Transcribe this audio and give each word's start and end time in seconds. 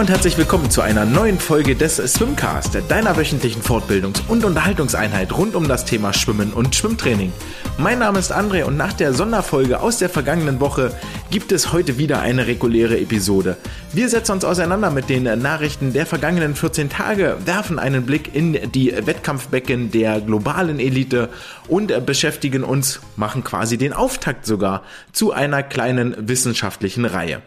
und 0.00 0.08
herzlich 0.08 0.38
willkommen 0.38 0.70
zu 0.70 0.80
einer 0.80 1.04
neuen 1.04 1.38
Folge 1.38 1.76
des 1.76 1.96
Swimcast, 1.96 2.78
deiner 2.88 3.18
wöchentlichen 3.18 3.60
Fortbildungs- 3.60 4.26
und 4.28 4.46
Unterhaltungseinheit 4.46 5.30
rund 5.36 5.54
um 5.54 5.68
das 5.68 5.84
Thema 5.84 6.14
Schwimmen 6.14 6.54
und 6.54 6.74
Schwimmtraining. 6.74 7.34
Mein 7.76 7.98
Name 7.98 8.18
ist 8.18 8.32
André 8.32 8.64
und 8.64 8.78
nach 8.78 8.94
der 8.94 9.12
Sonderfolge 9.12 9.80
aus 9.80 9.98
der 9.98 10.08
vergangenen 10.08 10.58
Woche 10.58 10.94
gibt 11.30 11.52
es 11.52 11.74
heute 11.74 11.98
wieder 11.98 12.22
eine 12.22 12.46
reguläre 12.46 12.98
Episode. 12.98 13.58
Wir 13.92 14.08
setzen 14.08 14.32
uns 14.32 14.46
auseinander 14.46 14.90
mit 14.90 15.10
den 15.10 15.24
Nachrichten 15.24 15.92
der 15.92 16.06
vergangenen 16.06 16.54
14 16.54 16.88
Tage, 16.88 17.36
werfen 17.44 17.78
einen 17.78 18.06
Blick 18.06 18.34
in 18.34 18.72
die 18.72 18.94
Wettkampfbecken 19.04 19.90
der 19.90 20.22
globalen 20.22 20.80
Elite 20.80 21.28
und 21.68 22.06
beschäftigen 22.06 22.64
uns, 22.64 23.00
machen 23.16 23.44
quasi 23.44 23.76
den 23.76 23.92
Auftakt 23.92 24.46
sogar 24.46 24.82
zu 25.12 25.32
einer 25.32 25.62
kleinen 25.62 26.16
wissenschaftlichen 26.26 27.04
Reihe. 27.04 27.42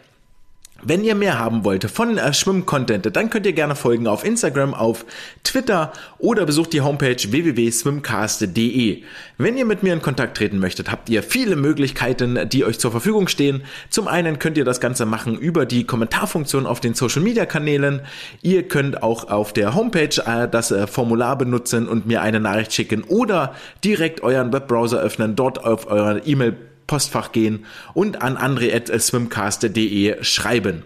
Wenn 0.85 1.03
ihr 1.03 1.15
mehr 1.15 1.39
haben 1.39 1.63
wollt 1.63 1.89
von 1.89 2.17
äh, 2.17 2.33
Schwimm-Content, 2.33 3.15
dann 3.15 3.29
könnt 3.29 3.45
ihr 3.45 3.53
gerne 3.53 3.75
folgen 3.75 4.05
auf 4.07 4.25
Instagram, 4.25 4.73
auf 4.73 5.05
Twitter 5.43 5.93
oder 6.17 6.45
besucht 6.45 6.73
die 6.73 6.81
Homepage 6.81 7.15
www.swimcast.de. 7.15 9.03
Wenn 9.37 9.57
ihr 9.57 9.65
mit 9.65 9.83
mir 9.83 9.93
in 9.93 10.01
Kontakt 10.01 10.37
treten 10.37 10.59
möchtet, 10.59 10.91
habt 10.91 11.09
ihr 11.09 11.23
viele 11.23 11.55
Möglichkeiten, 11.55 12.49
die 12.49 12.65
euch 12.65 12.79
zur 12.79 12.91
Verfügung 12.91 13.29
stehen. 13.29 13.63
Zum 13.89 14.09
einen 14.09 14.39
könnt 14.39 14.57
ihr 14.57 14.65
das 14.65 14.81
Ganze 14.81 15.05
machen 15.05 15.37
über 15.37 15.65
die 15.65 15.85
Kommentarfunktion 15.85 16.65
auf 16.65 16.81
den 16.81 16.95
Social 16.95 17.21
Media 17.21 17.45
Kanälen. 17.45 18.01
Ihr 18.41 18.67
könnt 18.67 19.03
auch 19.03 19.29
auf 19.29 19.53
der 19.53 19.75
Homepage 19.75 20.21
äh, 20.25 20.49
das 20.49 20.71
äh, 20.71 20.85
Formular 20.87 21.37
benutzen 21.37 21.87
und 21.87 22.05
mir 22.05 22.21
eine 22.21 22.41
Nachricht 22.41 22.73
schicken 22.73 23.03
oder 23.03 23.55
direkt 23.83 24.21
euren 24.21 24.51
Webbrowser 24.51 24.99
öffnen, 24.99 25.35
dort 25.35 25.63
auf 25.63 25.87
eurer 25.87 26.25
E-Mail 26.27 26.57
Postfach 26.87 27.31
gehen 27.31 27.65
und 27.93 28.21
an 28.21 28.37
andre.swimcast.de 28.37 30.23
schreiben. 30.23 30.83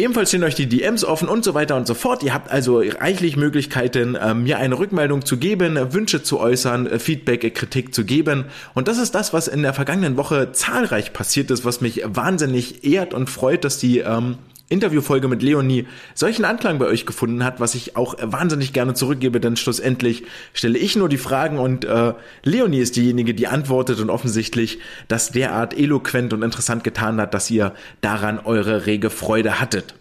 Ebenfalls 0.00 0.30
stehen 0.30 0.44
euch 0.44 0.54
die 0.54 0.66
DMs 0.66 1.04
offen 1.04 1.28
und 1.28 1.44
so 1.44 1.52
weiter 1.52 1.76
und 1.76 1.86
so 1.86 1.92
fort. 1.92 2.22
Ihr 2.22 2.32
habt 2.32 2.50
also 2.50 2.78
reichlich 2.78 3.36
Möglichkeiten, 3.36 4.14
äh, 4.14 4.32
mir 4.32 4.56
eine 4.56 4.78
Rückmeldung 4.78 5.26
zu 5.26 5.36
geben, 5.36 5.92
Wünsche 5.92 6.22
zu 6.22 6.40
äußern, 6.40 6.86
äh, 6.86 6.98
Feedback, 6.98 7.44
äh, 7.44 7.50
Kritik 7.50 7.94
zu 7.94 8.06
geben. 8.06 8.46
Und 8.72 8.88
das 8.88 8.96
ist 8.96 9.14
das, 9.14 9.34
was 9.34 9.46
in 9.46 9.60
der 9.60 9.74
vergangenen 9.74 10.16
Woche 10.16 10.52
zahlreich 10.52 11.12
passiert 11.12 11.50
ist, 11.50 11.66
was 11.66 11.82
mich 11.82 12.00
wahnsinnig 12.06 12.82
ehrt 12.82 13.12
und 13.12 13.28
freut, 13.28 13.62
dass 13.62 13.76
die 13.76 13.98
ähm, 13.98 14.38
Interviewfolge 14.70 15.28
mit 15.28 15.42
Leonie 15.42 15.86
solchen 16.14 16.46
Anklang 16.46 16.78
bei 16.78 16.86
euch 16.86 17.04
gefunden 17.04 17.44
hat, 17.44 17.60
was 17.60 17.74
ich 17.74 17.96
auch 17.96 18.14
wahnsinnig 18.20 18.72
gerne 18.72 18.94
zurückgebe, 18.94 19.40
denn 19.40 19.56
schlussendlich 19.56 20.22
stelle 20.54 20.78
ich 20.78 20.96
nur 20.96 21.08
die 21.08 21.18
Fragen 21.18 21.58
und 21.58 21.84
äh, 21.84 22.14
Leonie 22.44 22.78
ist 22.78 22.96
diejenige, 22.96 23.34
die 23.34 23.48
antwortet 23.48 24.00
und 24.00 24.08
offensichtlich 24.08 24.78
das 25.08 25.32
derart 25.32 25.76
eloquent 25.76 26.32
und 26.32 26.42
interessant 26.42 26.84
getan 26.84 27.20
hat, 27.20 27.34
dass 27.34 27.50
ihr 27.50 27.74
daran 28.00 28.38
eure 28.38 28.86
rege 28.86 29.10
Freude 29.10 29.60
hattet. 29.60 29.94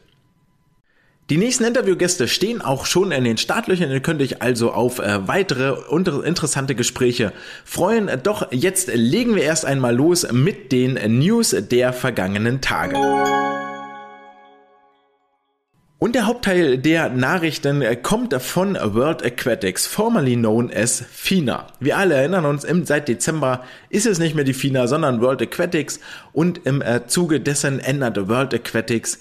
Die 1.30 1.38
nächsten 1.38 1.64
Interviewgäste 1.64 2.28
stehen 2.28 2.60
auch 2.60 2.88
schon 2.88 3.12
in 3.12 3.24
den 3.24 3.38
Startlöchern. 3.38 3.92
Ihr 3.92 4.00
könnt 4.00 4.20
euch 4.20 4.42
also 4.42 4.72
auf 4.72 4.98
äh, 4.98 5.28
weitere 5.28 5.76
interessante 6.26 6.74
Gespräche 6.74 7.34
freuen. 7.66 8.10
Doch 8.24 8.52
jetzt 8.52 8.90
legen 8.92 9.36
wir 9.36 9.44
erst 9.44 9.64
einmal 9.64 9.96
los 9.96 10.32
mit 10.32 10.72
den 10.72 10.96
News 11.20 11.56
der 11.60 11.94
vergangenen 11.94 12.62
Tage. 12.62 12.98
Und 16.02 16.16
der 16.16 16.28
Hauptteil 16.28 16.78
der 16.78 17.10
Nachrichten 17.10 17.84
kommt 18.02 18.34
von 18.42 18.76
World 18.76 19.22
Aquatics, 19.26 19.86
formerly 19.86 20.38
known 20.38 20.72
as 20.74 21.04
FINA. 21.12 21.68
Wir 21.82 21.98
alle 21.98 22.16
erinnern 22.16 22.46
uns, 22.46 22.66
seit 22.86 23.10
Dezember 23.10 23.66
ist 23.90 24.06
es 24.06 24.18
nicht 24.18 24.34
mehr 24.34 24.46
die 24.46 24.54
FINA, 24.54 24.88
sondern 24.88 25.20
World 25.20 25.42
Aquatics 25.42 26.00
und 26.32 26.66
im 26.66 26.82
äh, 26.82 27.06
Zuge 27.08 27.42
dessen 27.42 27.82
ändert 27.82 28.30
World 28.30 28.54
Aquatics 28.54 29.20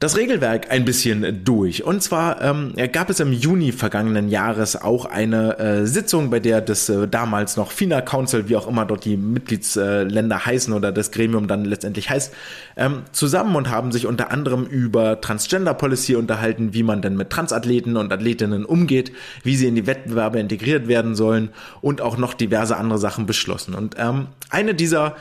das 0.00 0.16
Regelwerk 0.16 0.70
ein 0.70 0.84
bisschen 0.84 1.44
durch. 1.44 1.82
Und 1.82 2.04
zwar 2.04 2.40
ähm, 2.40 2.72
gab 2.92 3.10
es 3.10 3.18
im 3.18 3.32
Juni 3.32 3.72
vergangenen 3.72 4.28
Jahres 4.28 4.80
auch 4.80 5.06
eine 5.06 5.58
äh, 5.58 5.86
Sitzung, 5.86 6.30
bei 6.30 6.38
der 6.38 6.60
das 6.60 6.88
äh, 6.88 7.08
damals 7.08 7.56
noch 7.56 7.72
FINA 7.72 8.00
Council, 8.02 8.48
wie 8.48 8.54
auch 8.54 8.68
immer 8.68 8.84
dort 8.84 9.04
die 9.04 9.16
Mitgliedsländer 9.16 10.46
heißen 10.46 10.72
oder 10.72 10.92
das 10.92 11.10
Gremium 11.10 11.48
dann 11.48 11.64
letztendlich 11.64 12.10
heißt, 12.10 12.32
ähm, 12.76 13.02
zusammen 13.10 13.56
und 13.56 13.70
haben 13.70 13.90
sich 13.90 14.06
unter 14.06 14.30
anderem 14.30 14.66
über 14.66 15.20
Transgender 15.20 15.74
Policy 15.74 16.14
unterhalten, 16.14 16.74
wie 16.74 16.84
man 16.84 17.02
denn 17.02 17.16
mit 17.16 17.30
Transathleten 17.30 17.96
und 17.96 18.12
Athletinnen 18.12 18.64
umgeht, 18.64 19.10
wie 19.42 19.56
sie 19.56 19.66
in 19.66 19.74
die 19.74 19.88
Wettbewerbe 19.88 20.38
integriert 20.38 20.86
werden 20.86 21.16
sollen 21.16 21.48
und 21.80 22.02
auch 22.02 22.16
noch 22.16 22.34
diverse 22.34 22.76
andere 22.76 23.00
Sachen 23.00 23.26
beschlossen. 23.26 23.74
Und 23.74 23.96
ähm, 23.98 24.28
eine 24.48 24.76
dieser 24.76 25.16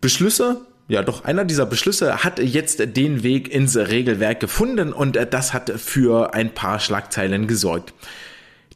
Beschlüsse 0.00 0.62
ja, 0.88 1.02
doch 1.02 1.24
einer 1.24 1.44
dieser 1.44 1.66
Beschlüsse 1.66 2.24
hat 2.24 2.38
jetzt 2.38 2.96
den 2.96 3.22
Weg 3.22 3.52
ins 3.52 3.76
Regelwerk 3.76 4.40
gefunden 4.40 4.92
und 4.92 5.16
äh, 5.16 5.26
das 5.26 5.54
hat 5.54 5.70
für 5.70 6.34
ein 6.34 6.52
paar 6.52 6.80
Schlagzeilen 6.80 7.46
gesorgt. 7.46 7.94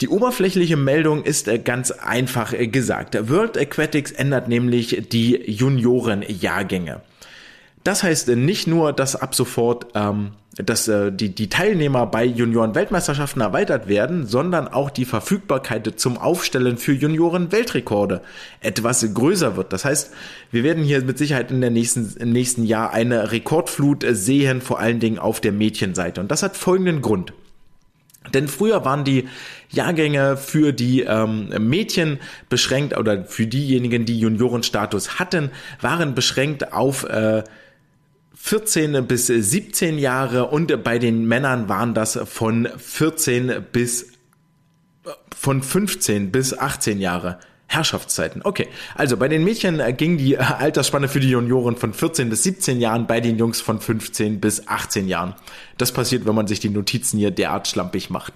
Die 0.00 0.08
oberflächliche 0.08 0.76
Meldung 0.76 1.24
ist 1.24 1.48
äh, 1.48 1.58
ganz 1.58 1.90
einfach 1.90 2.52
äh, 2.52 2.68
gesagt. 2.68 3.16
World 3.28 3.58
Aquatics 3.58 4.12
ändert 4.12 4.48
nämlich 4.48 5.08
die 5.10 5.50
Juniorenjahrgänge. 5.50 7.00
Das 7.82 8.02
heißt 8.02 8.28
nicht 8.28 8.66
nur, 8.66 8.92
dass 8.92 9.16
ab 9.16 9.34
sofort 9.34 9.86
ähm, 9.94 10.32
dass 10.56 10.88
äh, 10.88 11.12
die, 11.12 11.34
die 11.34 11.48
Teilnehmer 11.48 12.06
bei 12.06 12.24
Junioren-Weltmeisterschaften 12.24 13.40
erweitert 13.40 13.88
werden, 13.88 14.26
sondern 14.26 14.68
auch 14.68 14.90
die 14.90 15.04
Verfügbarkeit 15.04 16.00
zum 16.00 16.16
Aufstellen 16.16 16.78
für 16.78 16.92
Junioren-Weltrekorde 16.92 18.22
etwas 18.60 19.06
größer 19.12 19.56
wird. 19.56 19.72
Das 19.72 19.84
heißt, 19.84 20.12
wir 20.50 20.64
werden 20.64 20.82
hier 20.82 21.02
mit 21.02 21.18
Sicherheit 21.18 21.50
in 21.50 21.60
der 21.60 21.70
nächsten, 21.70 22.16
im 22.18 22.32
nächsten 22.32 22.64
Jahr 22.64 22.92
eine 22.92 23.32
Rekordflut 23.32 24.04
sehen, 24.08 24.62
vor 24.62 24.78
allen 24.78 24.98
Dingen 24.98 25.18
auf 25.18 25.40
der 25.40 25.52
Mädchenseite. 25.52 26.20
Und 26.20 26.30
das 26.30 26.42
hat 26.42 26.56
folgenden 26.56 27.02
Grund. 27.02 27.32
Denn 28.32 28.48
früher 28.48 28.84
waren 28.84 29.04
die 29.04 29.28
Jahrgänge 29.70 30.36
für 30.36 30.72
die 30.72 31.02
ähm, 31.02 31.48
Mädchen 31.58 32.18
beschränkt 32.48 32.96
oder 32.96 33.24
für 33.24 33.46
diejenigen, 33.46 34.04
die 34.04 34.18
Juniorenstatus 34.18 35.18
hatten, 35.18 35.50
waren 35.80 36.14
beschränkt 36.14 36.72
auf 36.72 37.04
äh, 37.04 37.44
14 38.36 39.06
bis 39.06 39.26
17 39.26 39.98
Jahre 39.98 40.46
und 40.46 40.84
bei 40.84 40.98
den 40.98 41.26
Männern 41.26 41.68
waren 41.68 41.94
das 41.94 42.18
von 42.24 42.68
14 42.76 43.64
bis 43.72 44.12
von 45.34 45.62
15 45.62 46.30
bis 46.30 46.56
18 46.56 47.00
Jahre. 47.00 47.38
Herrschaftszeiten. 47.68 48.42
Okay, 48.44 48.68
also 48.94 49.16
bei 49.16 49.26
den 49.26 49.42
Mädchen 49.42 49.82
ging 49.96 50.18
die 50.18 50.38
Altersspanne 50.38 51.08
für 51.08 51.18
die 51.18 51.30
Junioren 51.30 51.76
von 51.76 51.92
14 51.92 52.30
bis 52.30 52.44
17 52.44 52.80
Jahren, 52.80 53.08
bei 53.08 53.20
den 53.20 53.38
Jungs 53.38 53.60
von 53.60 53.80
15 53.80 54.40
bis 54.40 54.68
18 54.68 55.08
Jahren. 55.08 55.34
Das 55.76 55.90
passiert, 55.90 56.26
wenn 56.26 56.34
man 56.36 56.46
sich 56.46 56.60
die 56.60 56.68
Notizen 56.68 57.18
hier 57.18 57.32
derart 57.32 57.66
schlampig 57.66 58.08
macht. 58.08 58.34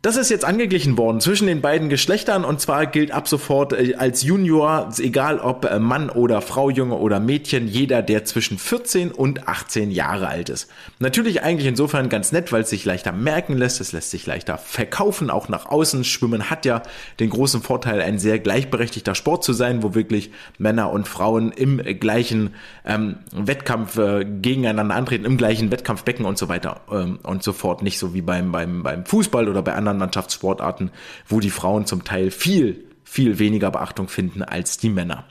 Das 0.00 0.16
ist 0.16 0.30
jetzt 0.30 0.44
angeglichen 0.44 0.96
worden 0.96 1.20
zwischen 1.20 1.48
den 1.48 1.60
beiden 1.60 1.88
Geschlechtern 1.88 2.44
und 2.44 2.60
zwar 2.60 2.86
gilt 2.86 3.10
ab 3.10 3.26
sofort 3.26 3.72
äh, 3.72 3.96
als 3.96 4.22
Junior, 4.22 4.90
egal 4.96 5.40
ob 5.40 5.64
äh, 5.64 5.80
Mann 5.80 6.08
oder 6.08 6.40
Frau, 6.40 6.70
Junge 6.70 6.94
oder 6.94 7.18
Mädchen, 7.18 7.66
jeder, 7.66 8.00
der 8.02 8.24
zwischen 8.24 8.58
14 8.58 9.10
und 9.10 9.48
18 9.48 9.90
Jahre 9.90 10.28
alt 10.28 10.50
ist. 10.50 10.70
Natürlich 11.00 11.42
eigentlich 11.42 11.66
insofern 11.66 12.08
ganz 12.08 12.30
nett, 12.30 12.52
weil 12.52 12.62
es 12.62 12.70
sich 12.70 12.84
leichter 12.84 13.10
merken 13.10 13.56
lässt, 13.56 13.80
es 13.80 13.90
lässt 13.90 14.12
sich 14.12 14.24
leichter 14.24 14.56
verkaufen, 14.56 15.30
auch 15.30 15.48
nach 15.48 15.66
außen. 15.66 16.04
Schwimmen 16.04 16.48
hat 16.48 16.64
ja 16.64 16.84
den 17.18 17.30
großen 17.30 17.60
Vorteil, 17.60 18.00
ein 18.00 18.20
sehr 18.20 18.38
gleichberechtigter 18.38 19.16
Sport 19.16 19.42
zu 19.42 19.52
sein, 19.52 19.82
wo 19.82 19.96
wirklich 19.96 20.30
Männer 20.58 20.92
und 20.92 21.08
Frauen 21.08 21.50
im 21.50 21.78
gleichen 21.98 22.54
ähm, 22.84 23.16
Wettkampf 23.32 23.98
äh, 23.98 24.24
gegeneinander 24.24 24.94
antreten, 24.94 25.24
im 25.24 25.38
gleichen 25.38 25.72
Wettkampfbecken 25.72 26.24
und 26.24 26.38
so 26.38 26.48
weiter 26.48 26.82
ähm, 26.88 27.18
und 27.24 27.42
so 27.42 27.52
fort. 27.52 27.82
Nicht 27.82 27.98
so 27.98 28.14
wie 28.14 28.22
beim, 28.22 28.52
beim, 28.52 28.84
beim 28.84 29.04
Fußball 29.04 29.48
oder 29.48 29.60
bei 29.60 29.74
anderen 29.74 29.87
anderen 29.88 29.98
Mannschaftssportarten, 29.98 30.90
wo 31.26 31.40
die 31.40 31.50
Frauen 31.50 31.86
zum 31.86 32.04
Teil 32.04 32.30
viel, 32.30 32.84
viel 33.04 33.38
weniger 33.38 33.70
Beachtung 33.70 34.08
finden 34.08 34.42
als 34.42 34.78
die 34.78 34.90
Männer. 34.90 35.24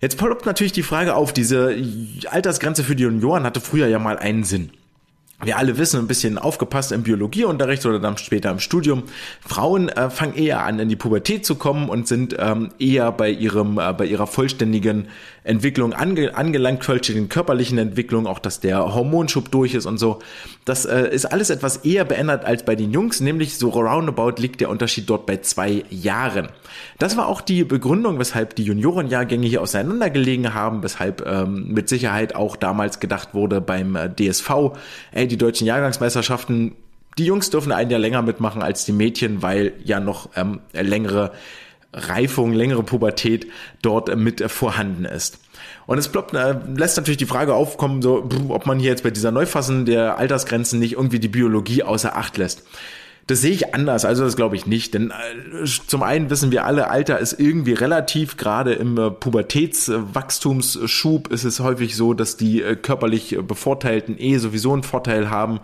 Jetzt 0.00 0.18
ploppt 0.18 0.46
natürlich 0.46 0.72
die 0.72 0.82
Frage 0.82 1.14
auf, 1.14 1.32
diese 1.32 1.76
Altersgrenze 2.30 2.84
für 2.84 2.96
die 2.96 3.04
Junioren 3.04 3.44
hatte 3.44 3.60
früher 3.60 3.88
ja 3.88 3.98
mal 3.98 4.18
einen 4.18 4.44
Sinn 4.44 4.70
wir 5.42 5.58
alle 5.58 5.76
wissen, 5.76 6.00
ein 6.00 6.06
bisschen 6.06 6.38
aufgepasst 6.38 6.92
im 6.92 7.02
Biologieunterricht 7.02 7.84
oder 7.84 7.98
dann 7.98 8.16
später 8.16 8.50
im 8.50 8.58
Studium. 8.58 9.02
Frauen 9.46 9.90
äh, 9.90 10.08
fangen 10.08 10.34
eher 10.34 10.62
an, 10.64 10.78
in 10.78 10.88
die 10.88 10.96
Pubertät 10.96 11.44
zu 11.44 11.56
kommen 11.56 11.90
und 11.90 12.08
sind 12.08 12.34
ähm, 12.38 12.70
eher 12.78 13.12
bei 13.12 13.30
ihrem, 13.30 13.78
äh, 13.78 13.92
bei 13.92 14.06
ihrer 14.06 14.26
vollständigen 14.26 15.08
Entwicklung 15.44 15.92
ange 15.92 16.34
angelangt, 16.34 16.84
vollständigen 16.84 17.28
körperlichen 17.28 17.78
Entwicklung, 17.78 18.26
auch 18.26 18.38
dass 18.38 18.60
der 18.60 18.94
Hormonschub 18.94 19.50
durch 19.50 19.74
ist 19.74 19.86
und 19.86 19.98
so. 19.98 20.18
Das 20.64 20.86
äh, 20.86 21.08
ist 21.08 21.26
alles 21.26 21.50
etwas 21.50 21.78
eher 21.78 22.04
beendet 22.04 22.44
als 22.44 22.64
bei 22.64 22.74
den 22.74 22.92
Jungs, 22.92 23.20
nämlich 23.20 23.58
so 23.58 23.68
roundabout 23.68 24.40
liegt 24.40 24.60
der 24.60 24.70
Unterschied 24.70 25.08
dort 25.08 25.26
bei 25.26 25.36
zwei 25.36 25.84
Jahren. 25.90 26.48
Das 26.98 27.16
war 27.16 27.28
auch 27.28 27.40
die 27.40 27.62
Begründung, 27.62 28.18
weshalb 28.18 28.56
die 28.56 28.64
Juniorenjahrgänge 28.64 29.46
hier 29.46 29.62
auseinandergelegen 29.62 30.54
haben, 30.54 30.82
weshalb 30.82 31.24
ähm, 31.26 31.68
mit 31.68 31.88
Sicherheit 31.88 32.34
auch 32.34 32.56
damals 32.56 33.00
gedacht 33.00 33.34
wurde 33.34 33.60
beim 33.60 33.94
äh, 33.94 34.08
DSV, 34.08 34.50
ey, 35.12 35.25
die 35.26 35.38
deutschen 35.38 35.66
Jahrgangsmeisterschaften, 35.66 36.76
die 37.18 37.24
Jungs 37.24 37.50
dürfen 37.50 37.72
ein 37.72 37.90
Jahr 37.90 38.00
länger 38.00 38.22
mitmachen 38.22 38.62
als 38.62 38.84
die 38.84 38.92
Mädchen, 38.92 39.42
weil 39.42 39.72
ja 39.84 40.00
noch 40.00 40.30
ähm, 40.36 40.60
längere 40.72 41.32
Reifung, 41.92 42.52
längere 42.52 42.82
Pubertät 42.82 43.46
dort 43.80 44.14
mit 44.16 44.42
vorhanden 44.50 45.06
ist. 45.06 45.38
Und 45.86 45.98
es 45.98 46.08
ploppt, 46.08 46.34
äh, 46.34 46.56
lässt 46.74 46.96
natürlich 46.96 47.16
die 47.16 47.26
Frage 47.26 47.54
aufkommen, 47.54 48.02
so, 48.02 48.28
ob 48.48 48.66
man 48.66 48.78
hier 48.78 48.90
jetzt 48.90 49.02
bei 49.02 49.10
dieser 49.10 49.30
Neufassung 49.30 49.86
der 49.86 50.18
Altersgrenzen 50.18 50.78
nicht 50.78 50.94
irgendwie 50.94 51.20
die 51.20 51.28
Biologie 51.28 51.82
außer 51.82 52.16
Acht 52.16 52.36
lässt. 52.36 52.64
Das 53.28 53.40
sehe 53.40 53.50
ich 53.50 53.74
anders, 53.74 54.04
also 54.04 54.22
das 54.22 54.36
glaube 54.36 54.54
ich 54.54 54.66
nicht. 54.66 54.94
Denn 54.94 55.10
äh, 55.10 55.64
zum 55.64 56.04
einen 56.04 56.30
wissen 56.30 56.52
wir 56.52 56.64
alle, 56.64 56.90
Alter 56.90 57.18
ist 57.18 57.40
irgendwie 57.40 57.72
relativ, 57.72 58.36
gerade 58.36 58.74
im 58.74 58.96
äh, 58.96 59.10
Pubertätswachstumsschub 59.10 61.32
ist 61.32 61.42
es 61.44 61.58
häufig 61.58 61.96
so, 61.96 62.14
dass 62.14 62.36
die 62.36 62.62
äh, 62.62 62.76
körperlich 62.76 63.36
Bevorteilten 63.42 64.16
eh 64.18 64.38
sowieso 64.38 64.72
einen 64.72 64.84
Vorteil 64.84 65.28
haben 65.28 65.58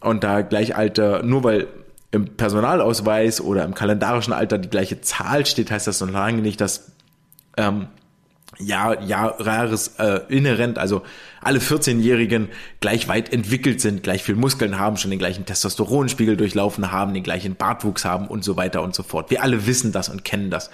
und 0.00 0.24
da 0.24 0.42
Gleichalter, 0.42 1.22
nur 1.22 1.44
weil 1.44 1.68
im 2.10 2.36
Personalausweis 2.36 3.40
oder 3.40 3.64
im 3.64 3.74
kalendarischen 3.74 4.32
Alter 4.32 4.58
die 4.58 4.70
gleiche 4.70 5.00
Zahl 5.00 5.46
steht, 5.46 5.70
heißt 5.70 5.86
das 5.86 6.00
noch 6.00 6.10
lange 6.10 6.42
nicht, 6.42 6.60
dass 6.60 6.90
ähm, 7.56 7.86
ja, 8.58 9.00
ja, 9.00 9.26
rares 9.26 9.94
äh, 9.98 10.20
inhärent, 10.28 10.78
also 10.78 11.02
alle 11.46 11.60
14-Jährigen 11.60 12.48
gleich 12.80 13.08
weit 13.08 13.32
entwickelt 13.32 13.80
sind, 13.80 14.02
gleich 14.02 14.22
viel 14.22 14.34
Muskeln 14.34 14.78
haben, 14.78 14.96
schon 14.96 15.10
den 15.10 15.18
gleichen 15.18 15.46
Testosteronspiegel 15.46 16.36
durchlaufen 16.36 16.90
haben, 16.90 17.14
den 17.14 17.22
gleichen 17.22 17.54
Bartwuchs 17.54 18.04
haben 18.04 18.26
und 18.26 18.44
so 18.44 18.56
weiter 18.56 18.82
und 18.82 18.94
so 18.94 19.02
fort. 19.02 19.30
Wir 19.30 19.42
alle 19.42 19.66
wissen 19.66 19.92
das 19.92 20.08
und 20.08 20.24
kennen 20.24 20.50
das. 20.50 20.70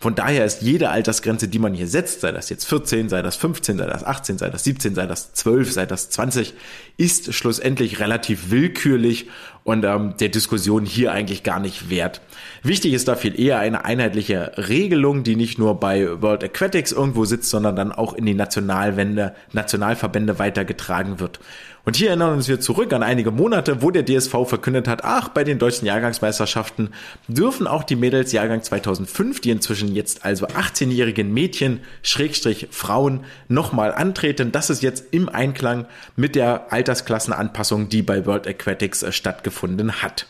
Von 0.00 0.14
daher 0.14 0.44
ist 0.44 0.62
jede 0.62 0.88
Altersgrenze, 0.88 1.48
die 1.48 1.58
man 1.58 1.74
hier 1.74 1.86
setzt, 1.86 2.22
sei 2.22 2.32
das 2.32 2.48
jetzt 2.48 2.64
14, 2.64 3.08
sei 3.08 3.22
das 3.22 3.36
15, 3.36 3.78
sei 3.78 3.86
das 3.86 4.02
18, 4.02 4.38
sei 4.38 4.50
das 4.50 4.64
17, 4.64 4.94
sei 4.94 5.06
das 5.06 5.34
12, 5.34 5.72
sei 5.72 5.86
das 5.86 6.10
20, 6.10 6.54
ist 6.96 7.34
schlussendlich 7.34 8.00
relativ 8.00 8.50
willkürlich 8.50 9.28
und 9.64 9.84
ähm, 9.84 10.14
der 10.20 10.28
Diskussion 10.28 10.84
hier 10.84 11.12
eigentlich 11.12 11.42
gar 11.42 11.58
nicht 11.58 11.88
wert. 11.88 12.20
Wichtig 12.62 12.92
ist 12.92 13.08
da 13.08 13.16
viel 13.16 13.38
eher 13.40 13.58
eine 13.58 13.84
einheitliche 13.84 14.52
Regelung, 14.56 15.24
die 15.24 15.36
nicht 15.36 15.58
nur 15.58 15.80
bei 15.80 16.20
World 16.20 16.44
Aquatics 16.44 16.92
irgendwo 16.92 17.24
sitzt, 17.24 17.50
sondern 17.50 17.74
dann 17.74 17.90
auch 17.90 18.12
in 18.12 18.26
die 18.26 18.34
Nationalwände, 18.34 19.34
Nationalverbände 19.52 20.13
weitergetragen 20.38 21.20
wird. 21.20 21.40
Und 21.84 21.96
hier 21.96 22.08
erinnern 22.08 22.32
uns 22.32 22.48
wir 22.48 22.60
zurück 22.60 22.92
an 22.94 23.02
einige 23.02 23.30
Monate, 23.30 23.82
wo 23.82 23.90
der 23.90 24.04
DSV 24.04 24.46
verkündet 24.46 24.88
hat, 24.88 25.04
ach, 25.04 25.28
bei 25.28 25.44
den 25.44 25.58
deutschen 25.58 25.86
Jahrgangsmeisterschaften 25.86 26.90
dürfen 27.28 27.66
auch 27.66 27.84
die 27.84 27.96
Mädels 27.96 28.32
Jahrgang 28.32 28.62
2005, 28.62 29.40
die 29.40 29.50
inzwischen 29.50 29.94
jetzt 29.94 30.24
also 30.24 30.46
18-jährigen 30.46 31.32
Mädchen, 31.32 31.80
Schrägstrich 32.02 32.68
Frauen, 32.70 33.24
nochmal 33.48 33.92
antreten. 33.92 34.50
Das 34.50 34.70
ist 34.70 34.82
jetzt 34.82 35.12
im 35.12 35.28
Einklang 35.28 35.86
mit 36.16 36.36
der 36.36 36.72
Altersklassenanpassung, 36.72 37.90
die 37.90 38.02
bei 38.02 38.24
World 38.24 38.46
Aquatics 38.46 39.02
äh, 39.02 39.12
stattgefunden 39.12 40.02
hat. 40.02 40.26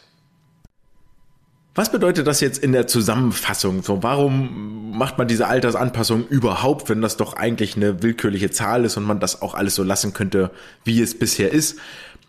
Was 1.75 1.91
bedeutet 1.91 2.29
das 2.29 2.41
jetzt 2.41 2.59
in 2.59 2.71
der 2.71 2.87
Zusammenfassung? 2.87 3.83
So, 3.83 4.05
warum 4.05 4.97
macht 4.97 5.19
man 5.19 5.27
diese 5.27 5.49
Altersanpassung 5.49 6.25
überhaupt, 6.29 6.89
wenn 6.89 7.03
das 7.03 7.17
doch 7.17 7.35
eigentlich 7.35 7.77
eine 7.77 8.01
willkürliche 8.01 8.51
Zahl 8.51 8.85
ist 8.85 8.97
und 8.97 9.03
man 9.03 9.19
das 9.19 9.43
auch 9.43 9.55
alles 9.55 9.75
so 9.75 9.83
lassen 9.83 10.13
könnte, 10.13 10.53
wie 10.85 11.03
es 11.03 11.19
bisher 11.19 11.51
ist? 11.51 11.79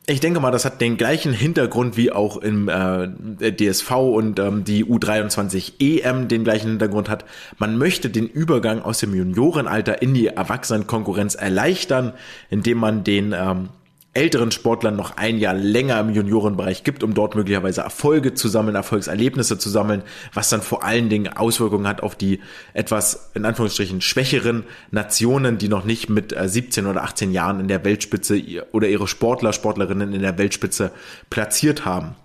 Ich 0.08 0.20
denke 0.20 0.40
mal, 0.40 0.52
das 0.52 0.66
hat 0.66 0.82
den 0.82 0.98
gleichen 0.98 1.32
Hintergrund 1.32 1.96
wie 1.96 2.12
auch 2.12 2.38
im 2.38 2.70
äh, 2.70 3.08
DSV 3.52 3.92
und 3.92 4.40
ähm, 4.40 4.64
die 4.64 4.86
U23 4.86 5.74
EM 5.80 6.28
den 6.28 6.44
gleichen 6.44 6.70
Hintergrund 6.70 7.10
hat. 7.10 7.26
Man 7.58 7.78
möchte 7.78 8.10
den 8.10 8.28
Übergang 8.28 8.82
aus 8.82 9.00
dem 9.00 9.16
Juniorenalter 9.16 10.02
in 10.02 10.16
die 10.16 10.28
Erwachsenenkonkurrenz 10.28 11.36
erleichtern, 11.36 12.14
indem 12.50 12.80
man 12.80 13.04
den 13.04 13.34
ähm, 13.36 13.70
älteren 14.16 14.52
Sportlern 14.52 14.96
noch 14.96 15.18
ein 15.18 15.38
Jahr 15.38 15.54
länger 15.54 16.00
im 16.00 16.10
Juniorenbereich 16.10 16.84
gibt, 16.84 17.04
um 17.04 17.14
dort 17.14 17.36
möglicherweise 17.36 17.82
Erfolge 17.82 18.34
zu 18.34 18.48
sammeln, 18.48 18.76
Erfolgserlebnisse 18.76 19.58
zu 19.58 19.70
sammeln, 19.70 20.04
was 20.34 20.50
dann 20.50 20.62
vor 20.62 20.84
allen 20.84 21.10
Dingen 21.10 21.34
Auswirkungen 21.34 21.88
hat 21.88 22.02
auf 22.02 22.16
die 22.16 22.40
etwas 22.74 23.32
in 23.34 23.46
Anführungsstrichen 23.46 24.02
schwächeren 24.02 24.64
Nationen, 24.90 25.58
die 25.58 25.68
noch 25.68 25.84
nicht 25.84 26.10
mit 26.10 26.34
17 26.38 26.86
äh, 26.86 26.88
oder 26.88 27.04
18 27.04 27.32
Jahren 27.32 27.60
in 27.60 27.68
der 27.68 27.84
Weltspitze 27.84 28.42
oder 28.72 28.88
ihre 28.88 29.08
Sportler, 29.08 29.52
Sportlerinnen 29.52 30.14
in 30.14 30.22
der 30.22 30.38
Weltspitze 30.38 30.92
platziert 31.30 31.86
haben. 31.86 32.16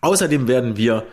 Außerdem 0.00 0.46
werden 0.46 0.76
wir 0.76 1.04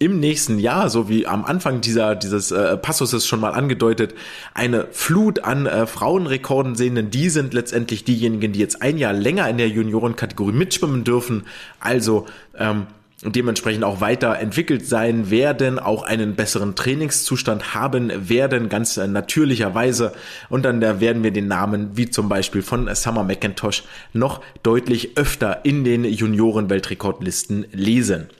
im 0.00 0.18
nächsten 0.18 0.58
Jahr, 0.58 0.88
so 0.88 1.10
wie 1.10 1.26
am 1.26 1.44
Anfang 1.44 1.82
dieser, 1.82 2.16
dieses 2.16 2.50
äh, 2.50 2.78
Passus 2.78 3.26
schon 3.26 3.38
mal 3.38 3.50
angedeutet, 3.50 4.14
eine 4.54 4.86
Flut 4.92 5.44
an 5.44 5.66
äh, 5.66 5.86
Frauenrekorden 5.86 6.74
sehen, 6.74 6.94
denn 6.94 7.10
die 7.10 7.28
sind 7.28 7.52
letztendlich 7.52 8.02
diejenigen, 8.02 8.52
die 8.52 8.60
jetzt 8.60 8.80
ein 8.80 8.96
Jahr 8.96 9.12
länger 9.12 9.46
in 9.50 9.58
der 9.58 9.68
Juniorenkategorie 9.68 10.52
mitschwimmen 10.52 11.04
dürfen, 11.04 11.44
also 11.80 12.24
ähm, 12.56 12.86
dementsprechend 13.22 13.84
auch 13.84 14.00
weiterentwickelt 14.00 14.86
sein 14.86 15.30
werden, 15.30 15.78
auch 15.78 16.02
einen 16.02 16.34
besseren 16.34 16.74
Trainingszustand 16.74 17.74
haben 17.74 18.30
werden, 18.30 18.70
ganz 18.70 18.96
äh, 18.96 19.06
natürlicherweise. 19.06 20.12
Und 20.48 20.64
dann 20.64 20.80
da 20.80 21.00
werden 21.00 21.22
wir 21.22 21.30
den 21.30 21.46
Namen 21.46 21.90
wie 21.98 22.08
zum 22.08 22.30
Beispiel 22.30 22.62
von 22.62 22.88
Summer 22.94 23.24
McIntosh 23.24 23.82
noch 24.14 24.40
deutlich 24.62 25.18
öfter 25.18 25.66
in 25.66 25.84
den 25.84 26.04
Junioren-Weltrekordlisten 26.04 27.66
lesen. 27.72 28.30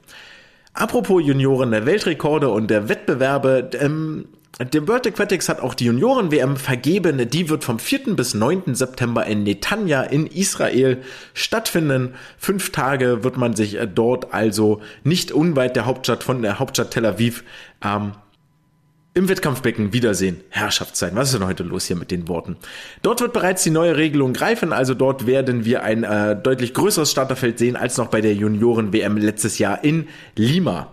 Apropos 0.80 1.22
Junioren, 1.22 1.72
der 1.72 1.84
Weltrekorde 1.84 2.48
und 2.48 2.70
der 2.70 2.88
Wettbewerbe, 2.88 3.68
ähm, 3.78 4.24
der 4.60 4.88
World 4.88 5.06
Aquatics 5.06 5.50
hat 5.50 5.60
auch 5.60 5.74
die 5.74 5.84
Junioren-WM 5.84 6.56
vergeben. 6.56 7.28
Die 7.28 7.50
wird 7.50 7.64
vom 7.64 7.78
4. 7.78 8.16
bis 8.16 8.32
9. 8.32 8.74
September 8.74 9.26
in 9.26 9.42
Netanya 9.42 10.04
in 10.04 10.26
Israel 10.26 11.02
stattfinden. 11.34 12.14
Fünf 12.38 12.72
Tage 12.72 13.22
wird 13.24 13.36
man 13.36 13.54
sich 13.54 13.78
äh, 13.78 13.86
dort 13.86 14.32
also 14.32 14.80
nicht 15.04 15.32
unweit 15.32 15.76
der 15.76 15.84
Hauptstadt 15.84 16.24
von 16.24 16.40
der 16.40 16.58
Hauptstadt 16.58 16.92
Tel 16.92 17.04
Aviv 17.04 17.44
ähm, 17.84 18.12
im 19.12 19.28
Wettkampfbecken 19.28 19.92
Wiedersehen, 19.92 20.40
Herrschaftszeit. 20.50 21.14
Was 21.16 21.28
ist 21.28 21.38
denn 21.38 21.46
heute 21.46 21.64
los 21.64 21.86
hier 21.86 21.96
mit 21.96 22.10
den 22.10 22.28
Worten? 22.28 22.56
Dort 23.02 23.20
wird 23.20 23.32
bereits 23.32 23.64
die 23.64 23.70
neue 23.70 23.96
Regelung 23.96 24.32
greifen, 24.32 24.72
also 24.72 24.94
dort 24.94 25.26
werden 25.26 25.64
wir 25.64 25.82
ein 25.82 26.04
äh, 26.04 26.36
deutlich 26.36 26.74
größeres 26.74 27.10
Starterfeld 27.10 27.58
sehen 27.58 27.76
als 27.76 27.96
noch 27.96 28.08
bei 28.08 28.20
der 28.20 28.34
Junioren-WM 28.34 29.16
letztes 29.16 29.58
Jahr 29.58 29.82
in 29.82 30.08
Lima. 30.36 30.92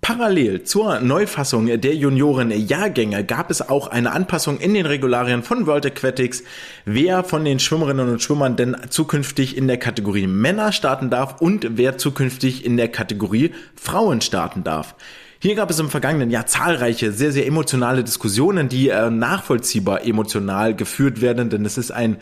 Parallel 0.00 0.64
zur 0.64 0.98
Neufassung 0.98 1.66
der 1.66 1.94
Junioren-Jahrgänge 1.94 3.24
gab 3.24 3.52
es 3.52 3.68
auch 3.68 3.86
eine 3.86 4.10
Anpassung 4.10 4.58
in 4.58 4.74
den 4.74 4.84
Regularien 4.84 5.44
von 5.44 5.68
World 5.68 5.86
Aquatics, 5.86 6.42
wer 6.84 7.22
von 7.22 7.44
den 7.44 7.60
Schwimmerinnen 7.60 8.08
und 8.08 8.20
Schwimmern 8.20 8.56
denn 8.56 8.76
zukünftig 8.88 9.56
in 9.56 9.68
der 9.68 9.78
Kategorie 9.78 10.26
Männer 10.26 10.72
starten 10.72 11.08
darf 11.08 11.40
und 11.40 11.76
wer 11.76 11.98
zukünftig 11.98 12.66
in 12.66 12.76
der 12.76 12.88
Kategorie 12.88 13.52
Frauen 13.76 14.22
starten 14.22 14.64
darf. 14.64 14.96
Hier 15.42 15.56
gab 15.56 15.70
es 15.70 15.80
im 15.80 15.90
vergangenen 15.90 16.30
Jahr 16.30 16.46
zahlreiche, 16.46 17.10
sehr, 17.10 17.32
sehr 17.32 17.48
emotionale 17.48 18.04
Diskussionen, 18.04 18.68
die 18.68 18.90
äh, 18.90 19.10
nachvollziehbar 19.10 20.06
emotional 20.06 20.76
geführt 20.76 21.20
werden, 21.20 21.50
denn 21.50 21.64
es 21.64 21.78
ist 21.78 21.90
ein 21.90 22.18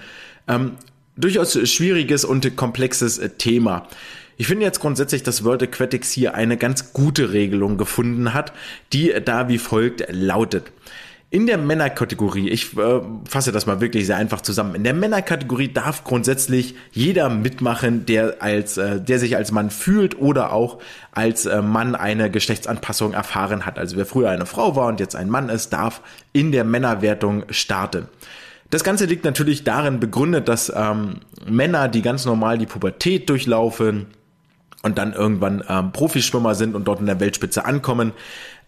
ähm, 0.48 0.76
durchaus 1.18 1.52
schwieriges 1.68 2.24
und 2.24 2.56
komplexes 2.56 3.18
äh, 3.18 3.28
Thema. 3.28 3.86
Ich 4.38 4.46
finde 4.46 4.64
jetzt 4.64 4.80
grundsätzlich, 4.80 5.22
dass 5.22 5.44
World 5.44 5.62
Aquatics 5.62 6.10
hier 6.10 6.32
eine 6.32 6.56
ganz 6.56 6.94
gute 6.94 7.30
Regelung 7.34 7.76
gefunden 7.76 8.32
hat, 8.32 8.54
die 8.94 9.12
da 9.22 9.50
wie 9.50 9.58
folgt 9.58 10.06
lautet. 10.08 10.72
In 11.32 11.46
der 11.46 11.58
Männerkategorie, 11.58 12.48
ich 12.48 12.76
äh, 12.76 13.00
fasse 13.28 13.52
das 13.52 13.64
mal 13.64 13.80
wirklich 13.80 14.04
sehr 14.04 14.16
einfach 14.16 14.40
zusammen. 14.40 14.74
In 14.74 14.82
der 14.82 14.94
Männerkategorie 14.94 15.68
darf 15.72 16.02
grundsätzlich 16.02 16.74
jeder 16.90 17.28
mitmachen, 17.28 18.04
der 18.04 18.42
als, 18.42 18.78
äh, 18.78 19.00
der 19.00 19.20
sich 19.20 19.36
als 19.36 19.52
Mann 19.52 19.70
fühlt 19.70 20.18
oder 20.18 20.52
auch 20.52 20.80
als 21.12 21.46
äh, 21.46 21.62
Mann 21.62 21.94
eine 21.94 22.32
Geschlechtsanpassung 22.32 23.12
erfahren 23.12 23.64
hat. 23.64 23.78
Also 23.78 23.96
wer 23.96 24.06
früher 24.06 24.30
eine 24.30 24.44
Frau 24.44 24.74
war 24.74 24.88
und 24.88 24.98
jetzt 24.98 25.14
ein 25.14 25.30
Mann 25.30 25.50
ist, 25.50 25.72
darf 25.72 26.00
in 26.32 26.50
der 26.50 26.64
Männerwertung 26.64 27.44
starten. 27.50 28.08
Das 28.70 28.82
Ganze 28.82 29.04
liegt 29.04 29.24
natürlich 29.24 29.62
darin 29.62 30.00
begründet, 30.00 30.48
dass 30.48 30.72
ähm, 30.74 31.20
Männer, 31.46 31.86
die 31.86 32.02
ganz 32.02 32.24
normal 32.24 32.58
die 32.58 32.66
Pubertät 32.66 33.28
durchlaufen, 33.28 34.08
und 34.82 34.96
dann 34.98 35.12
irgendwann 35.12 35.62
ähm, 35.68 35.92
Profischwimmer 35.92 36.54
sind 36.54 36.74
und 36.74 36.84
dort 36.84 37.00
in 37.00 37.06
der 37.06 37.20
Weltspitze 37.20 37.64
ankommen, 37.64 38.12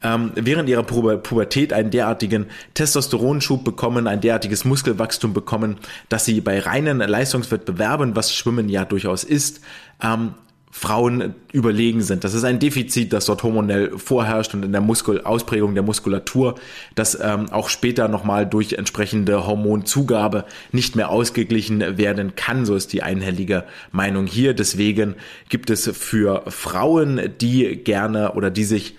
ähm, 0.03 0.33
während 0.35 0.69
ihrer 0.69 0.83
Pubertät 0.83 1.73
einen 1.73 1.91
derartigen 1.91 2.47
Testosteronschub 2.75 3.65
bekommen, 3.65 4.07
ein 4.07 4.21
derartiges 4.21 4.65
Muskelwachstum 4.65 5.33
bekommen, 5.33 5.77
dass 6.09 6.25
sie 6.25 6.41
bei 6.41 6.59
reinen 6.59 6.99
Leistungswettbewerben, 6.99 8.17
was 8.17 8.35
Schwimmen 8.35 8.69
ja 8.69 8.85
durchaus 8.85 9.25
ist, 9.25 9.61
ähm, 10.03 10.35
Frauen 10.75 11.35
überlegen 11.53 12.01
sind. 12.01 12.25
Das 12.25 12.33
ist 12.33 12.45
ein 12.45 12.59
Defizit, 12.59 13.13
das 13.13 13.27
dort 13.27 13.43
hormonell 13.43 13.99
vorherrscht 13.99 14.55
und 14.55 14.65
in 14.65 14.73
der 14.73 14.81
Muskel 14.81 15.21
Ausprägung 15.23 15.75
der 15.75 15.83
Muskulatur, 15.83 16.55
das 16.95 17.17
ähm, 17.21 17.53
auch 17.53 17.69
später 17.69 18.09
nochmal 18.09 18.47
durch 18.47 18.73
entsprechende 18.73 19.47
Hormonzugabe 19.47 20.47
nicht 20.73 20.97
mehr 20.97 21.11
ausgeglichen 21.11 21.99
werden 21.99 22.37
kann. 22.37 22.65
So 22.65 22.75
ist 22.75 22.95
die 22.95 23.03
einhellige 23.03 23.65
Meinung 23.93 24.27
hier. 24.27 24.55
Deswegen 24.55 25.17
gibt 25.51 25.69
es 25.69 25.91
für 25.93 26.43
Frauen, 26.49 27.21
die 27.39 27.77
gerne 27.77 28.33
oder 28.33 28.51
die 28.51 28.65
sich 28.65 28.97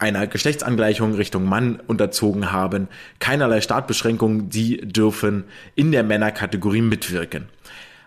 einer 0.00 0.26
Geschlechtsangleichung 0.26 1.14
Richtung 1.14 1.44
Mann 1.44 1.78
unterzogen 1.86 2.52
haben, 2.52 2.88
keinerlei 3.18 3.60
Startbeschränkungen, 3.60 4.48
die 4.48 4.78
dürfen 4.78 5.44
in 5.74 5.92
der 5.92 6.02
Männerkategorie 6.02 6.80
mitwirken. 6.80 7.48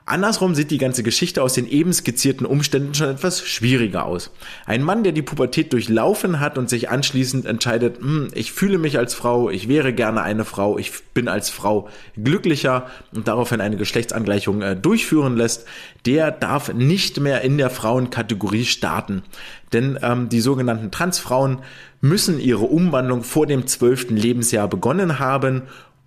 Andersrum 0.05 0.53
sieht 0.53 0.69
die 0.69 0.77
ganze 0.77 1.01
Geschichte 1.01 1.41
aus 1.41 1.53
den 1.53 1.65
eben 1.67 1.93
skizzierten 1.93 2.45
Umständen 2.45 2.93
schon 2.93 3.09
etwas 3.09 3.47
schwieriger 3.47 4.05
aus. 4.05 4.31
Ein 4.65 4.83
Mann, 4.83 5.03
der 5.03 5.13
die 5.13 5.21
Pubertät 5.21 5.71
durchlaufen 5.71 6.41
hat 6.41 6.57
und 6.57 6.69
sich 6.69 6.89
anschließend 6.89 7.45
entscheidet, 7.45 7.99
hm, 7.99 8.27
ich 8.33 8.51
fühle 8.51 8.77
mich 8.77 8.97
als 8.97 9.13
Frau, 9.13 9.49
ich 9.49 9.69
wäre 9.69 9.93
gerne 9.93 10.21
eine 10.21 10.43
Frau, 10.43 10.77
ich 10.77 10.91
bin 11.13 11.29
als 11.29 11.49
Frau 11.49 11.87
glücklicher 12.21 12.87
und 13.15 13.29
daraufhin 13.29 13.61
eine 13.61 13.77
Geschlechtsangleichung 13.77 14.61
äh, 14.61 14.75
durchführen 14.75 15.37
lässt, 15.37 15.65
der 16.05 16.31
darf 16.31 16.73
nicht 16.73 17.21
mehr 17.21 17.41
in 17.41 17.57
der 17.57 17.69
Frauenkategorie 17.69 18.65
starten. 18.65 19.23
Denn 19.71 19.97
ähm, 20.01 20.27
die 20.27 20.41
sogenannten 20.41 20.91
Transfrauen 20.91 21.59
müssen 22.01 22.41
ihre 22.41 22.65
Umwandlung 22.65 23.23
vor 23.23 23.47
dem 23.47 23.67
zwölften 23.67 24.17
Lebensjahr 24.17 24.67
begonnen 24.67 25.19
haben 25.19 25.63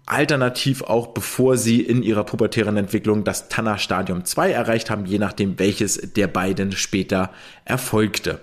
alternativ 0.07 0.83
auch 0.83 1.09
bevor 1.09 1.59
sie 1.59 1.81
in 1.81 2.03
ihrer 2.03 2.25
pubertären 2.25 2.77
Entwicklung 2.77 3.25
das 3.25 3.49
Tanner 3.49 3.79
Stadium 3.79 4.25
2 4.25 4.53
erreicht 4.53 4.89
haben, 4.89 5.05
je 5.05 5.19
nachdem 5.19 5.59
welches 5.59 6.13
der 6.15 6.29
beiden 6.29 6.71
später 6.73 7.31
erfolgte. 7.65 8.39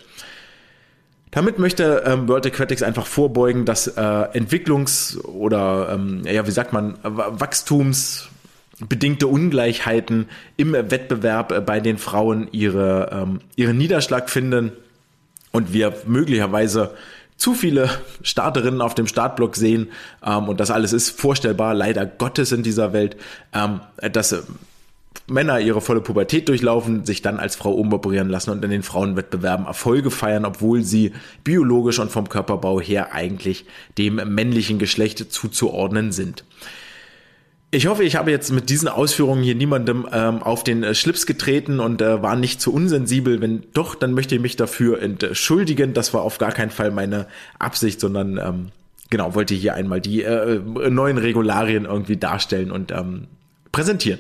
Damit 1.32 1.58
möchte 1.58 2.04
ähm, 2.06 2.28
World 2.28 2.46
Aquatics 2.46 2.84
einfach 2.84 3.08
vorbeugen, 3.08 3.66
dass 3.66 3.88
äh, 3.88 4.02
Entwicklungs- 4.02 5.18
oder 5.20 5.94
ähm, 5.94 6.22
ja, 6.26 6.46
wie 6.46 6.52
sagt 6.52 6.74
man, 6.74 7.00
Wachstumsbedingte 7.02 9.26
Ungleichheiten 9.26 10.28
im 10.58 10.74
Wettbewerb 10.74 11.52
äh, 11.52 11.62
bei 11.62 11.80
den 11.80 11.98
Frauen 11.98 12.50
ihre, 12.52 13.10
ähm, 13.12 13.40
ihren 13.56 13.78
Niederschlag 13.78 14.30
finden 14.30 14.74
und 15.52 15.74
wir 15.74 15.96
möglicherweise 16.06 16.94
zu 17.44 17.54
viele 17.54 17.90
Starterinnen 18.22 18.80
auf 18.80 18.96
dem 18.96 19.06
Startblock 19.06 19.58
sehen 19.58 19.90
ähm, 20.26 20.48
und 20.48 20.62
das 20.62 20.72
alles 20.72 20.94
ist 20.94 21.10
vorstellbar, 21.10 21.74
leider 21.74 22.06
Gottes 22.06 22.54
in 22.54 22.64
dieser 22.64 22.94
Welt, 22.94 23.18
ähm, 23.54 23.82
dass 23.98 24.32
äh, 24.32 24.44
Männer 25.28 25.60
ihre 25.60 25.82
volle 25.82 26.00
Pubertät 26.00 26.48
durchlaufen, 26.48 27.04
sich 27.04 27.22
dann 27.22 27.42
als 27.42 27.58
Frau 27.58 27.74
umoperieren 27.74 28.30
lassen 28.30 28.52
und 28.52 28.64
in 28.64 28.72
den 28.72 28.82
Frauenwettbewerben 28.82 29.66
Erfolge 29.66 30.10
feiern, 30.10 30.46
obwohl 30.46 30.84
sie 30.84 31.12
biologisch 31.44 32.00
und 32.00 32.12
vom 32.14 32.30
Körperbau 32.30 32.80
her 32.80 33.12
eigentlich 33.14 33.66
dem 33.98 34.16
männlichen 34.34 34.80
Geschlecht 34.80 35.34
zuzuordnen 35.34 36.14
sind. 36.14 36.46
Ich 37.74 37.88
hoffe, 37.88 38.04
ich 38.04 38.16
habe 38.18 38.30
jetzt 38.30 38.52
mit 38.52 38.70
diesen 38.70 38.88
Ausführungen 38.88 39.42
hier 39.42 39.56
niemandem 39.56 40.08
ähm, 40.12 40.44
auf 40.44 40.64
den 40.64 40.84
äh, 40.84 40.94
Schlips 40.94 41.26
getreten 41.26 41.80
und 41.80 42.04
äh, 42.04 42.22
war 42.22 42.36
nicht 42.36 42.62
zu 42.62 42.72
unsensibel. 42.72 43.42
Wenn 43.42 43.64
doch, 43.74 43.96
dann 43.96 44.14
möchte 44.14 44.36
ich 44.36 44.42
mich 44.42 44.56
dafür 44.56 45.02
entschuldigen. 45.02 45.96
Das 45.96 46.14
war 46.14 46.22
auf 46.22 46.38
gar 46.38 46.52
keinen 46.52 46.70
Fall 46.70 46.92
meine 46.92 47.26
Absicht, 47.58 48.00
sondern 48.00 48.38
ähm, 48.38 48.68
genau 49.10 49.34
wollte 49.34 49.56
hier 49.56 49.74
einmal 49.74 50.02
die 50.02 50.22
äh, 50.22 50.60
neuen 50.60 51.18
Regularien 51.18 51.86
irgendwie 51.86 52.16
darstellen 52.16 52.70
und 52.70 52.92
ähm, 52.92 53.26
präsentieren. 53.72 54.20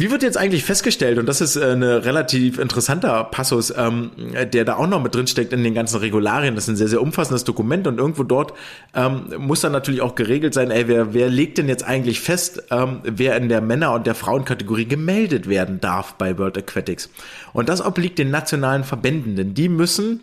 Wie 0.00 0.12
wird 0.12 0.22
jetzt 0.22 0.38
eigentlich 0.38 0.62
festgestellt, 0.62 1.18
und 1.18 1.26
das 1.26 1.40
ist 1.40 1.56
äh, 1.56 1.72
ein 1.72 1.82
relativ 1.82 2.60
interessanter 2.60 3.24
Passus, 3.24 3.74
ähm, 3.76 4.12
der 4.52 4.64
da 4.64 4.76
auch 4.76 4.86
noch 4.86 5.02
mit 5.02 5.12
drin 5.12 5.26
steckt 5.26 5.52
in 5.52 5.64
den 5.64 5.74
ganzen 5.74 5.98
Regularien, 5.98 6.54
das 6.54 6.64
ist 6.64 6.68
ein 6.70 6.76
sehr, 6.76 6.86
sehr 6.86 7.02
umfassendes 7.02 7.42
Dokument 7.42 7.84
und 7.88 7.98
irgendwo 7.98 8.22
dort 8.22 8.54
ähm, 8.94 9.24
muss 9.38 9.60
dann 9.60 9.72
natürlich 9.72 10.00
auch 10.00 10.14
geregelt 10.14 10.54
sein, 10.54 10.70
ey, 10.70 10.86
wer, 10.86 11.14
wer 11.14 11.28
legt 11.28 11.58
denn 11.58 11.68
jetzt 11.68 11.82
eigentlich 11.82 12.20
fest, 12.20 12.62
ähm, 12.70 13.00
wer 13.02 13.36
in 13.36 13.48
der 13.48 13.60
Männer- 13.60 13.92
und 13.92 14.06
der 14.06 14.14
Frauenkategorie 14.14 14.86
gemeldet 14.86 15.48
werden 15.48 15.80
darf 15.80 16.14
bei 16.14 16.38
World 16.38 16.56
Aquatics. 16.56 17.10
Und 17.52 17.68
das 17.68 17.84
obliegt 17.84 18.20
den 18.20 18.30
nationalen 18.30 18.84
Verbänden, 18.84 19.34
denn 19.34 19.54
die 19.54 19.68
müssen 19.68 20.20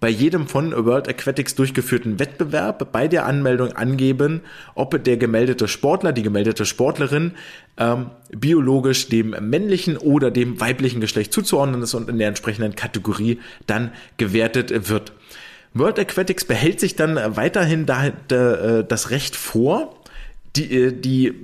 bei 0.00 0.08
jedem 0.08 0.46
von 0.46 0.72
World 0.72 1.08
Aquatics 1.08 1.54
durchgeführten 1.54 2.18
Wettbewerb 2.18 2.92
bei 2.92 3.08
der 3.08 3.26
Anmeldung 3.26 3.72
angeben, 3.72 4.42
ob 4.74 5.02
der 5.02 5.16
gemeldete 5.16 5.68
Sportler, 5.68 6.12
die 6.12 6.22
gemeldete 6.22 6.66
Sportlerin 6.66 7.32
ähm, 7.78 8.10
biologisch 8.30 9.08
dem 9.08 9.34
männlichen 9.40 9.96
oder 9.96 10.30
dem 10.30 10.60
weiblichen 10.60 11.00
Geschlecht 11.00 11.32
zuzuordnen 11.32 11.82
ist 11.82 11.94
und 11.94 12.08
in 12.08 12.18
der 12.18 12.28
entsprechenden 12.28 12.74
Kategorie 12.74 13.40
dann 13.66 13.92
gewertet 14.16 14.88
wird. 14.88 15.12
World 15.74 15.98
Aquatics 15.98 16.44
behält 16.44 16.80
sich 16.80 16.96
dann 16.96 17.18
weiterhin 17.36 17.86
da, 17.86 18.10
da, 18.28 18.54
äh, 18.54 18.84
das 18.86 19.10
Recht 19.10 19.36
vor, 19.36 19.94
die, 20.56 20.72
äh, 20.72 20.92
die 20.92 21.34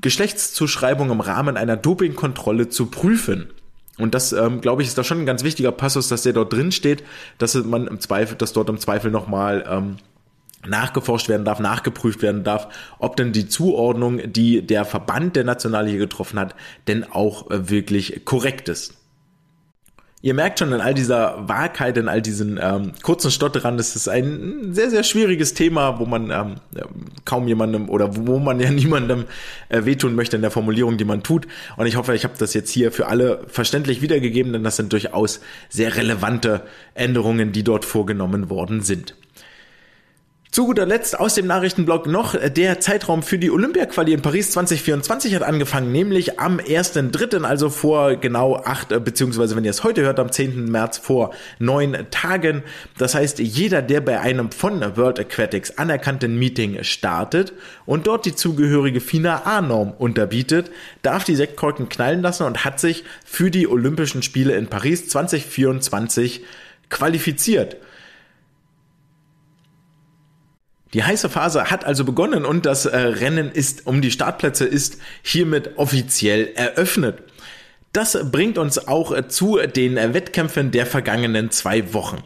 Geschlechtszuschreibung 0.00 1.10
im 1.10 1.20
Rahmen 1.20 1.56
einer 1.56 1.76
Dopingkontrolle 1.76 2.68
zu 2.68 2.86
prüfen. 2.86 3.48
Und 4.00 4.14
das, 4.14 4.32
ähm, 4.32 4.60
glaube 4.60 4.82
ich, 4.82 4.88
ist 4.88 4.98
da 4.98 5.04
schon 5.04 5.20
ein 5.20 5.26
ganz 5.26 5.44
wichtiger 5.44 5.72
Passus, 5.72 6.08
dass 6.08 6.22
der 6.22 6.32
dort 6.32 6.52
drin 6.52 6.72
steht, 6.72 7.04
dass 7.38 7.54
man 7.54 7.86
im 7.86 8.00
Zweifel, 8.00 8.36
dass 8.36 8.52
dort 8.52 8.68
im 8.68 8.78
Zweifel 8.78 9.10
nochmal 9.10 9.64
ähm, 9.68 9.96
nachgeforscht 10.66 11.28
werden 11.28 11.44
darf, 11.44 11.60
nachgeprüft 11.60 12.22
werden 12.22 12.44
darf, 12.44 12.68
ob 12.98 13.16
denn 13.16 13.32
die 13.32 13.48
Zuordnung, 13.48 14.20
die 14.32 14.66
der 14.66 14.84
Verband 14.84 15.36
der 15.36 15.44
Nationalliga 15.44 15.98
getroffen 15.98 16.38
hat, 16.38 16.54
denn 16.86 17.04
auch 17.04 17.50
äh, 17.50 17.70
wirklich 17.70 18.24
korrekt 18.24 18.68
ist. 18.68 18.99
Ihr 20.22 20.34
merkt 20.34 20.58
schon 20.58 20.70
in 20.72 20.82
all 20.82 20.92
dieser 20.92 21.48
Wahrheit, 21.48 21.96
in 21.96 22.06
all 22.06 22.20
diesen 22.20 22.58
ähm, 22.62 22.92
kurzen 23.02 23.30
Stotterern, 23.30 23.78
das 23.78 23.96
ist 23.96 24.06
ein 24.06 24.74
sehr, 24.74 24.90
sehr 24.90 25.02
schwieriges 25.02 25.54
Thema, 25.54 25.98
wo 25.98 26.04
man 26.04 26.30
ähm, 26.30 26.54
kaum 27.24 27.48
jemandem 27.48 27.88
oder 27.88 28.14
wo 28.16 28.38
man 28.38 28.60
ja 28.60 28.70
niemandem 28.70 29.24
äh, 29.70 29.86
wehtun 29.86 30.14
möchte 30.14 30.36
in 30.36 30.42
der 30.42 30.50
Formulierung, 30.50 30.98
die 30.98 31.06
man 31.06 31.22
tut. 31.22 31.46
Und 31.78 31.86
ich 31.86 31.96
hoffe, 31.96 32.14
ich 32.14 32.24
habe 32.24 32.34
das 32.38 32.52
jetzt 32.52 32.70
hier 32.70 32.92
für 32.92 33.06
alle 33.06 33.44
verständlich 33.46 34.02
wiedergegeben, 34.02 34.52
denn 34.52 34.62
das 34.62 34.76
sind 34.76 34.92
durchaus 34.92 35.40
sehr 35.70 35.96
relevante 35.96 36.64
Änderungen, 36.92 37.52
die 37.52 37.64
dort 37.64 37.86
vorgenommen 37.86 38.50
worden 38.50 38.82
sind. 38.82 39.14
Zu 40.52 40.66
guter 40.66 40.84
Letzt 40.84 41.16
aus 41.16 41.34
dem 41.34 41.46
Nachrichtenblog 41.46 42.08
noch 42.08 42.34
der 42.34 42.80
Zeitraum 42.80 43.22
für 43.22 43.38
die 43.38 43.52
Olympia-Quali 43.52 44.12
in 44.12 44.20
Paris 44.20 44.50
2024 44.50 45.36
hat 45.36 45.44
angefangen, 45.44 45.92
nämlich 45.92 46.40
am 46.40 46.58
1.3., 46.58 47.44
also 47.44 47.70
vor 47.70 48.16
genau 48.16 48.56
acht, 48.56 48.90
äh, 48.90 48.98
beziehungsweise 48.98 49.54
wenn 49.54 49.64
ihr 49.64 49.70
es 49.70 49.84
heute 49.84 50.02
hört, 50.02 50.18
am 50.18 50.32
10. 50.32 50.68
März 50.68 50.98
vor 50.98 51.32
neun 51.60 51.96
Tagen. 52.10 52.64
Das 52.98 53.14
heißt, 53.14 53.38
jeder, 53.38 53.80
der 53.80 54.00
bei 54.00 54.18
einem 54.18 54.50
von 54.50 54.80
World 54.96 55.20
Aquatics 55.20 55.78
anerkannten 55.78 56.36
Meeting 56.36 56.82
startet 56.82 57.52
und 57.86 58.08
dort 58.08 58.26
die 58.26 58.34
zugehörige 58.34 59.00
FINA 59.00 59.42
A-Norm 59.44 59.92
unterbietet, 59.96 60.72
darf 61.02 61.22
die 61.22 61.36
Sektkorken 61.36 61.88
knallen 61.88 62.22
lassen 62.22 62.42
und 62.42 62.64
hat 62.64 62.80
sich 62.80 63.04
für 63.24 63.52
die 63.52 63.68
Olympischen 63.68 64.24
Spiele 64.24 64.56
in 64.56 64.66
Paris 64.66 65.06
2024 65.10 66.42
qualifiziert. 66.88 67.76
Die 70.92 71.04
heiße 71.04 71.28
Phase 71.28 71.70
hat 71.70 71.84
also 71.84 72.04
begonnen 72.04 72.44
und 72.44 72.66
das 72.66 72.84
äh, 72.86 72.96
Rennen 72.96 73.50
ist 73.50 73.86
um 73.86 74.02
die 74.02 74.10
Startplätze 74.10 74.64
ist 74.64 74.98
hiermit 75.22 75.78
offiziell 75.78 76.48
eröffnet. 76.54 77.22
Das 77.92 78.30
bringt 78.30 78.56
uns 78.56 78.86
auch 78.86 79.10
äh, 79.12 79.26
zu 79.26 79.58
den 79.58 79.96
äh, 79.96 80.14
Wettkämpfen 80.14 80.70
der 80.70 80.86
vergangenen 80.86 81.50
zwei 81.50 81.92
Wochen. 81.92 82.18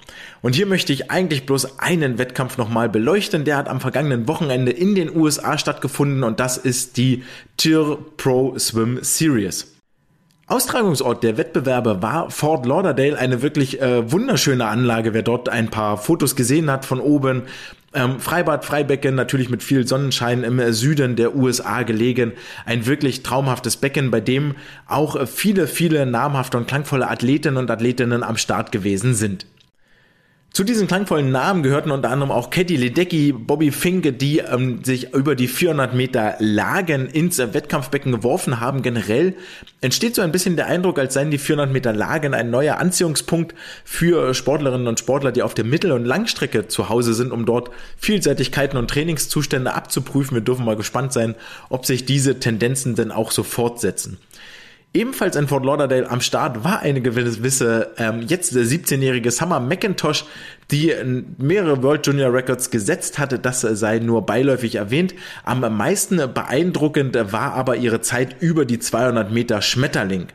Und 0.43 0.55
hier 0.55 0.67
möchte 0.67 0.93
ich 0.93 1.11
eigentlich 1.11 1.47
bloß 1.47 1.79
einen 1.79 2.19
Wettkampf 2.19 2.59
nochmal 2.59 2.91
beleuchten. 2.91 3.45
Der 3.45 3.57
hat 3.57 3.69
am 3.69 3.81
vergangenen 3.81 4.29
Wochenende 4.29 4.73
in 4.73 4.95
den 4.95 5.15
USA 5.15 5.57
stattgefunden 5.57 6.23
und 6.23 6.39
das 6.39 6.59
ist 6.59 6.99
die 6.99 7.25
TIR 7.57 7.99
Pro 8.17 8.59
Swim 8.59 8.99
Series. 9.03 9.75
Austragungsort 10.47 11.23
der 11.23 11.39
Wettbewerbe 11.39 12.03
war 12.03 12.31
Fort 12.31 12.67
Lauderdale, 12.67 13.19
eine 13.19 13.41
wirklich 13.41 13.81
äh, 13.81 14.13
wunderschöne 14.13 14.67
Anlage. 14.67 15.15
Wer 15.15 15.23
dort 15.23 15.49
ein 15.49 15.71
paar 15.71 15.97
Fotos 15.97 16.37
gesehen 16.37 16.71
hat 16.71 16.85
von 16.85 17.01
oben, 17.01 17.45
ähm, 17.95 18.21
Freibad 18.21 18.65
Freibecken, 18.65 19.15
natürlich 19.15 19.51
mit 19.51 19.63
viel 19.63 19.87
Sonnenschein 19.87 20.45
im 20.45 20.73
Süden 20.73 21.17
der 21.17 21.35
USA 21.35 21.83
gelegen. 21.83 22.33
Ein 22.67 22.87
wirklich 22.87 23.23
traumhaftes 23.23 23.77
Becken, 23.77 24.11
bei 24.11 24.21
dem 24.21 24.55
auch 24.87 25.17
äh, 25.17 25.27
viele, 25.27 25.67
viele 25.67 26.07
namhafte 26.07 26.57
und 26.57 26.67
klangvolle 26.67 27.09
Athletinnen 27.09 27.57
und 27.57 27.71
Athletinnen 27.71 28.23
am 28.23 28.37
Start 28.37 28.73
gewesen 28.73 29.15
sind. 29.15 29.47
Zu 30.55 30.63
diesen 30.63 30.87
klangvollen 30.87 31.33
Namen 31.33 31.65
gehörten 31.65 31.91
unter 31.91 32.11
anderem 32.11 32.31
auch 32.31 32.49
Katie 32.49 32.77
Ledecky, 32.77 33.33
Bobby 33.33 33.73
Finke, 33.73 34.13
die 34.13 34.39
ähm, 34.39 34.85
sich 34.85 35.13
über 35.13 35.35
die 35.35 35.49
400 35.49 35.95
Meter 35.95 36.37
Lagen 36.39 37.09
ins 37.09 37.41
äh, 37.41 37.53
Wettkampfbecken 37.53 38.13
geworfen 38.13 38.61
haben. 38.61 38.83
Generell 38.83 39.35
entsteht 39.81 40.15
so 40.15 40.23
ein 40.23 40.31
bisschen 40.31 40.55
der 40.55 40.67
Eindruck, 40.67 41.01
als 41.01 41.15
seien 41.15 41.33
die 41.33 41.39
400 41.39 41.73
Meter 41.73 41.93
Lagen 41.93 42.35
ein 42.35 42.51
neuer 42.51 42.77
Anziehungspunkt 42.77 43.53
für 43.85 44.33
Sportlerinnen 44.33 44.87
und 44.87 45.01
Sportler, 45.01 45.33
die 45.33 45.43
auf 45.43 45.55
der 45.55 45.65
Mittel- 45.65 45.91
und 45.91 46.05
Langstrecke 46.05 46.69
zu 46.69 46.89
Hause 46.89 47.15
sind, 47.15 47.33
um 47.33 47.47
dort 47.47 47.71
Vielseitigkeiten 47.97 48.79
und 48.79 48.89
Trainingszustände 48.89 49.75
abzuprüfen. 49.75 50.37
Wir 50.37 50.45
dürfen 50.45 50.65
mal 50.65 50.77
gespannt 50.77 51.13
sein, 51.13 51.35
ob 51.69 51.85
sich 51.85 52.05
diese 52.05 52.39
Tendenzen 52.39 52.95
denn 52.95 53.11
auch 53.11 53.33
so 53.33 53.43
fortsetzen. 53.43 54.19
Ebenfalls 54.97 55.35
in 55.35 55.49
Fort 55.49 55.65
Lauderdale 55.65 56.09
am 56.09 56.21
Start 56.21 56.63
war 56.63 56.79
eine 56.79 57.01
gewisse, 57.01 57.91
ähm, 57.99 58.23
jetzt 58.29 58.55
der 58.55 58.63
17-jährige 58.63 59.33
Summer 59.33 59.59
McIntosh, 59.59 60.25
die 60.71 60.95
mehrere 61.37 61.83
World 61.83 62.07
Junior 62.07 62.33
Records 62.33 62.71
gesetzt 62.71 63.19
hatte. 63.19 63.41
Das 63.41 63.63
sei 63.63 63.99
nur 63.99 64.25
beiläufig 64.25 64.77
erwähnt. 64.77 65.13
Am 65.43 65.77
meisten 65.77 66.19
beeindruckend 66.33 67.17
war 67.33 67.55
aber 67.55 67.75
ihre 67.75 68.03
Zeit 68.03 68.41
über 68.41 68.65
die 68.65 68.79
200 68.79 69.33
Meter 69.33 69.63
Schmetterling. 69.63 70.29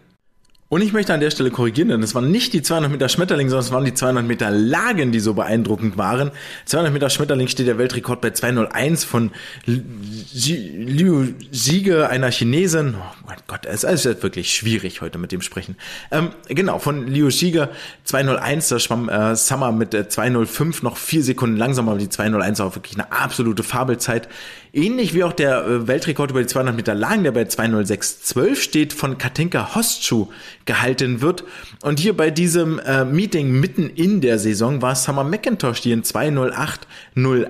Und 0.72 0.84
ich 0.84 0.94
möchte 0.94 1.16
an 1.16 1.20
der 1.20 1.32
Stelle 1.32 1.50
korrigieren, 1.50 1.90
denn 1.90 2.04
es 2.04 2.14
waren 2.14 2.30
nicht 2.30 2.54
die 2.54 2.62
200 2.62 2.92
Meter 2.92 3.10
Schmetterling, 3.10 3.50
sondern 3.50 3.66
es 3.66 3.72
waren 3.72 3.86
die 3.86 3.96
200 3.96 4.24
Meter 4.24 4.52
Lagen, 4.52 5.12
die 5.12 5.20
so 5.20 5.34
beeindruckend 5.34 5.98
waren. 5.98 6.30
200 6.66 6.94
Meter 6.94 7.10
Schmetterling 7.10 7.48
steht 7.48 7.66
der 7.66 7.80
Weltrekord 7.80 8.22
bei 8.22 8.30
201 8.30 9.04
von 9.04 9.32
Liu 9.66 11.26
Siege, 11.50 12.08
einer 12.10 12.30
Chinesin. 12.30 12.94
Oh 13.00 13.26
mein 13.26 13.40
Gott, 13.48 13.66
es 13.66 13.84
ist 13.84 14.06
wirklich 14.22 14.54
schwierig 14.54 15.02
heute 15.02 15.18
mit 15.18 15.32
dem 15.32 15.42
Sprechen. 15.42 15.76
Ähm, 16.12 16.30
genau, 16.48 16.78
von 16.78 17.08
Liu 17.08 17.32
Siege 17.32 17.70
201, 18.04 18.70
da 18.70 18.78
schwamm 18.78 19.10
äh, 19.10 19.36
Summer 19.36 19.72
mit 19.72 19.96
äh, 19.96 20.08
205 20.08 20.84
noch 20.84 20.98
vier 20.98 21.24
Sekunden 21.24 21.58
langsamer, 21.58 21.94
aber 21.94 22.00
die 22.00 22.10
201 22.10 22.62
auch 22.62 22.76
wirklich 22.76 22.94
eine 22.94 23.12
absolute 23.12 23.64
Fabelzeit. 23.64 24.30
Ähnlich 24.72 25.16
wie 25.16 25.24
auch 25.24 25.34
der 25.34 25.66
äh, 25.66 25.88
Weltrekord 25.88 26.30
über 26.30 26.42
die 26.42 26.48
200 26.48 26.76
Meter 26.76 26.94
Lagen, 26.94 27.24
der 27.24 27.32
bei 27.32 27.42
206,12 27.42 28.56
steht, 28.56 28.94
von 28.94 29.18
Katinka 29.18 29.74
Hostschuh 29.74 30.28
gehalten 30.66 31.22
wird. 31.22 31.44
Und 31.82 32.00
hier 32.00 32.16
bei 32.16 32.30
diesem 32.30 32.78
äh, 32.78 33.04
Meeting 33.04 33.52
mitten 33.60 33.90
in 33.90 34.22
der 34.22 34.38
Saison 34.38 34.84
war 34.84 34.94
Summer 34.94 35.24
McIntosh, 35.24 35.82
die 35.82 35.92
in 35.92 36.04
208,08 36.04 37.48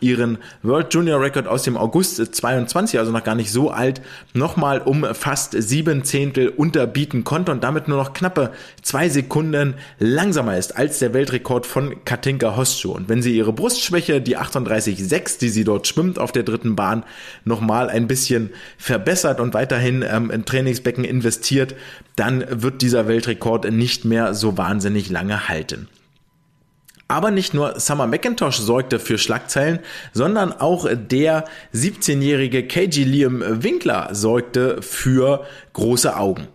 ihren 0.00 0.38
World 0.62 0.94
Junior 0.94 1.20
Record 1.20 1.46
aus 1.46 1.64
dem 1.64 1.76
August 1.76 2.34
22, 2.34 2.98
also 2.98 3.12
noch 3.12 3.24
gar 3.24 3.34
nicht 3.34 3.52
so 3.52 3.70
alt, 3.70 4.00
nochmal 4.32 4.80
um 4.80 5.04
fast 5.12 5.52
sieben 5.52 6.04
Zehntel 6.04 6.48
unterbieten 6.48 7.22
konnte 7.22 7.52
und 7.52 7.62
damit 7.62 7.88
nur 7.88 7.98
noch 7.98 8.14
knappe 8.14 8.52
zwei 8.80 9.10
Sekunden 9.10 9.74
langsamer 9.98 10.56
ist 10.56 10.74
als 10.74 11.00
der 11.00 11.12
Weltrekord 11.12 11.66
von 11.66 12.02
Katinka 12.06 12.56
Hostschuh. 12.56 12.92
Und 12.92 13.10
wenn 13.10 13.20
sie 13.20 13.36
ihre 13.36 13.52
Brustschwäche, 13.52 14.22
die 14.22 14.38
38,6, 14.38 15.38
die 15.38 15.50
sie 15.50 15.64
dort 15.64 15.86
schwimmt 15.86 16.18
auf 16.18 16.32
der 16.32 16.44
dritten 16.44 16.61
Bahn, 16.76 17.04
nochmal 17.44 17.90
ein 17.90 18.06
bisschen 18.06 18.50
verbessert 18.78 19.40
und 19.40 19.54
weiterhin 19.54 20.04
ähm, 20.08 20.30
in 20.30 20.44
Trainingsbecken 20.44 21.04
investiert, 21.04 21.74
dann 22.16 22.44
wird 22.48 22.82
dieser 22.82 23.08
Weltrekord 23.08 23.70
nicht 23.70 24.04
mehr 24.04 24.34
so 24.34 24.56
wahnsinnig 24.56 25.10
lange 25.10 25.48
halten. 25.48 25.88
Aber 27.08 27.30
nicht 27.30 27.52
nur 27.52 27.78
Summer 27.78 28.06
McIntosh 28.06 28.56
sorgte 28.56 28.98
für 28.98 29.18
Schlagzeilen, 29.18 29.80
sondern 30.14 30.52
auch 30.52 30.88
der 30.90 31.44
17-jährige 31.74 32.66
KG 32.66 33.04
Liam 33.04 33.42
Winkler 33.62 34.08
sorgte 34.12 34.80
für 34.80 35.44
große 35.74 36.16
Augen. 36.16 36.48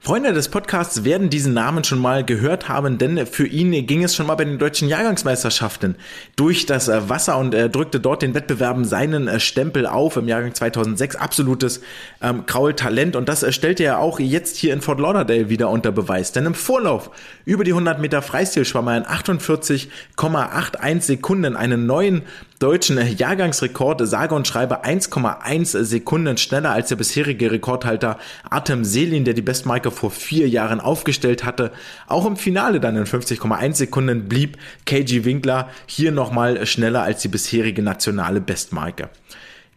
Freunde 0.00 0.32
des 0.32 0.48
Podcasts 0.48 1.02
werden 1.02 1.28
diesen 1.28 1.54
Namen 1.54 1.82
schon 1.82 1.98
mal 1.98 2.24
gehört 2.24 2.68
haben, 2.68 2.98
denn 2.98 3.26
für 3.26 3.48
ihn 3.48 3.84
ging 3.84 4.04
es 4.04 4.14
schon 4.14 4.28
mal 4.28 4.36
bei 4.36 4.44
den 4.44 4.58
deutschen 4.58 4.88
Jahrgangsmeisterschaften 4.88 5.96
durch 6.36 6.66
das 6.66 6.88
Wasser 6.88 7.36
und 7.36 7.52
er 7.52 7.68
drückte 7.68 7.98
dort 7.98 8.22
den 8.22 8.32
Wettbewerben 8.32 8.84
seinen 8.84 9.40
Stempel 9.40 9.86
auf 9.86 10.16
im 10.16 10.28
Jahrgang 10.28 10.54
2006. 10.54 11.16
Absolutes 11.16 11.80
ähm, 12.22 12.46
Kraultalent 12.46 13.16
und 13.16 13.28
das 13.28 13.44
stellte 13.52 13.82
er 13.82 13.98
auch 13.98 14.20
jetzt 14.20 14.56
hier 14.56 14.72
in 14.72 14.82
Fort 14.82 15.00
Lauderdale 15.00 15.48
wieder 15.48 15.68
unter 15.68 15.90
Beweis. 15.90 16.30
Denn 16.30 16.46
im 16.46 16.54
Vorlauf 16.54 17.10
über 17.44 17.64
die 17.64 17.72
100 17.72 17.98
Meter 17.98 18.22
Freistil 18.22 18.64
schwamm 18.64 18.86
er 18.86 18.98
in 18.98 19.04
48,81 19.04 21.00
Sekunden 21.00 21.56
einen 21.56 21.86
neuen 21.86 22.22
deutschen 22.58 22.98
Jahrgangsrekord, 22.98 24.06
sage 24.06 24.34
und 24.34 24.48
schreibe 24.48 24.84
1,1 24.84 25.84
Sekunden 25.84 26.36
schneller 26.38 26.70
als 26.70 26.88
der 26.88 26.96
bisherige 26.96 27.52
Rekordhalter 27.52 28.18
Artem 28.48 28.84
Selin, 28.84 29.24
der 29.24 29.34
die 29.34 29.42
Bestmarke 29.42 29.90
vor 29.90 30.10
vier 30.10 30.48
Jahren 30.48 30.80
aufgestellt 30.80 31.44
hatte. 31.44 31.72
Auch 32.06 32.24
im 32.26 32.36
Finale 32.36 32.80
dann 32.80 32.96
in 32.96 33.04
50,1 33.04 33.74
Sekunden 33.74 34.28
blieb 34.28 34.56
KG 34.86 35.24
Winkler 35.24 35.68
hier 35.86 36.12
nochmal 36.12 36.64
schneller 36.66 37.02
als 37.02 37.22
die 37.22 37.28
bisherige 37.28 37.82
nationale 37.82 38.40
Bestmarke. 38.40 39.10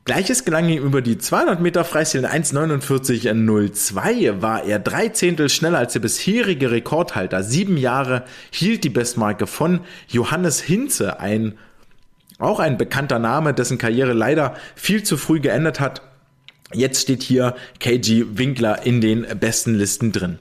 Gleiches 0.03 0.45
gelang 0.45 0.67
ihm 0.67 0.83
über 0.83 1.03
die 1.03 1.19
200 1.19 1.61
Meter 1.61 1.85
Freistil 1.85 2.21
in 2.21 2.27
1,49,02 2.27 4.41
war 4.41 4.63
er 4.63 4.79
drei 4.79 5.09
Zehntel 5.09 5.47
schneller 5.47 5.77
als 5.77 5.93
der 5.93 5.99
bisherige 5.99 6.71
Rekordhalter. 6.71 7.43
Sieben 7.43 7.77
Jahre 7.77 8.23
hielt 8.49 8.83
die 8.83 8.89
Bestmarke 8.89 9.45
von 9.45 9.81
Johannes 10.07 10.59
Hinze, 10.59 11.19
ein 11.19 11.53
auch 12.41 12.59
ein 12.59 12.77
bekannter 12.77 13.19
Name, 13.19 13.53
dessen 13.53 13.77
Karriere 13.77 14.13
leider 14.13 14.55
viel 14.75 15.03
zu 15.03 15.17
früh 15.17 15.39
geendet 15.39 15.79
hat. 15.79 16.01
Jetzt 16.73 17.01
steht 17.01 17.23
hier 17.23 17.55
KG 17.79 18.25
Winkler 18.37 18.85
in 18.85 19.01
den 19.01 19.25
besten 19.39 19.75
Listen 19.75 20.11
drin. 20.11 20.39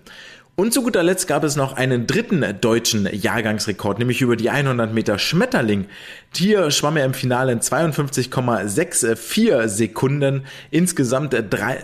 Und 0.61 0.75
zu 0.75 0.83
guter 0.83 1.03
Letzt 1.03 1.27
gab 1.27 1.43
es 1.43 1.57
noch 1.57 1.73
einen 1.73 2.07
dritten 2.07 2.45
deutschen 2.61 3.09
Jahrgangsrekord, 3.11 3.99
nämlich 3.99 4.21
über 4.21 4.37
die 4.37 4.51
100 4.51 4.93
Meter 4.93 5.19
Schmetterling. 5.19 5.87
Hier 6.37 6.71
schwamm 6.71 6.99
er 6.99 7.07
im 7.07 7.15
Finale 7.15 7.53
in 7.53 7.61
52,64 7.61 9.69
Sekunden, 9.69 10.45
insgesamt 10.71 11.35
drei, 11.49 11.79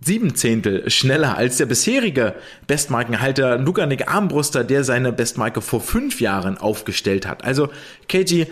sieben 0.00 0.34
Zehntel 0.34 0.90
schneller 0.90 1.38
als 1.38 1.56
der 1.56 1.66
bisherige 1.66 2.34
Bestmarkenhalter 2.66 3.56
Lukanik 3.56 4.08
Armbruster, 4.08 4.62
der 4.62 4.84
seine 4.84 5.10
Bestmarke 5.10 5.62
vor 5.62 5.80
fünf 5.80 6.20
Jahren 6.20 6.58
aufgestellt 6.58 7.26
hat. 7.26 7.44
Also 7.44 7.70
KG 8.08 8.46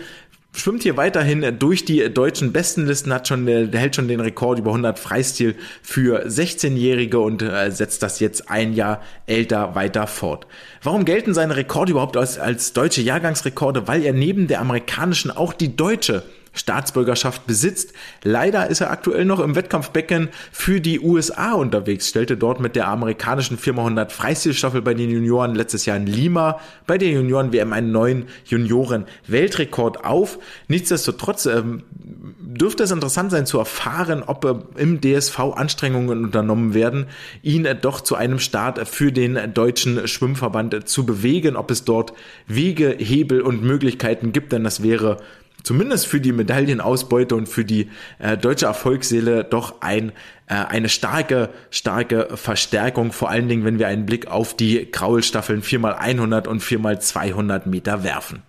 schwimmt 0.55 0.83
hier 0.83 0.97
weiterhin 0.97 1.59
durch 1.59 1.85
die 1.85 2.13
deutschen 2.13 2.51
Bestenlisten, 2.53 3.13
hat 3.13 3.27
schon, 3.27 3.45
der 3.45 3.79
hält 3.79 3.95
schon 3.95 4.07
den 4.07 4.19
Rekord 4.19 4.59
über 4.59 4.71
100 4.71 4.97
Freistil 4.97 5.55
für 5.81 6.25
16-Jährige 6.27 7.19
und 7.19 7.41
äh, 7.41 7.71
setzt 7.71 8.03
das 8.03 8.19
jetzt 8.19 8.49
ein 8.49 8.73
Jahr 8.73 9.01
älter 9.27 9.75
weiter 9.75 10.07
fort. 10.07 10.47
Warum 10.81 11.05
gelten 11.05 11.33
seine 11.33 11.55
Rekorde 11.55 11.91
überhaupt 11.91 12.17
als, 12.17 12.39
als 12.39 12.73
deutsche 12.73 13.01
Jahrgangsrekorde? 13.01 13.87
Weil 13.87 14.03
er 14.03 14.13
neben 14.13 14.47
der 14.47 14.61
amerikanischen 14.61 15.31
auch 15.31 15.53
die 15.53 15.75
deutsche 15.75 16.23
Staatsbürgerschaft 16.55 17.45
besitzt. 17.45 17.93
Leider 18.23 18.69
ist 18.69 18.81
er 18.81 18.91
aktuell 18.91 19.25
noch 19.25 19.39
im 19.39 19.55
Wettkampfbecken 19.55 20.29
für 20.51 20.81
die 20.81 20.99
USA 20.99 21.53
unterwegs, 21.53 22.09
stellte 22.09 22.37
dort 22.37 22.59
mit 22.59 22.75
der 22.75 22.87
amerikanischen 22.87 23.57
Firma 23.57 23.83
100 23.83 24.11
Freistilstaffel 24.11 24.81
bei 24.81 24.93
den 24.93 25.09
Junioren 25.09 25.53
letztes 25.53 25.85
Jahr 25.85 25.97
in 25.97 26.07
Lima 26.07 26.59
bei 26.87 26.97
der 26.97 27.09
Junioren-WM 27.09 27.73
einen 27.73 27.91
neuen 27.91 28.25
Junioren-Weltrekord 28.45 30.03
auf. 30.05 30.39
Nichtsdestotrotz 30.67 31.45
ähm, 31.45 31.83
dürfte 31.91 32.83
es 32.83 32.91
interessant 32.91 33.31
sein 33.31 33.45
zu 33.45 33.59
erfahren, 33.59 34.23
ob 34.25 34.45
äh, 34.45 34.81
im 34.81 35.01
DSV 35.01 35.39
Anstrengungen 35.55 36.25
unternommen 36.25 36.73
werden, 36.73 37.07
ihn 37.43 37.65
äh, 37.65 37.75
doch 37.75 38.01
zu 38.01 38.15
einem 38.15 38.39
Start 38.39 38.87
für 38.87 39.11
den 39.11 39.53
deutschen 39.53 40.07
Schwimmverband 40.07 40.73
äh, 40.73 40.85
zu 40.85 41.05
bewegen, 41.05 41.55
ob 41.55 41.71
es 41.71 41.83
dort 41.83 42.13
Wege, 42.47 42.95
Hebel 42.97 43.41
und 43.41 43.63
Möglichkeiten 43.63 44.31
gibt, 44.31 44.51
denn 44.51 44.63
das 44.63 44.81
wäre 44.81 45.17
zumindest 45.65 46.07
für 46.07 46.21
die 46.21 46.31
Medaillenausbeute 46.31 47.35
und 47.35 47.49
für 47.49 47.65
die 47.65 47.89
äh, 48.19 48.37
deutsche 48.37 48.67
Erfolgsseele 48.67 49.43
doch 49.43 49.81
ein, 49.81 50.11
äh, 50.47 50.53
eine 50.53 50.89
starke, 50.89 51.49
starke 51.71 52.29
Verstärkung, 52.35 53.11
vor 53.11 53.29
allen 53.29 53.49
Dingen, 53.49 53.65
wenn 53.65 53.79
wir 53.79 53.87
einen 53.87 54.05
Blick 54.05 54.27
auf 54.27 54.55
die 54.55 54.89
Graulstaffeln 54.89 55.63
4x100 55.63 56.47
und 56.47 56.61
4x200 56.61 57.67
Meter 57.67 58.03
werfen. 58.03 58.43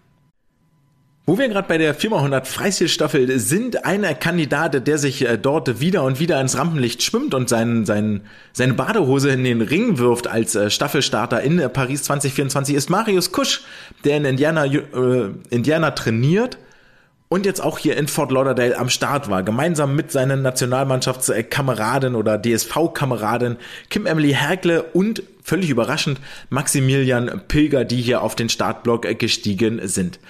Wo 1.28 1.38
wir 1.38 1.48
gerade 1.48 1.66
bei 1.66 1.76
der 1.76 1.98
4x100 1.98 2.44
Freistilstaffel 2.44 3.40
sind, 3.40 3.84
einer 3.84 4.14
Kandidat, 4.14 4.86
der 4.86 4.98
sich 4.98 5.26
äh, 5.26 5.36
dort 5.36 5.80
wieder 5.80 6.04
und 6.04 6.20
wieder 6.20 6.40
ins 6.40 6.56
Rampenlicht 6.56 7.02
schwimmt 7.02 7.34
und 7.34 7.48
seinen, 7.48 7.84
seinen, 7.84 8.20
seine 8.52 8.74
Badehose 8.74 9.30
in 9.30 9.42
den 9.42 9.60
Ring 9.60 9.98
wirft 9.98 10.28
als 10.28 10.54
äh, 10.54 10.70
Staffelstarter 10.70 11.40
in 11.40 11.58
äh, 11.58 11.68
Paris 11.68 12.04
2024, 12.04 12.76
ist 12.76 12.90
Marius 12.90 13.32
Kusch, 13.32 13.62
der 14.04 14.18
in 14.18 14.24
Indiana, 14.24 14.66
äh, 14.66 15.30
Indiana 15.50 15.90
trainiert 15.92 16.58
und 17.28 17.44
jetzt 17.44 17.62
auch 17.62 17.78
hier 17.78 17.96
in 17.96 18.06
Fort 18.08 18.30
Lauderdale 18.30 18.78
am 18.78 18.88
Start 18.88 19.28
war, 19.28 19.42
gemeinsam 19.42 19.96
mit 19.96 20.12
seinen 20.12 20.42
Nationalmannschaftskameraden 20.42 22.14
oder 22.14 22.40
DSV-Kameraden 22.40 23.56
Kim 23.90 24.06
Emily 24.06 24.32
Herkle 24.32 24.82
und 24.82 25.22
völlig 25.42 25.70
überraschend 25.70 26.20
Maximilian 26.50 27.42
Pilger, 27.48 27.84
die 27.84 28.00
hier 28.00 28.22
auf 28.22 28.36
den 28.36 28.48
Startblock 28.48 29.18
gestiegen 29.18 29.80
sind. 29.88 30.20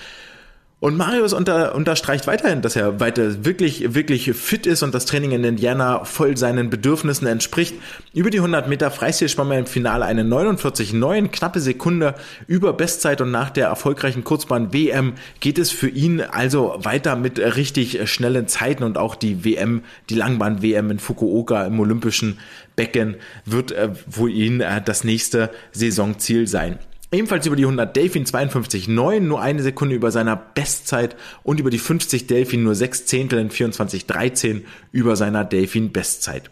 Und 0.87 0.96
Marius 0.96 1.33
unter, 1.33 1.75
unterstreicht 1.75 2.29
weiterhin, 2.29 2.62
dass 2.62 2.77
er 2.77 3.01
weiter 3.01 3.44
wirklich, 3.44 3.96
wirklich 3.96 4.33
fit 4.35 4.68
ist 4.68 4.85
und 4.85 4.94
das 4.94 5.05
Training 5.05 5.33
in 5.33 5.42
Indiana 5.42 6.05
voll 6.05 6.37
seinen 6.37 6.70
Bedürfnissen 6.70 7.27
entspricht. 7.27 7.75
Über 8.14 8.31
die 8.31 8.38
100 8.38 8.68
Meter 8.68 8.92
Freistil 8.92 9.29
schwamm 9.29 9.51
er 9.51 9.59
im 9.59 9.66
Finale 9.66 10.05
eine 10.05 10.22
49,9, 10.22 11.27
knappe 11.27 11.59
Sekunde 11.59 12.14
über 12.46 12.72
Bestzeit 12.72 13.20
und 13.20 13.33
nach 13.33 13.51
der 13.51 13.66
erfolgreichen 13.66 14.22
Kurzbahn 14.22 14.72
WM 14.72 15.14
geht 15.40 15.59
es 15.59 15.72
für 15.72 15.88
ihn 15.88 16.20
also 16.20 16.77
weiter 16.79 17.16
mit 17.16 17.40
richtig 17.40 18.09
schnellen 18.09 18.46
Zeiten 18.46 18.85
und 18.85 18.96
auch 18.96 19.16
die 19.16 19.44
WM, 19.44 19.83
die 20.09 20.14
Langbahn 20.14 20.62
WM 20.62 20.92
in 20.92 21.01
Fukuoka 21.01 21.66
im 21.66 21.81
Olympischen 21.81 22.38
Becken 22.77 23.16
wird 23.44 23.72
äh, 23.72 23.88
wohl 24.07 24.31
ihn 24.31 24.61
äh, 24.61 24.81
das 24.85 25.03
nächste 25.03 25.51
Saisonziel 25.72 26.46
sein. 26.46 26.79
Ebenfalls 27.16 27.46
über 27.46 27.57
die 27.57 27.64
100 27.64 27.96
Delfin 27.96 28.26
52,9, 28.26 29.20
nur 29.20 29.40
eine 29.40 29.62
Sekunde 29.62 29.94
über 29.94 30.11
seiner 30.11 30.37
Bestzeit 30.37 31.16
und 31.42 31.59
über 31.59 31.70
die 31.70 31.79
50 31.79 32.26
Delfin 32.26 32.62
nur 32.62 32.74
6 32.74 33.07
Zehntel 33.07 33.38
in 33.38 33.48
24,13 33.48 34.64
über 34.92 35.16
seiner 35.16 35.42
Delfin 35.42 35.92
Bestzeit. 35.92 36.50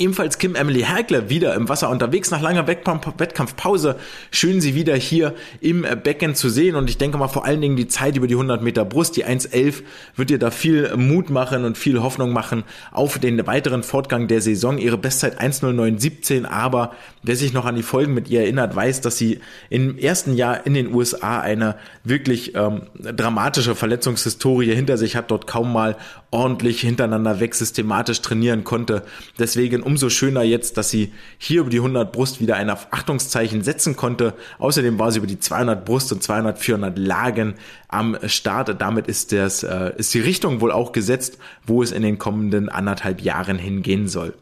Ebenfalls 0.00 0.38
Kim 0.38 0.54
Emily 0.54 0.80
Herkle 0.80 1.28
wieder 1.28 1.54
im 1.54 1.68
Wasser 1.68 1.90
unterwegs 1.90 2.30
nach 2.30 2.40
langer 2.40 2.66
Wettkampfpause. 2.66 3.96
Schön 4.30 4.62
sie 4.62 4.74
wieder 4.74 4.96
hier 4.96 5.34
im 5.60 5.84
Becken 6.02 6.34
zu 6.34 6.48
sehen 6.48 6.74
und 6.74 6.88
ich 6.88 6.96
denke 6.96 7.18
mal 7.18 7.28
vor 7.28 7.44
allen 7.44 7.60
Dingen 7.60 7.76
die 7.76 7.86
Zeit 7.86 8.16
über 8.16 8.26
die 8.26 8.32
100 8.32 8.62
Meter 8.62 8.86
Brust, 8.86 9.18
die 9.18 9.26
1.11 9.26 9.82
wird 10.16 10.30
ihr 10.30 10.38
da 10.38 10.50
viel 10.50 10.96
Mut 10.96 11.28
machen 11.28 11.66
und 11.66 11.76
viel 11.76 12.00
Hoffnung 12.00 12.32
machen 12.32 12.64
auf 12.92 13.18
den 13.18 13.46
weiteren 13.46 13.82
Fortgang 13.82 14.26
der 14.26 14.40
Saison. 14.40 14.78
Ihre 14.78 14.96
Bestzeit 14.96 15.38
1.09.17, 15.38 16.46
aber 16.46 16.92
wer 17.22 17.36
sich 17.36 17.52
noch 17.52 17.66
an 17.66 17.76
die 17.76 17.82
Folgen 17.82 18.14
mit 18.14 18.30
ihr 18.30 18.40
erinnert, 18.40 18.74
weiß, 18.74 19.02
dass 19.02 19.18
sie 19.18 19.40
im 19.68 19.98
ersten 19.98 20.32
Jahr 20.32 20.64
in 20.64 20.72
den 20.72 20.94
USA 20.94 21.42
eine 21.42 21.76
wirklich 22.04 22.54
ähm, 22.54 22.84
dramatische 22.94 23.74
Verletzungshistorie 23.74 24.74
hinter 24.74 24.96
sich 24.96 25.14
hat, 25.14 25.30
dort 25.30 25.46
kaum 25.46 25.74
mal 25.74 25.98
ordentlich 26.30 26.80
hintereinander 26.80 27.38
weg 27.40 27.54
systematisch 27.54 28.22
trainieren 28.22 28.64
konnte. 28.64 29.02
Deswegen 29.38 29.82
umso 29.90 30.08
schöner 30.08 30.42
jetzt, 30.42 30.76
dass 30.76 30.88
sie 30.88 31.12
hier 31.36 31.62
über 31.62 31.70
die 31.70 31.78
100 31.78 32.12
Brust 32.12 32.40
wieder 32.40 32.54
ein 32.54 32.70
Achtungszeichen 32.70 33.64
setzen 33.64 33.96
konnte. 33.96 34.34
Außerdem 34.60 35.00
war 35.00 35.10
sie 35.10 35.18
über 35.18 35.26
die 35.26 35.40
200 35.40 35.84
Brust 35.84 36.12
und 36.12 36.22
200, 36.22 36.60
400 36.60 36.96
Lagen 36.96 37.54
am 37.88 38.16
Start. 38.26 38.80
Damit 38.80 39.08
ist, 39.08 39.32
das, 39.32 39.64
äh, 39.64 39.92
ist 39.96 40.14
die 40.14 40.20
Richtung 40.20 40.60
wohl 40.60 40.70
auch 40.70 40.92
gesetzt, 40.92 41.38
wo 41.66 41.82
es 41.82 41.90
in 41.90 42.02
den 42.02 42.18
kommenden 42.18 42.68
anderthalb 42.68 43.20
Jahren 43.20 43.58
hingehen 43.58 44.06
soll. 44.06 44.34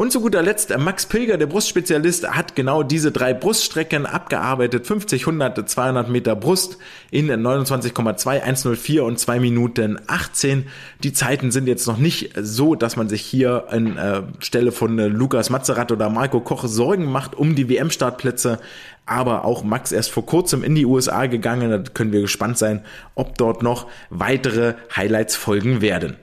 Und 0.00 0.12
zu 0.12 0.22
guter 0.22 0.40
Letzt, 0.40 0.74
Max 0.78 1.04
Pilger, 1.04 1.36
der 1.36 1.44
Brustspezialist, 1.44 2.26
hat 2.30 2.56
genau 2.56 2.82
diese 2.82 3.12
drei 3.12 3.34
Bruststrecken 3.34 4.06
abgearbeitet. 4.06 4.86
50, 4.86 5.24
100, 5.24 5.68
200 5.68 6.08
Meter 6.08 6.34
Brust 6.36 6.78
in 7.10 7.30
29,2, 7.30 8.40
104 8.40 9.04
und 9.04 9.18
2 9.18 9.40
Minuten 9.40 9.98
18. 10.06 10.68
Die 11.02 11.12
Zeiten 11.12 11.50
sind 11.50 11.66
jetzt 11.66 11.86
noch 11.86 11.98
nicht 11.98 12.32
so, 12.40 12.74
dass 12.74 12.96
man 12.96 13.10
sich 13.10 13.20
hier 13.20 13.66
an 13.68 13.98
äh, 13.98 14.22
Stelle 14.38 14.72
von 14.72 14.98
äh, 14.98 15.06
Lukas 15.08 15.50
Mazerat 15.50 15.92
oder 15.92 16.08
Marco 16.08 16.40
Koch 16.40 16.64
Sorgen 16.66 17.04
macht 17.04 17.34
um 17.34 17.54
die 17.54 17.68
WM-Startplätze. 17.68 18.58
Aber 19.04 19.44
auch 19.44 19.64
Max 19.64 19.92
erst 19.92 20.12
vor 20.12 20.24
kurzem 20.24 20.64
in 20.64 20.74
die 20.74 20.86
USA 20.86 21.26
gegangen. 21.26 21.70
Da 21.70 21.78
können 21.92 22.12
wir 22.12 22.22
gespannt 22.22 22.56
sein, 22.56 22.86
ob 23.16 23.36
dort 23.36 23.62
noch 23.62 23.86
weitere 24.08 24.76
Highlights 24.96 25.36
folgen 25.36 25.82
werden. 25.82 26.16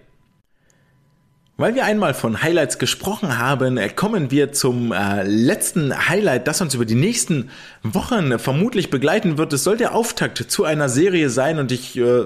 Weil 1.59 1.73
wir 1.73 1.85
einmal 1.85 2.13
von 2.13 2.43
Highlights 2.43 2.77
gesprochen 2.77 3.39
haben, 3.39 3.79
kommen 3.95 4.29
wir 4.29 4.51
zum 4.51 4.91
äh, 4.91 5.23
letzten 5.23 6.07
Highlight, 6.07 6.47
das 6.47 6.61
uns 6.61 6.75
über 6.75 6.85
die 6.85 6.93
nächsten 6.93 7.49
Wochen 7.81 8.37
vermutlich 8.37 8.91
begleiten 8.91 9.39
wird. 9.39 9.53
Es 9.53 9.63
soll 9.63 9.75
der 9.75 9.95
Auftakt 9.95 10.37
zu 10.37 10.65
einer 10.65 10.87
Serie 10.87 11.31
sein 11.31 11.57
und 11.57 11.71
ich 11.71 11.97
äh, 11.97 12.25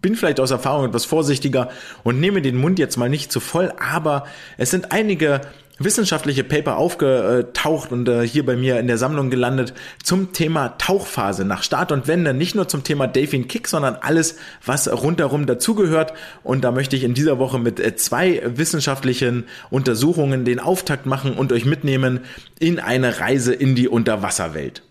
bin 0.00 0.16
vielleicht 0.16 0.40
aus 0.40 0.52
Erfahrung 0.52 0.86
etwas 0.86 1.04
vorsichtiger 1.04 1.68
und 2.02 2.18
nehme 2.18 2.40
den 2.40 2.56
Mund 2.56 2.78
jetzt 2.78 2.96
mal 2.96 3.10
nicht 3.10 3.30
zu 3.30 3.40
voll, 3.40 3.74
aber 3.78 4.24
es 4.56 4.70
sind 4.70 4.90
einige 4.90 5.42
wissenschaftliche 5.78 6.44
Paper 6.44 6.76
aufgetaucht 6.76 7.92
und 7.92 8.08
äh, 8.08 8.26
hier 8.26 8.44
bei 8.44 8.56
mir 8.56 8.78
in 8.78 8.86
der 8.86 8.98
Sammlung 8.98 9.30
gelandet 9.30 9.74
zum 10.02 10.32
Thema 10.32 10.76
Tauchphase 10.78 11.44
nach 11.44 11.62
Start 11.62 11.92
und 11.92 12.06
Wende. 12.08 12.34
Nicht 12.34 12.54
nur 12.54 12.68
zum 12.68 12.84
Thema 12.84 13.06
Delfin 13.06 13.48
Kick, 13.48 13.68
sondern 13.68 13.96
alles, 14.00 14.36
was 14.64 14.90
rundherum 14.90 15.46
dazugehört. 15.46 16.12
Und 16.42 16.62
da 16.62 16.70
möchte 16.70 16.96
ich 16.96 17.04
in 17.04 17.14
dieser 17.14 17.38
Woche 17.38 17.58
mit 17.58 17.80
äh, 17.80 17.96
zwei 17.96 18.42
wissenschaftlichen 18.44 19.44
Untersuchungen 19.70 20.44
den 20.44 20.60
Auftakt 20.60 21.06
machen 21.06 21.34
und 21.34 21.52
euch 21.52 21.64
mitnehmen 21.64 22.20
in 22.58 22.78
eine 22.78 23.20
Reise 23.20 23.54
in 23.54 23.74
die 23.74 23.88
Unterwasserwelt. 23.88 24.82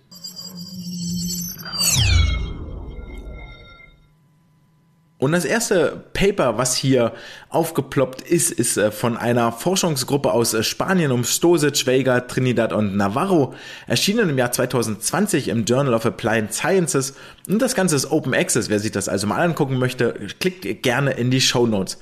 Und 5.21 5.33
das 5.33 5.45
erste 5.45 6.03
Paper, 6.13 6.57
was 6.57 6.75
hier 6.75 7.13
aufgeploppt 7.49 8.21
ist, 8.21 8.49
ist 8.49 8.77
äh, 8.77 8.89
von 8.89 9.17
einer 9.17 9.51
Forschungsgruppe 9.51 10.31
aus 10.31 10.55
äh, 10.55 10.63
Spanien 10.63 11.11
um 11.11 11.23
Stosic, 11.23 11.85
Vega, 11.85 12.21
Trinidad 12.21 12.73
und 12.73 12.97
Navarro, 12.97 13.53
erschienen 13.85 14.31
im 14.31 14.37
Jahr 14.39 14.51
2020 14.51 15.49
im 15.49 15.65
Journal 15.65 15.93
of 15.93 16.07
Applied 16.07 16.51
Sciences. 16.51 17.13
Und 17.47 17.61
das 17.61 17.75
Ganze 17.75 17.97
ist 17.97 18.09
Open 18.09 18.33
Access. 18.33 18.69
Wer 18.69 18.79
sich 18.79 18.93
das 18.93 19.07
also 19.07 19.27
mal 19.27 19.39
angucken 19.43 19.77
möchte, 19.77 20.15
klickt 20.39 20.81
gerne 20.81 21.11
in 21.11 21.29
die 21.29 21.39
Show 21.39 21.67
Notes. 21.67 21.99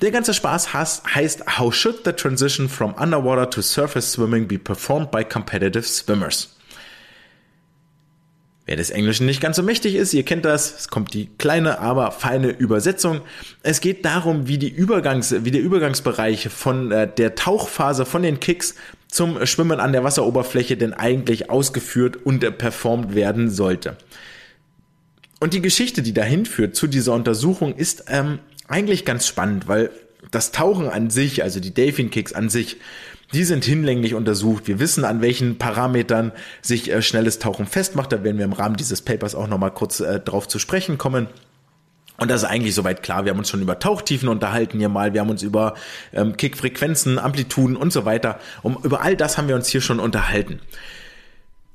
Der 0.00 0.12
ganze 0.12 0.32
Spaß 0.32 0.72
heißt 0.72 1.58
How 1.58 1.74
should 1.74 2.04
the 2.04 2.12
transition 2.12 2.68
from 2.68 2.94
underwater 2.94 3.50
to 3.50 3.60
surface 3.60 4.12
swimming 4.12 4.46
be 4.46 4.56
performed 4.56 5.10
by 5.10 5.24
competitive 5.24 5.82
swimmers? 5.82 6.55
Wer 8.66 8.74
des 8.74 8.90
Englischen 8.90 9.26
nicht 9.26 9.40
ganz 9.40 9.56
so 9.56 9.62
mächtig 9.62 9.94
ist, 9.94 10.12
ihr 10.12 10.24
kennt 10.24 10.44
das, 10.44 10.80
es 10.80 10.88
kommt 10.88 11.14
die 11.14 11.28
kleine, 11.38 11.78
aber 11.78 12.10
feine 12.10 12.48
Übersetzung. 12.48 13.20
Es 13.62 13.80
geht 13.80 14.04
darum, 14.04 14.48
wie 14.48 14.58
die 14.58 14.68
Übergangs, 14.68 15.32
wie 15.44 15.52
der 15.52 15.62
Übergangsbereich 15.62 16.48
von 16.48 16.90
äh, 16.90 17.08
der 17.08 17.36
Tauchphase 17.36 18.04
von 18.04 18.24
den 18.24 18.40
Kicks 18.40 18.74
zum 19.06 19.46
Schwimmen 19.46 19.78
an 19.78 19.92
der 19.92 20.02
Wasseroberfläche 20.02 20.76
denn 20.76 20.92
eigentlich 20.92 21.48
ausgeführt 21.48 22.16
und 22.16 22.42
äh, 22.42 22.50
performt 22.50 23.14
werden 23.14 23.50
sollte. 23.50 23.96
Und 25.38 25.54
die 25.54 25.62
Geschichte, 25.62 26.02
die 26.02 26.12
dahin 26.12 26.44
führt 26.44 26.74
zu 26.74 26.88
dieser 26.88 27.12
Untersuchung, 27.12 27.76
ist 27.76 28.06
ähm, 28.08 28.40
eigentlich 28.66 29.04
ganz 29.04 29.28
spannend, 29.28 29.68
weil 29.68 29.90
das 30.32 30.50
Tauchen 30.50 30.88
an 30.88 31.08
sich, 31.10 31.44
also 31.44 31.60
die 31.60 31.72
Delfin 31.72 32.10
Kicks 32.10 32.32
an 32.32 32.48
sich, 32.48 32.78
die 33.36 33.44
sind 33.44 33.66
hinlänglich 33.66 34.14
untersucht. 34.14 34.66
Wir 34.66 34.80
wissen, 34.80 35.04
an 35.04 35.20
welchen 35.20 35.58
Parametern 35.58 36.32
sich 36.62 36.90
äh, 36.90 37.02
schnelles 37.02 37.38
Tauchen 37.38 37.66
festmacht. 37.66 38.10
Da 38.10 38.24
werden 38.24 38.38
wir 38.38 38.46
im 38.46 38.54
Rahmen 38.54 38.78
dieses 38.78 39.02
Papers 39.02 39.34
auch 39.34 39.46
nochmal 39.46 39.72
kurz 39.72 40.00
äh, 40.00 40.20
drauf 40.20 40.48
zu 40.48 40.58
sprechen 40.58 40.96
kommen. 40.96 41.26
Und 42.16 42.30
das 42.30 42.44
ist 42.44 42.48
eigentlich 42.48 42.74
soweit 42.74 43.02
klar. 43.02 43.26
Wir 43.26 43.32
haben 43.32 43.38
uns 43.38 43.50
schon 43.50 43.60
über 43.60 43.78
Tauchtiefen 43.78 44.30
unterhalten 44.30 44.78
hier 44.78 44.88
mal. 44.88 45.12
Wir 45.12 45.20
haben 45.20 45.28
uns 45.28 45.42
über 45.42 45.74
ähm, 46.14 46.38
Kickfrequenzen, 46.38 47.18
Amplituden 47.18 47.76
und 47.76 47.92
so 47.92 48.06
weiter. 48.06 48.40
Um, 48.62 48.78
über 48.82 49.02
all 49.02 49.16
das 49.16 49.36
haben 49.36 49.48
wir 49.48 49.54
uns 49.54 49.68
hier 49.68 49.82
schon 49.82 50.00
unterhalten. 50.00 50.60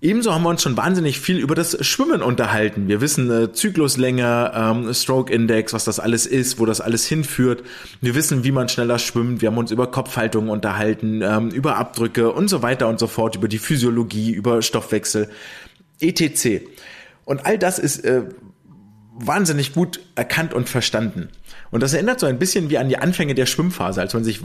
Ebenso 0.03 0.33
haben 0.33 0.41
wir 0.41 0.49
uns 0.49 0.63
schon 0.63 0.75
wahnsinnig 0.77 1.19
viel 1.19 1.37
über 1.37 1.53
das 1.53 1.85
Schwimmen 1.85 2.23
unterhalten. 2.23 2.87
Wir 2.87 3.01
wissen 3.01 3.29
äh, 3.29 3.51
Zykluslänge, 3.51 4.51
ähm, 4.55 4.91
Stroke 4.95 5.31
Index, 5.31 5.73
was 5.73 5.85
das 5.85 5.99
alles 5.99 6.25
ist, 6.25 6.59
wo 6.59 6.65
das 6.65 6.81
alles 6.81 7.05
hinführt. 7.05 7.63
Wir 8.01 8.15
wissen, 8.15 8.43
wie 8.43 8.51
man 8.51 8.67
schneller 8.67 8.97
schwimmt. 8.97 9.43
Wir 9.43 9.49
haben 9.49 9.59
uns 9.59 9.69
über 9.69 9.91
Kopfhaltung 9.91 10.49
unterhalten, 10.49 11.21
ähm, 11.21 11.49
über 11.49 11.77
Abdrücke 11.77 12.31
und 12.31 12.47
so 12.47 12.63
weiter 12.63 12.87
und 12.87 12.97
so 12.97 13.05
fort, 13.05 13.35
über 13.35 13.47
die 13.47 13.59
Physiologie, 13.59 14.31
über 14.31 14.63
Stoffwechsel, 14.63 15.29
etc. 15.99 16.65
Und 17.23 17.45
all 17.45 17.59
das 17.59 17.77
ist 17.77 18.03
äh, 18.03 18.23
wahnsinnig 19.13 19.73
gut 19.73 19.99
erkannt 20.15 20.53
und 20.53 20.69
verstanden. 20.69 21.29
Und 21.69 21.83
das 21.83 21.93
erinnert 21.93 22.19
so 22.19 22.25
ein 22.25 22.39
bisschen 22.39 22.69
wie 22.69 22.77
an 22.77 22.89
die 22.89 22.97
Anfänge 22.97 23.35
der 23.35 23.45
Schwimmphase, 23.45 24.01
als 24.01 24.13
man 24.13 24.23
sich 24.23 24.41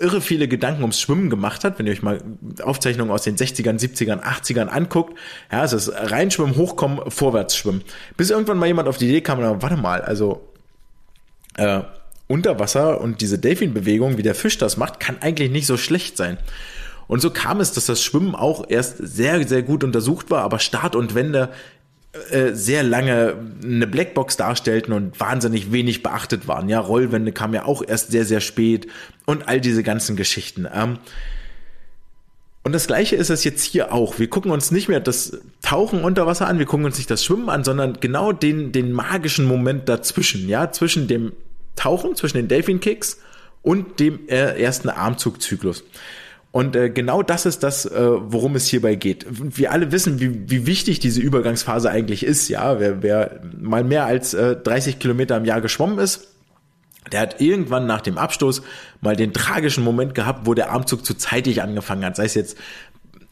irre 0.00 0.20
viele 0.20 0.48
Gedanken 0.48 0.82
ums 0.82 1.00
Schwimmen 1.00 1.30
gemacht 1.30 1.64
hat. 1.64 1.78
Wenn 1.78 1.86
ihr 1.86 1.92
euch 1.92 2.02
mal 2.02 2.22
Aufzeichnungen 2.62 3.12
aus 3.12 3.22
den 3.22 3.36
60ern, 3.36 3.78
70ern, 3.78 4.22
80ern 4.22 4.66
anguckt, 4.66 5.18
ja, 5.50 5.64
es 5.64 5.72
ist 5.72 5.90
reinschwimmen, 5.94 6.56
hochkommen, 6.56 7.10
vorwärts 7.10 7.56
schwimmen. 7.56 7.82
Bis 8.16 8.30
irgendwann 8.30 8.58
mal 8.58 8.66
jemand 8.66 8.88
auf 8.88 8.98
die 8.98 9.08
Idee 9.08 9.20
kam, 9.22 9.38
warte 9.38 9.76
mal, 9.76 10.02
also 10.02 10.42
äh, 11.56 11.80
unter 12.26 12.58
Wasser 12.58 13.00
und 13.00 13.20
diese 13.20 13.38
Delfinbewegung, 13.38 14.16
wie 14.16 14.22
der 14.22 14.34
Fisch 14.34 14.56
das 14.56 14.76
macht, 14.76 15.00
kann 15.00 15.18
eigentlich 15.20 15.50
nicht 15.50 15.66
so 15.66 15.76
schlecht 15.76 16.16
sein. 16.16 16.38
Und 17.06 17.20
so 17.20 17.30
kam 17.30 17.60
es, 17.60 17.72
dass 17.72 17.86
das 17.86 18.02
Schwimmen 18.02 18.34
auch 18.34 18.64
erst 18.68 18.96
sehr, 18.96 19.46
sehr 19.46 19.62
gut 19.62 19.84
untersucht 19.84 20.30
war, 20.30 20.42
aber 20.42 20.58
Start 20.58 20.96
und 20.96 21.14
Wende 21.14 21.50
sehr 22.52 22.82
lange 22.82 23.36
eine 23.62 23.86
Blackbox 23.86 24.36
darstellten 24.36 24.92
und 24.92 25.18
wahnsinnig 25.18 25.72
wenig 25.72 26.02
beachtet 26.02 26.46
waren. 26.46 26.68
Ja, 26.68 26.78
Rollwände 26.78 27.32
kam 27.32 27.54
ja 27.54 27.64
auch 27.64 27.82
erst 27.86 28.10
sehr, 28.10 28.26
sehr 28.26 28.40
spät 28.40 28.86
und 29.24 29.48
all 29.48 29.60
diese 29.62 29.82
ganzen 29.82 30.14
Geschichten. 30.14 30.68
Ähm, 30.72 30.98
und 32.64 32.72
das 32.72 32.86
gleiche 32.86 33.16
ist 33.16 33.30
es 33.30 33.44
jetzt 33.44 33.64
hier 33.64 33.92
auch. 33.92 34.18
Wir 34.18 34.28
gucken 34.28 34.50
uns 34.50 34.70
nicht 34.70 34.88
mehr 34.88 35.00
das 35.00 35.38
Tauchen 35.62 36.04
unter 36.04 36.26
Wasser 36.26 36.46
an, 36.46 36.58
wir 36.58 36.66
gucken 36.66 36.84
uns 36.84 36.98
nicht 36.98 37.10
das 37.10 37.24
Schwimmen 37.24 37.48
an, 37.48 37.64
sondern 37.64 37.98
genau 37.98 38.32
den, 38.32 38.72
den 38.72 38.92
magischen 38.92 39.46
Moment 39.46 39.88
dazwischen, 39.88 40.48
ja, 40.48 40.70
zwischen 40.70 41.08
dem 41.08 41.32
Tauchen, 41.76 42.14
zwischen 42.14 42.36
den 42.36 42.48
Delfin 42.48 42.80
Kicks 42.80 43.20
und 43.62 43.98
dem 44.00 44.28
äh, 44.28 44.60
ersten 44.62 44.90
Armzugzyklus. 44.90 45.82
Und 46.52 46.76
äh, 46.76 46.90
genau 46.90 47.22
das 47.22 47.46
ist 47.46 47.62
das, 47.62 47.86
äh, 47.86 47.98
worum 47.98 48.54
es 48.56 48.66
hierbei 48.66 48.94
geht. 48.94 49.26
Wir 49.30 49.72
alle 49.72 49.90
wissen, 49.90 50.20
wie, 50.20 50.50
wie 50.50 50.66
wichtig 50.66 51.00
diese 51.00 51.20
Übergangsphase 51.20 51.90
eigentlich 51.90 52.24
ist. 52.24 52.48
Ja, 52.48 52.78
wer, 52.78 53.02
wer 53.02 53.40
mal 53.58 53.82
mehr 53.82 54.04
als 54.04 54.34
äh, 54.34 54.56
30 54.56 54.98
Kilometer 54.98 55.36
im 55.38 55.46
Jahr 55.46 55.62
geschwommen 55.62 55.98
ist, 55.98 56.28
der 57.10 57.20
hat 57.20 57.40
irgendwann 57.40 57.86
nach 57.86 58.02
dem 58.02 58.18
Abstoß 58.18 58.62
mal 59.00 59.16
den 59.16 59.32
tragischen 59.32 59.82
Moment 59.82 60.14
gehabt, 60.14 60.46
wo 60.46 60.52
der 60.52 60.70
Armzug 60.70 61.04
zu 61.04 61.14
zeitig 61.14 61.62
angefangen 61.62 62.04
hat. 62.04 62.16
Sei 62.16 62.26
es 62.26 62.34
jetzt 62.34 62.58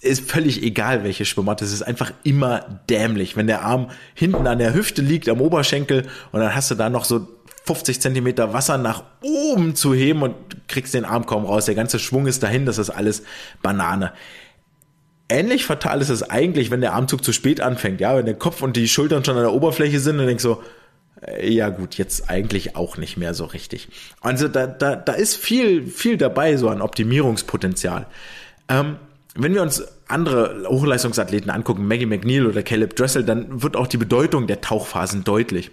ist 0.01 0.31
völlig 0.31 0.63
egal, 0.63 1.05
welche 1.05 1.27
Schwimmart. 1.27 1.61
Es 1.61 1.73
ist 1.73 1.83
einfach 1.83 2.13
immer 2.23 2.81
dämlich, 2.89 3.37
wenn 3.37 3.47
der 3.47 3.63
Arm 3.63 3.91
hinten 4.15 4.47
an 4.47 4.59
der 4.59 4.73
Hüfte 4.73 5.03
liegt, 5.03 5.29
am 5.29 5.43
Oberschenkel, 5.43 6.07
und 6.33 6.41
dann 6.41 6.55
hast 6.55 6.71
du 6.71 6.75
da 6.75 6.89
noch 6.89 7.05
so 7.05 7.29
50 7.64 8.01
Zentimeter 8.01 8.53
Wasser 8.53 8.79
nach 8.79 9.05
oben 9.23 9.75
zu 9.75 9.94
heben 9.94 10.23
und 10.23 10.35
kriegst 10.68 10.94
den 10.94 11.05
Arm 11.05 11.27
kaum 11.27 11.44
raus. 11.44 11.66
Der 11.66 11.75
ganze 11.75 11.99
Schwung 11.99 12.27
ist 12.27 12.42
dahin, 12.42 12.66
das 12.66 12.79
ist 12.79 12.90
alles 12.90 13.23
Banane. 13.62 14.12
Ähnlich 15.29 15.64
fatal 15.64 16.01
ist 16.01 16.09
es 16.09 16.29
eigentlich, 16.29 16.70
wenn 16.70 16.81
der 16.81 16.94
Armzug 16.94 17.23
zu 17.23 17.33
spät 17.33 17.61
anfängt, 17.61 18.01
ja, 18.01 18.16
wenn 18.16 18.27
der 18.27 18.35
Kopf 18.35 18.62
und 18.62 18.77
die 18.77 18.88
Schultern 18.88 19.25
schon 19.25 19.37
an 19.37 19.42
der 19.42 19.53
Oberfläche 19.53 20.01
sind 20.01 20.18
und 20.18 20.27
denkst 20.27 20.42
so, 20.42 20.62
Äh, 21.20 21.53
ja 21.53 21.68
gut, 21.68 21.96
jetzt 21.96 22.31
eigentlich 22.31 22.77
auch 22.77 22.96
nicht 22.96 23.16
mehr 23.16 23.35
so 23.35 23.44
richtig. 23.44 23.88
Also 24.20 24.49
da, 24.49 24.66
da, 24.66 24.96
da 24.96 25.12
ist 25.12 25.37
viel, 25.37 25.87
viel 25.87 26.16
dabei, 26.16 26.57
so 26.57 26.68
an 26.68 26.81
Optimierungspotenzial. 26.81 28.07
Ähm, 28.68 28.96
wenn 29.35 29.55
wir 29.55 29.62
uns 29.62 29.85
andere 30.09 30.64
Hochleistungsathleten 30.66 31.51
angucken, 31.51 31.87
Maggie 31.87 32.07
McNeil 32.07 32.46
oder 32.46 32.62
Caleb 32.62 32.96
Dressel, 32.96 33.25
dann 33.25 33.62
wird 33.62 33.77
auch 33.77 33.87
die 33.87 33.96
Bedeutung 33.96 34.46
der 34.49 34.61
Tauchphasen 34.61 35.23
deutlich. 35.23 35.70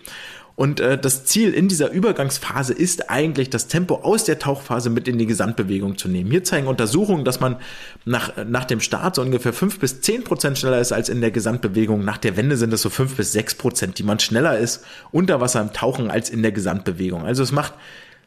Und 0.57 0.79
äh, 0.79 0.97
das 0.97 1.23
Ziel 1.23 1.53
in 1.53 1.67
dieser 1.67 1.91
Übergangsphase 1.91 2.73
ist 2.73 3.11
eigentlich, 3.11 3.51
das 3.51 3.67
Tempo 3.67 3.97
aus 3.97 4.23
der 4.23 4.39
Tauchphase 4.39 4.89
mit 4.89 5.07
in 5.07 5.19
die 5.19 5.27
Gesamtbewegung 5.27 5.99
zu 5.99 6.09
nehmen. 6.09 6.31
Hier 6.31 6.43
zeigen 6.43 6.65
Untersuchungen, 6.65 7.25
dass 7.25 7.39
man 7.39 7.57
nach, 8.05 8.33
nach 8.43 8.65
dem 8.65 8.79
Start 8.79 9.13
so 9.13 9.21
ungefähr 9.21 9.53
fünf 9.53 9.77
bis 9.77 10.01
zehn 10.01 10.23
Prozent 10.23 10.57
schneller 10.57 10.79
ist 10.81 10.91
als 10.91 11.09
in 11.09 11.21
der 11.21 11.29
Gesamtbewegung. 11.29 12.03
Nach 12.03 12.17
der 12.17 12.37
Wende 12.37 12.57
sind 12.57 12.73
es 12.73 12.81
so 12.81 12.89
fünf 12.89 13.15
bis 13.15 13.33
sechs 13.33 13.53
Prozent, 13.53 13.99
die 13.99 14.03
man 14.03 14.17
schneller 14.17 14.57
ist 14.57 14.83
unter 15.11 15.39
Wasser 15.39 15.61
im 15.61 15.73
Tauchen 15.73 16.09
als 16.09 16.31
in 16.31 16.41
der 16.41 16.51
Gesamtbewegung. 16.51 17.23
Also 17.23 17.43
es 17.43 17.51
macht 17.51 17.75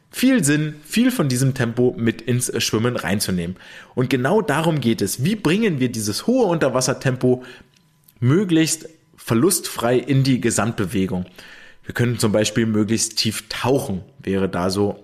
viel 0.09 0.41
Sinn, 0.41 0.75
viel 0.85 1.11
von 1.11 1.27
diesem 1.27 1.53
Tempo 1.53 1.93
mit 1.97 2.21
ins 2.21 2.49
Schwimmen 2.63 2.95
reinzunehmen. 2.95 3.57
Und 3.93 4.09
genau 4.09 4.41
darum 4.41 4.79
geht 4.79 5.01
es. 5.01 5.25
Wie 5.25 5.35
bringen 5.35 5.81
wir 5.81 5.91
dieses 5.91 6.27
hohe 6.27 6.45
Unterwassertempo 6.45 7.43
möglichst 8.21 8.87
verlustfrei 9.17 9.97
in 9.97 10.23
die 10.23 10.39
Gesamtbewegung? 10.39 11.25
Wir 11.91 11.93
können 11.93 12.19
zum 12.19 12.31
Beispiel 12.31 12.67
möglichst 12.67 13.17
tief 13.17 13.49
tauchen, 13.49 14.05
wäre 14.17 14.47
da 14.47 14.69
so 14.69 15.03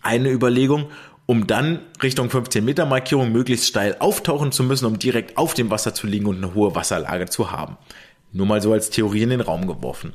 eine 0.00 0.30
Überlegung, 0.30 0.86
um 1.26 1.46
dann 1.46 1.80
Richtung 2.02 2.30
15 2.30 2.64
Meter 2.64 2.86
Markierung 2.86 3.30
möglichst 3.30 3.66
steil 3.66 3.96
auftauchen 3.98 4.50
zu 4.50 4.62
müssen, 4.64 4.86
um 4.86 4.98
direkt 4.98 5.36
auf 5.36 5.52
dem 5.52 5.68
Wasser 5.68 5.92
zu 5.92 6.06
liegen 6.06 6.24
und 6.24 6.38
eine 6.38 6.54
hohe 6.54 6.74
Wasserlage 6.74 7.26
zu 7.26 7.50
haben. 7.50 7.76
Nur 8.32 8.46
mal 8.46 8.62
so 8.62 8.72
als 8.72 8.88
Theorie 8.88 9.24
in 9.24 9.28
den 9.28 9.42
Raum 9.42 9.66
geworfen. 9.66 10.14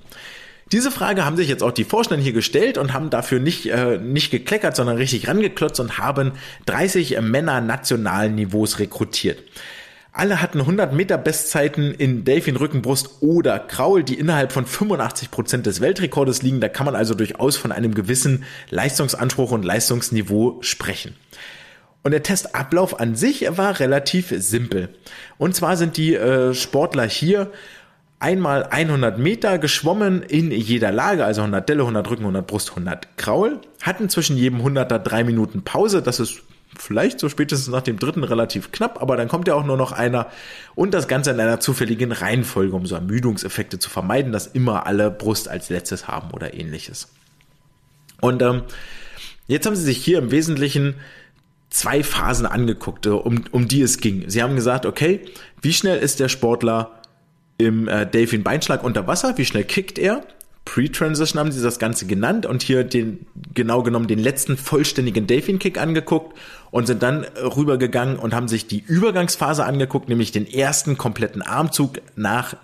Diese 0.71 0.89
Frage 0.89 1.25
haben 1.25 1.37
sich 1.37 1.47
jetzt 1.47 1.61
auch 1.61 1.71
die 1.71 1.83
Forscher 1.83 2.17
hier 2.17 2.33
gestellt 2.33 2.79
und 2.79 2.91
haben 2.91 3.11
dafür 3.11 3.39
nicht, 3.39 3.67
äh, 3.67 3.99
nicht 3.99 4.31
gekleckert, 4.31 4.75
sondern 4.75 4.97
richtig 4.97 5.27
rangeklotzt 5.27 5.79
und 5.79 5.99
haben 5.99 6.31
30 6.65 7.21
Männer 7.21 7.61
nationalen 7.61 8.33
Niveaus 8.33 8.79
rekrutiert. 8.79 9.43
Alle 10.19 10.41
hatten 10.41 10.59
100 10.59 10.91
Meter 10.91 11.17
Bestzeiten 11.17 11.93
in 11.93 12.25
Delfin, 12.25 12.57
Rückenbrust 12.57 13.21
oder 13.21 13.57
Kraul, 13.57 14.03
die 14.03 14.15
innerhalb 14.15 14.51
von 14.51 14.65
85 14.65 15.31
Prozent 15.31 15.65
des 15.65 15.79
Weltrekordes 15.79 16.41
liegen. 16.41 16.59
Da 16.59 16.67
kann 16.67 16.85
man 16.85 16.93
also 16.93 17.13
durchaus 17.13 17.55
von 17.55 17.71
einem 17.71 17.95
gewissen 17.95 18.43
Leistungsanspruch 18.69 19.51
und 19.51 19.63
Leistungsniveau 19.63 20.57
sprechen. 20.59 21.15
Und 22.03 22.11
der 22.11 22.21
Testablauf 22.21 22.99
an 22.99 23.15
sich 23.15 23.47
war 23.55 23.79
relativ 23.79 24.33
simpel. 24.35 24.89
Und 25.37 25.55
zwar 25.55 25.77
sind 25.77 25.95
die 25.95 26.15
äh, 26.15 26.53
Sportler 26.53 27.07
hier 27.07 27.53
einmal 28.19 28.63
100 28.63 29.19
Meter 29.19 29.57
geschwommen 29.57 30.21
in 30.21 30.51
jeder 30.51 30.91
Lage, 30.91 31.23
also 31.23 31.43
100 31.43 31.69
Delle, 31.69 31.83
100 31.83 32.09
Rücken, 32.09 32.23
100 32.23 32.45
Brust, 32.45 32.71
100 32.71 33.15
Kraul, 33.15 33.61
hatten 33.83 34.09
zwischen 34.09 34.35
jedem 34.35 34.59
100er 34.59 34.99
drei 34.99 35.23
Minuten 35.23 35.61
Pause. 35.61 36.01
Das 36.01 36.19
ist 36.19 36.41
vielleicht 36.77 37.19
so 37.19 37.29
spätestens 37.29 37.69
nach 37.69 37.81
dem 37.81 37.99
dritten 37.99 38.23
relativ 38.23 38.71
knapp, 38.71 39.01
aber 39.01 39.17
dann 39.17 39.27
kommt 39.27 39.47
ja 39.47 39.55
auch 39.55 39.65
nur 39.65 39.77
noch 39.77 39.91
einer 39.91 40.27
und 40.75 40.93
das 40.93 41.07
Ganze 41.07 41.31
in 41.31 41.39
einer 41.39 41.59
zufälligen 41.59 42.11
Reihenfolge, 42.11 42.75
um 42.75 42.85
so 42.85 42.95
Ermüdungseffekte 42.95 43.79
zu 43.79 43.89
vermeiden, 43.89 44.31
dass 44.31 44.47
immer 44.47 44.85
alle 44.85 45.11
Brust 45.11 45.47
als 45.47 45.69
letztes 45.69 46.07
haben 46.07 46.31
oder 46.31 46.53
ähnliches. 46.53 47.09
Und 48.21 48.41
ähm, 48.41 48.63
jetzt 49.47 49.65
haben 49.65 49.75
sie 49.75 49.83
sich 49.83 49.97
hier 49.97 50.19
im 50.19 50.31
Wesentlichen 50.31 50.95
zwei 51.69 52.03
Phasen 52.03 52.45
angeguckt, 52.45 53.05
äh, 53.05 53.09
um, 53.09 53.43
um 53.51 53.67
die 53.67 53.81
es 53.81 53.99
ging. 53.99 54.25
Sie 54.27 54.43
haben 54.43 54.55
gesagt, 54.55 54.85
okay, 54.85 55.21
wie 55.61 55.73
schnell 55.73 55.99
ist 55.99 56.19
der 56.19 56.29
Sportler 56.29 57.01
im 57.57 57.87
äh, 57.87 58.05
Delfin 58.05 58.43
Beinschlag 58.43 58.83
unter 58.83 59.07
Wasser? 59.07 59.37
Wie 59.37 59.45
schnell 59.45 59.63
kickt 59.63 59.99
er? 59.99 60.23
Pre-Transition 60.69 61.39
haben 61.39 61.51
sie 61.51 61.63
das 61.63 61.79
Ganze 61.79 62.05
genannt 62.05 62.45
und 62.45 62.61
hier 62.61 62.83
den, 62.83 63.25
genau 63.55 63.81
genommen 63.81 64.05
den 64.05 64.19
letzten 64.19 64.55
vollständigen 64.55 65.25
Delfin-Kick 65.25 65.79
angeguckt 65.79 66.37
und 66.69 66.85
sind 66.85 67.01
dann 67.01 67.23
rübergegangen 67.23 68.19
und 68.19 68.35
haben 68.35 68.47
sich 68.47 68.67
die 68.67 68.83
Übergangsphase 68.85 69.65
angeguckt, 69.65 70.09
nämlich 70.09 70.31
den 70.31 70.45
ersten 70.45 70.95
kompletten 70.95 71.41
Armzug 71.41 72.01
nach, 72.15 72.55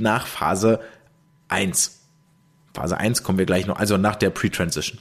nach 0.00 0.26
Phase 0.26 0.80
1. 1.46 2.00
Phase 2.74 2.98
1 2.98 3.22
kommen 3.22 3.38
wir 3.38 3.46
gleich 3.46 3.68
noch, 3.68 3.78
also 3.78 3.96
nach 3.96 4.16
der 4.16 4.30
Pre-Transition. 4.30 4.98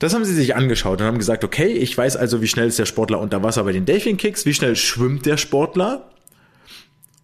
Das 0.00 0.12
haben 0.12 0.24
sie 0.24 0.34
sich 0.34 0.56
angeschaut 0.56 1.00
und 1.00 1.06
haben 1.06 1.18
gesagt, 1.18 1.44
okay, 1.44 1.68
ich 1.68 1.96
weiß 1.96 2.16
also, 2.16 2.42
wie 2.42 2.48
schnell 2.48 2.66
ist 2.66 2.80
der 2.80 2.86
Sportler 2.86 3.20
unter 3.20 3.44
Wasser 3.44 3.62
bei 3.62 3.70
den 3.70 3.84
Delfin-Kicks, 3.84 4.44
wie 4.44 4.54
schnell 4.54 4.74
schwimmt 4.74 5.24
der 5.24 5.36
Sportler 5.36 6.10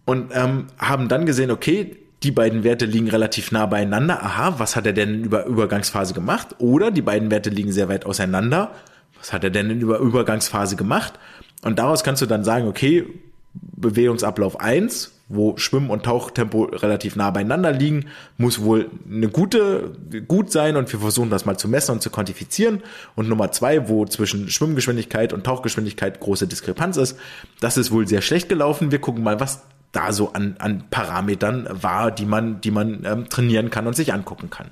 und 0.05 0.31
ähm, 0.33 0.67
haben 0.77 1.09
dann 1.09 1.25
gesehen, 1.25 1.51
okay, 1.51 1.97
die 2.23 2.31
beiden 2.31 2.63
Werte 2.63 2.85
liegen 2.85 3.09
relativ 3.09 3.51
nah 3.51 3.65
beieinander. 3.65 4.23
Aha, 4.23 4.55
was 4.57 4.75
hat 4.75 4.85
er 4.85 4.93
denn 4.93 5.23
über 5.23 5.45
Übergangsphase 5.45 6.13
gemacht? 6.13 6.55
Oder 6.59 6.89
die 6.89 7.01
beiden 7.01 7.31
Werte 7.31 7.49
liegen 7.49 7.71
sehr 7.71 7.89
weit 7.89 8.05
auseinander. 8.05 8.71
Was 9.17 9.33
hat 9.33 9.43
er 9.43 9.49
denn 9.49 9.69
in 9.69 9.81
über 9.81 9.99
Übergangsphase 9.99 10.75
gemacht? 10.75 11.19
Und 11.63 11.79
daraus 11.79 12.03
kannst 12.03 12.21
du 12.21 12.25
dann 12.25 12.43
sagen, 12.43 12.67
okay, 12.67 13.05
Bewegungsablauf 13.53 14.59
1, 14.59 15.11
wo 15.27 15.57
Schwimmen- 15.57 15.89
und 15.89 16.03
Tauchtempo 16.03 16.63
relativ 16.63 17.15
nah 17.15 17.31
beieinander 17.31 17.71
liegen, 17.71 18.05
muss 18.37 18.61
wohl 18.61 18.89
eine 19.09 19.29
gute, 19.29 19.93
gut 20.27 20.51
sein 20.51 20.75
und 20.75 20.91
wir 20.91 20.99
versuchen 20.99 21.29
das 21.29 21.45
mal 21.45 21.57
zu 21.57 21.67
messen 21.67 21.93
und 21.93 22.01
zu 22.01 22.09
quantifizieren. 22.09 22.81
Und 23.15 23.29
Nummer 23.29 23.51
zwei, 23.51 23.89
wo 23.89 24.05
zwischen 24.05 24.49
Schwimmgeschwindigkeit 24.49 25.33
und 25.33 25.45
Tauchgeschwindigkeit 25.45 26.19
große 26.19 26.47
Diskrepanz 26.47 26.97
ist, 26.97 27.17
das 27.59 27.77
ist 27.77 27.91
wohl 27.91 28.07
sehr 28.07 28.21
schlecht 28.21 28.49
gelaufen. 28.49 28.91
Wir 28.91 28.99
gucken 28.99 29.23
mal, 29.23 29.39
was 29.39 29.61
da 29.93 30.11
so 30.11 30.33
an, 30.33 30.55
an 30.59 30.83
Parametern 30.89 31.67
war, 31.71 32.11
die 32.11 32.25
man, 32.25 32.59
die 32.59 32.71
man 32.71 33.05
ähm, 33.05 33.29
trainieren 33.29 33.69
kann 33.69 33.87
und 33.87 33.95
sich 33.95 34.13
angucken 34.13 34.49
kann. 34.49 34.71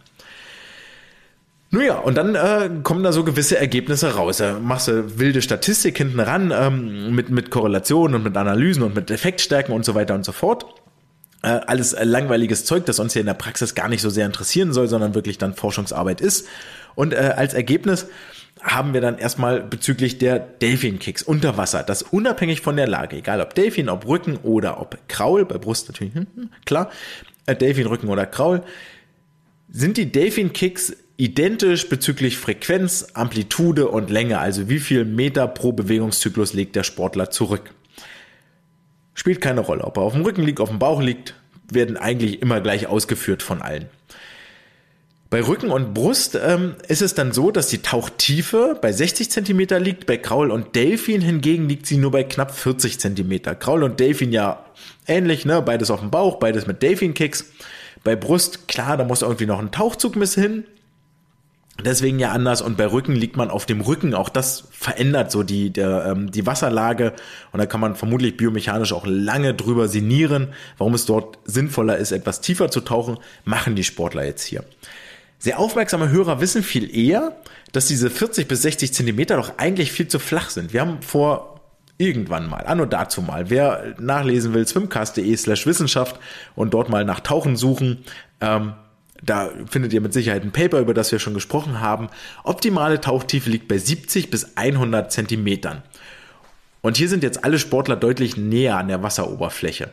Nun 1.70 1.86
ja, 1.86 2.00
und 2.00 2.16
dann 2.16 2.36
äh, 2.36 2.70
kommen 2.84 3.02
da 3.02 3.14
so 3.14 3.24
gewisse 3.24 3.58
Ergebnisse 3.58 4.16
raus. 4.16 4.38
Da 4.38 4.60
machst 4.60 4.90
du 4.90 5.20
wilde 5.20 5.42
Statistik 5.42 5.98
hinten 5.98 6.20
ran 6.20 6.52
ähm, 6.54 7.16
mit, 7.16 7.30
mit 7.30 7.50
Korrelationen 7.50 8.16
und 8.16 8.24
mit 8.24 8.36
Analysen 8.36 8.84
und 8.84 8.94
mit 8.94 9.10
Effektstärken 9.10 9.74
und 9.74 9.86
so 9.86 9.96
weiter 9.96 10.14
und 10.14 10.26
so 10.26 10.34
fort. 10.34 10.66
Äh, 11.44 11.48
alles 11.68 11.94
äh, 11.94 12.04
langweiliges 12.04 12.66
Zeug, 12.66 12.86
das 12.88 13.00
uns 13.00 13.14
hier 13.14 13.22
in 13.22 13.26
der 13.26 13.36
Praxis 13.36 13.74
gar 13.74 13.88
nicht 13.88 14.02
so 14.02 14.10
sehr 14.10 14.26
interessieren 14.26 14.74
soll, 14.74 14.90
sondern 14.90 15.16
wirklich 15.16 15.38
dann 15.38 15.54
Forschungsarbeit 15.54 16.20
ist. 16.20 16.46
Und 16.94 17.14
äh, 17.14 17.34
als 17.38 17.54
Ergebnis 17.54 18.08
haben 18.62 18.94
wir 18.94 19.02
dann 19.02 19.18
erstmal 19.18 19.62
bezüglich 19.62 20.18
der 20.18 20.40
Delfin-Kicks 20.40 21.24
unter 21.24 21.58
Wasser, 21.58 21.84
das 21.84 22.04
unabhängig 22.04 22.62
von 22.62 22.76
der 22.76 22.88
Lage, 22.88 23.18
egal 23.18 23.42
ob 23.42 23.56
Delfin, 23.56 23.90
ob 23.90 24.08
Rücken 24.08 24.38
oder 24.38 24.80
ob 24.80 24.98
Kraul, 25.08 25.46
bei 25.46 25.58
Brust 25.58 25.90
natürlich, 25.90 26.14
hm, 26.14 26.28
hm, 26.36 26.50
klar, 26.66 26.92
äh, 27.48 27.56
Delfin, 27.56 27.88
Rücken 27.88 28.10
oder 28.10 28.26
Kraul, 28.26 28.64
sind 29.70 29.98
die 29.98 30.12
Delfin-Kicks 30.12 30.96
identisch 31.18 31.88
bezüglich 31.90 32.38
Frequenz, 32.38 33.08
Amplitude 33.14 33.88
und 33.88 34.10
Länge, 34.10 34.40
also 34.40 34.70
wie 34.70 34.80
viel 34.80 35.06
Meter 35.06 35.48
pro 35.48 35.72
Bewegungszyklus 35.72 36.54
legt 36.54 36.76
der 36.76 36.84
Sportler 36.84 37.30
zurück. 37.30 37.74
Spielt 39.14 39.42
keine 39.42 39.62
Rolle, 39.62 39.84
ob 39.84 39.98
er 39.98 40.04
auf 40.04 40.14
dem 40.14 40.24
Rücken 40.24 40.44
liegt, 40.44 40.60
auf 40.60 40.70
dem 40.70 40.80
Bauch 40.80 41.02
liegt, 41.02 41.36
werden 41.72 41.98
eigentlich 41.98 42.42
immer 42.42 42.60
gleich 42.60 42.88
ausgeführt 42.88 43.44
von 43.44 43.62
allen. 43.62 43.90
Bei 45.32 45.42
Rücken 45.42 45.72
und 45.72 45.94
Brust 45.94 46.36
ähm, 46.36 46.76
ist 46.90 47.02
es 47.02 47.14
dann 47.14 47.32
so, 47.32 47.52
dass 47.52 47.70
die 47.70 47.78
Tauchtiefe 47.78 48.78
bei 48.82 48.92
60 48.92 49.32
Zentimeter 49.32 49.80
liegt, 49.80 50.06
bei 50.06 50.18
Kraul 50.18 50.52
und 50.52 50.76
Delfin 50.76 51.22
hingegen 51.22 51.70
liegt 51.70 51.86
sie 51.86 51.96
nur 51.96 52.12
bei 52.12 52.26
knapp 52.26 52.54
40 52.54 53.00
Zentimeter. 53.00 53.56
Kraul 53.56 53.84
und 53.84 54.02
Delfin 54.02 54.34
ja 54.34 54.66
ähnlich, 55.08 55.46
ne? 55.46 55.62
beides 55.62 55.90
auf 55.90 56.02
dem 56.02 56.12
Bauch, 56.12 56.36
beides 56.36 56.68
mit 56.68 56.84
Delfin-Kicks. 56.84 57.46
Bei 58.04 58.18
Brust, 58.18 58.68
klar, 58.68 58.98
da 58.98 59.06
muss 59.06 59.22
irgendwie 59.22 59.46
noch 59.46 59.60
ein 59.60 59.72
Tauchzug 59.72 60.18
miss 60.18 60.36
hin. 60.36 60.66
Deswegen 61.82 62.20
ja 62.20 62.32
anders 62.32 62.62
und 62.62 62.76
bei 62.76 62.92
Rücken 62.92 63.16
liegt 63.16 63.38
man 63.38 63.50
auf 63.50 63.66
dem 63.66 63.80
Rücken. 63.80 64.14
Auch 64.14 64.28
das 64.28 64.68
verändert 64.72 65.32
so 65.32 65.44
die, 65.44 65.70
der, 65.70 66.08
ähm, 66.08 66.30
die 66.30 66.46
Wasserlage 66.46 67.14
und 67.54 67.60
da 67.60 67.66
kann 67.66 67.80
man 67.80 67.96
vermutlich 67.96 68.36
biomechanisch 68.36 68.92
auch 68.92 69.06
lange 69.08 69.54
drüber 69.54 69.88
sinnieren, 69.88 70.50
warum 70.78 70.94
es 70.94 71.06
dort 71.06 71.40
sinnvoller 71.46 71.96
ist, 71.96 72.12
etwas 72.12 72.42
tiefer 72.42 72.70
zu 72.70 72.82
tauchen, 72.82 73.18
machen 73.46 73.78
die 73.78 73.86
Sportler 73.86 74.26
jetzt 74.26 74.44
hier. 74.44 74.66
Sehr 75.42 75.58
aufmerksame 75.58 76.10
Hörer 76.10 76.40
wissen 76.40 76.62
viel 76.62 76.96
eher, 76.96 77.36
dass 77.72 77.88
diese 77.88 78.12
40 78.12 78.48
bis 78.48 78.62
60 78.62 78.94
Zentimeter 78.94 79.38
doch 79.38 79.58
eigentlich 79.58 79.92
viel 79.92 80.08
zu 80.08 80.20
flach 80.20 80.52
sind. 80.52 80.72
Wir 80.72 80.82
haben 80.82 81.02
vor 81.02 81.62
irgendwann 81.98 82.48
mal, 82.48 82.68
anno 82.68 82.86
dazu 82.86 83.24
mal, 83.24 83.50
wer 83.50 83.96
nachlesen 83.98 84.54
will, 84.54 84.68
swimcast.de 84.68 85.36
slash 85.36 85.66
Wissenschaft 85.66 86.20
und 86.54 86.76
dort 86.76 86.90
mal 86.90 87.06
nach 87.06 87.22
Tauchen 87.22 87.56
suchen, 87.56 88.04
ähm, 88.40 88.74
da 89.24 89.50
findet 89.68 89.94
ihr 89.94 90.02
mit 90.02 90.14
Sicherheit 90.14 90.44
ein 90.44 90.52
Paper, 90.52 90.80
über 90.80 90.94
das 90.94 91.12
wir 91.12 91.18
schon 91.18 91.34
gesprochen 91.34 91.80
haben. 91.80 92.10
Optimale 92.44 93.02
Tauchtiefe 93.02 93.50
liegt 93.50 93.68
bei 93.68 93.80
70 93.80 94.30
bis 94.30 94.56
100 94.58 95.12
Zentimetern. 95.12 95.82
Und 96.82 96.98
hier 96.98 97.10
sind 97.10 97.24
jetzt 97.24 97.44
alle 97.44 97.58
Sportler 97.58 97.96
deutlich 97.96 98.38
näher 98.38 98.78
an 98.78 98.90
der 98.90 99.02
Wasseroberfläche. 99.02 99.90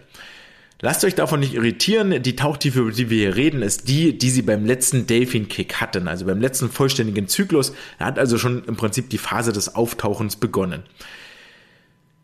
Lasst 0.81 1.05
euch 1.05 1.17
davon 1.17 1.41
nicht 1.41 1.55
irritieren. 1.55 2.23
Die 2.23 2.37
Tauchtiefe, 2.37 2.81
über 2.81 2.93
die 2.93 3.11
wir 3.11 3.19
hier 3.19 3.37
reden, 3.37 3.63
ist 3.63 3.89
die, 3.89 4.17
die 4.17 4.31
sie 4.31 4.43
beim 4.43 4.65
letzten 4.65 5.07
Delfin-Kick 5.07 5.81
hatten, 5.81 6.07
also 6.07 6.25
beim 6.25 6.41
letzten 6.41 6.71
vollständigen 6.71 7.27
Zyklus. 7.27 7.73
Er 7.99 8.07
hat 8.07 8.19
also 8.19 8.39
schon 8.39 8.65
im 8.65 8.77
Prinzip 8.77 9.11
die 9.11 9.19
Phase 9.19 9.53
des 9.53 9.75
Auftauchens 9.75 10.37
begonnen. 10.37 10.85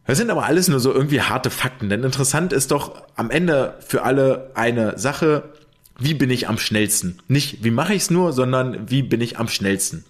Das 0.07 0.19
sind 0.19 0.31
aber 0.31 0.45
alles 0.45 0.69
nur 0.69 0.81
so 0.81 0.93
irgendwie 0.93 1.23
harte 1.23 1.51
Fakten, 1.51 1.89
denn 1.89 2.05
interessant 2.05 2.53
ist 2.53 2.71
doch 2.71 3.03
am 3.17 3.31
Ende 3.31 3.75
für 3.85 4.03
alle 4.03 4.53
eine 4.55 4.99
Sache. 4.99 5.51
wie 5.99 6.15
bin 6.15 6.31
ich 6.31 6.49
am 6.49 6.59
schnellsten? 6.59 7.19
Nicht, 7.29 7.65
wie 7.65 7.71
mache 7.71 7.95
ich 7.95 8.03
es 8.03 8.11
nur, 8.11 8.33
sondern 8.33 8.91
wie 8.91 9.03
bin 9.03 9.21
ich 9.21 9.39
am 9.39 9.49
schnellsten? 9.49 10.05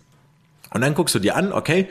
Und 0.73 0.81
dann 0.81 0.95
guckst 0.95 1.15
du 1.15 1.19
dir 1.19 1.37
an, 1.37 1.53
okay, 1.53 1.89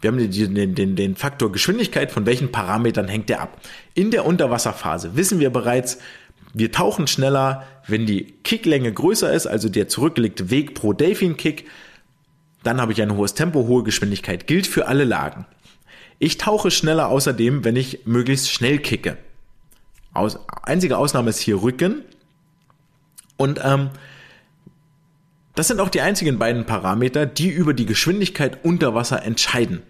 wir 0.00 0.10
haben 0.10 0.30
den, 0.30 0.74
den, 0.74 0.96
den 0.96 1.16
Faktor 1.16 1.52
Geschwindigkeit, 1.52 2.10
von 2.10 2.26
welchen 2.26 2.52
Parametern 2.52 3.08
hängt 3.08 3.28
der 3.28 3.40
ab? 3.42 3.60
In 3.94 4.10
der 4.10 4.24
Unterwasserphase 4.24 5.16
wissen 5.16 5.40
wir 5.40 5.50
bereits, 5.50 5.98
wir 6.54 6.72
tauchen 6.72 7.06
schneller, 7.06 7.66
wenn 7.86 8.06
die 8.06 8.34
Kicklänge 8.42 8.92
größer 8.92 9.32
ist, 9.32 9.46
also 9.46 9.68
der 9.68 9.88
zurückgelegte 9.88 10.50
Weg 10.50 10.74
pro 10.74 10.92
Delfin-Kick. 10.92 11.66
Dann 12.62 12.80
habe 12.80 12.92
ich 12.92 13.02
ein 13.02 13.14
hohes 13.14 13.34
Tempo, 13.34 13.66
hohe 13.66 13.84
Geschwindigkeit. 13.84 14.46
Gilt 14.46 14.66
für 14.66 14.88
alle 14.88 15.04
Lagen. 15.04 15.46
Ich 16.18 16.38
tauche 16.38 16.70
schneller 16.70 17.08
außerdem, 17.08 17.64
wenn 17.64 17.76
ich 17.76 18.00
möglichst 18.04 18.50
schnell 18.50 18.78
kicke. 18.78 19.16
Aus, 20.12 20.38
einzige 20.62 20.98
Ausnahme 20.98 21.30
ist 21.30 21.38
hier 21.38 21.62
Rücken. 21.62 22.02
Und 23.36 23.60
ähm, 23.62 23.90
das 25.54 25.68
sind 25.68 25.80
auch 25.80 25.88
die 25.88 26.00
einzigen 26.00 26.38
beiden 26.38 26.66
Parameter, 26.66 27.26
die 27.26 27.48
über 27.48 27.74
die 27.74 27.86
Geschwindigkeit 27.86 28.64
unter 28.64 28.94
Wasser 28.94 29.22
entscheiden. 29.22 29.82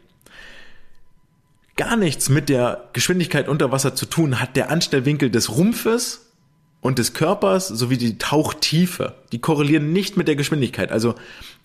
Gar 1.80 1.96
nichts 1.96 2.28
mit 2.28 2.50
der 2.50 2.90
Geschwindigkeit 2.92 3.48
unter 3.48 3.72
Wasser 3.72 3.94
zu 3.94 4.04
tun 4.04 4.38
hat 4.38 4.54
der 4.54 4.68
Anstellwinkel 4.68 5.30
des 5.30 5.56
Rumpfes 5.56 6.30
und 6.82 6.98
des 6.98 7.14
Körpers 7.14 7.68
sowie 7.68 7.96
die 7.96 8.18
Tauchtiefe. 8.18 9.14
Die 9.32 9.38
korrelieren 9.38 9.90
nicht 9.90 10.14
mit 10.18 10.28
der 10.28 10.36
Geschwindigkeit. 10.36 10.92
Also 10.92 11.14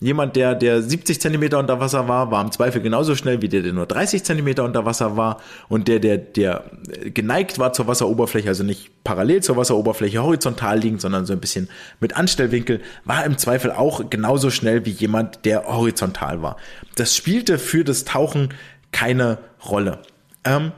jemand, 0.00 0.34
der, 0.34 0.54
der 0.54 0.80
70 0.80 1.20
Zentimeter 1.20 1.58
unter 1.58 1.80
Wasser 1.80 2.08
war, 2.08 2.30
war 2.30 2.42
im 2.42 2.50
Zweifel 2.50 2.80
genauso 2.80 3.14
schnell 3.14 3.42
wie 3.42 3.50
der, 3.50 3.60
der 3.60 3.74
nur 3.74 3.84
30 3.84 4.24
Zentimeter 4.24 4.64
unter 4.64 4.86
Wasser 4.86 5.18
war. 5.18 5.38
Und 5.68 5.86
der, 5.86 5.98
der, 5.98 6.16
der 6.16 6.64
geneigt 7.12 7.58
war 7.58 7.74
zur 7.74 7.86
Wasseroberfläche, 7.86 8.48
also 8.48 8.64
nicht 8.64 9.04
parallel 9.04 9.42
zur 9.42 9.58
Wasseroberfläche 9.58 10.22
horizontal 10.22 10.78
liegend, 10.78 11.02
sondern 11.02 11.26
so 11.26 11.34
ein 11.34 11.40
bisschen 11.40 11.68
mit 12.00 12.16
Anstellwinkel, 12.16 12.80
war 13.04 13.22
im 13.26 13.36
Zweifel 13.36 13.70
auch 13.70 14.08
genauso 14.08 14.48
schnell 14.48 14.86
wie 14.86 14.92
jemand, 14.92 15.44
der 15.44 15.66
horizontal 15.66 16.40
war. 16.40 16.56
Das 16.94 17.14
spielte 17.14 17.58
für 17.58 17.84
das 17.84 18.06
Tauchen 18.06 18.48
keine 18.92 19.36
Rolle. 19.70 20.02
Ähm, 20.44 20.72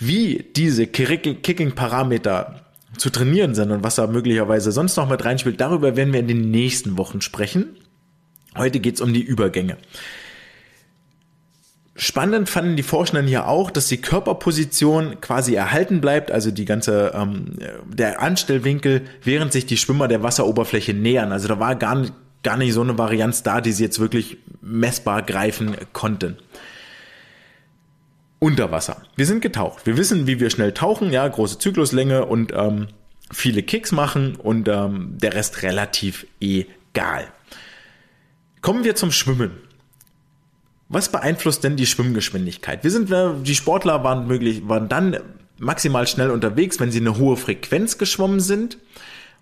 wie 0.00 0.46
diese 0.56 0.86
Kicking-Parameter 0.86 2.64
zu 2.96 3.10
trainieren 3.10 3.54
sind 3.54 3.70
und 3.70 3.84
was 3.84 3.96
da 3.96 4.06
möglicherweise 4.06 4.72
sonst 4.72 4.96
noch 4.96 5.08
mit 5.08 5.24
reinspielt, 5.24 5.60
darüber 5.60 5.96
werden 5.96 6.12
wir 6.12 6.20
in 6.20 6.28
den 6.28 6.50
nächsten 6.50 6.96
Wochen 6.96 7.20
sprechen. 7.20 7.76
Heute 8.56 8.80
geht's 8.80 9.00
um 9.00 9.12
die 9.12 9.22
Übergänge. 9.22 9.76
Spannend 11.94 12.48
fanden 12.48 12.76
die 12.76 12.82
Forscher 12.82 13.20
hier 13.22 13.46
auch, 13.46 13.70
dass 13.70 13.88
die 13.88 14.00
Körperposition 14.00 15.20
quasi 15.20 15.54
erhalten 15.54 16.00
bleibt, 16.00 16.32
also 16.32 16.50
die 16.50 16.64
ganze 16.64 17.12
ähm, 17.14 17.58
der 17.86 18.22
Anstellwinkel, 18.22 19.02
während 19.22 19.52
sich 19.52 19.66
die 19.66 19.76
Schwimmer 19.76 20.08
der 20.08 20.22
Wasseroberfläche 20.22 20.94
nähern. 20.94 21.30
Also 21.30 21.46
da 21.46 21.60
war 21.60 21.76
gar 21.76 22.06
gar 22.42 22.56
nicht 22.56 22.72
so 22.72 22.80
eine 22.80 22.96
Varianz 22.96 23.42
da, 23.42 23.60
die 23.60 23.72
sie 23.72 23.84
jetzt 23.84 24.00
wirklich 24.00 24.38
messbar 24.62 25.20
greifen 25.20 25.76
konnten 25.92 26.38
unter 28.40 28.72
Wasser. 28.72 29.02
Wir 29.14 29.26
sind 29.26 29.42
getaucht. 29.42 29.86
Wir 29.86 29.96
wissen, 29.96 30.26
wie 30.26 30.40
wir 30.40 30.50
schnell 30.50 30.72
tauchen, 30.72 31.12
ja, 31.12 31.28
große 31.28 31.58
Zykluslänge 31.58 32.24
und 32.24 32.52
ähm, 32.52 32.88
viele 33.30 33.62
Kicks 33.62 33.92
machen 33.92 34.34
und 34.34 34.66
ähm, 34.66 35.16
der 35.18 35.34
Rest 35.34 35.62
relativ 35.62 36.26
egal. 36.40 37.28
Kommen 38.62 38.82
wir 38.82 38.96
zum 38.96 39.12
Schwimmen. 39.12 39.52
Was 40.88 41.12
beeinflusst 41.12 41.62
denn 41.62 41.76
die 41.76 41.86
Schwimmgeschwindigkeit? 41.86 42.82
Wir 42.82 42.90
sind, 42.90 43.10
die 43.46 43.54
Sportler 43.54 44.02
waren 44.02 44.26
möglich, 44.26 44.68
waren 44.68 44.88
dann 44.88 45.18
maximal 45.58 46.06
schnell 46.08 46.30
unterwegs, 46.30 46.80
wenn 46.80 46.90
sie 46.90 46.98
eine 46.98 47.16
hohe 47.16 47.36
Frequenz 47.36 47.96
geschwommen 47.96 48.40
sind 48.40 48.78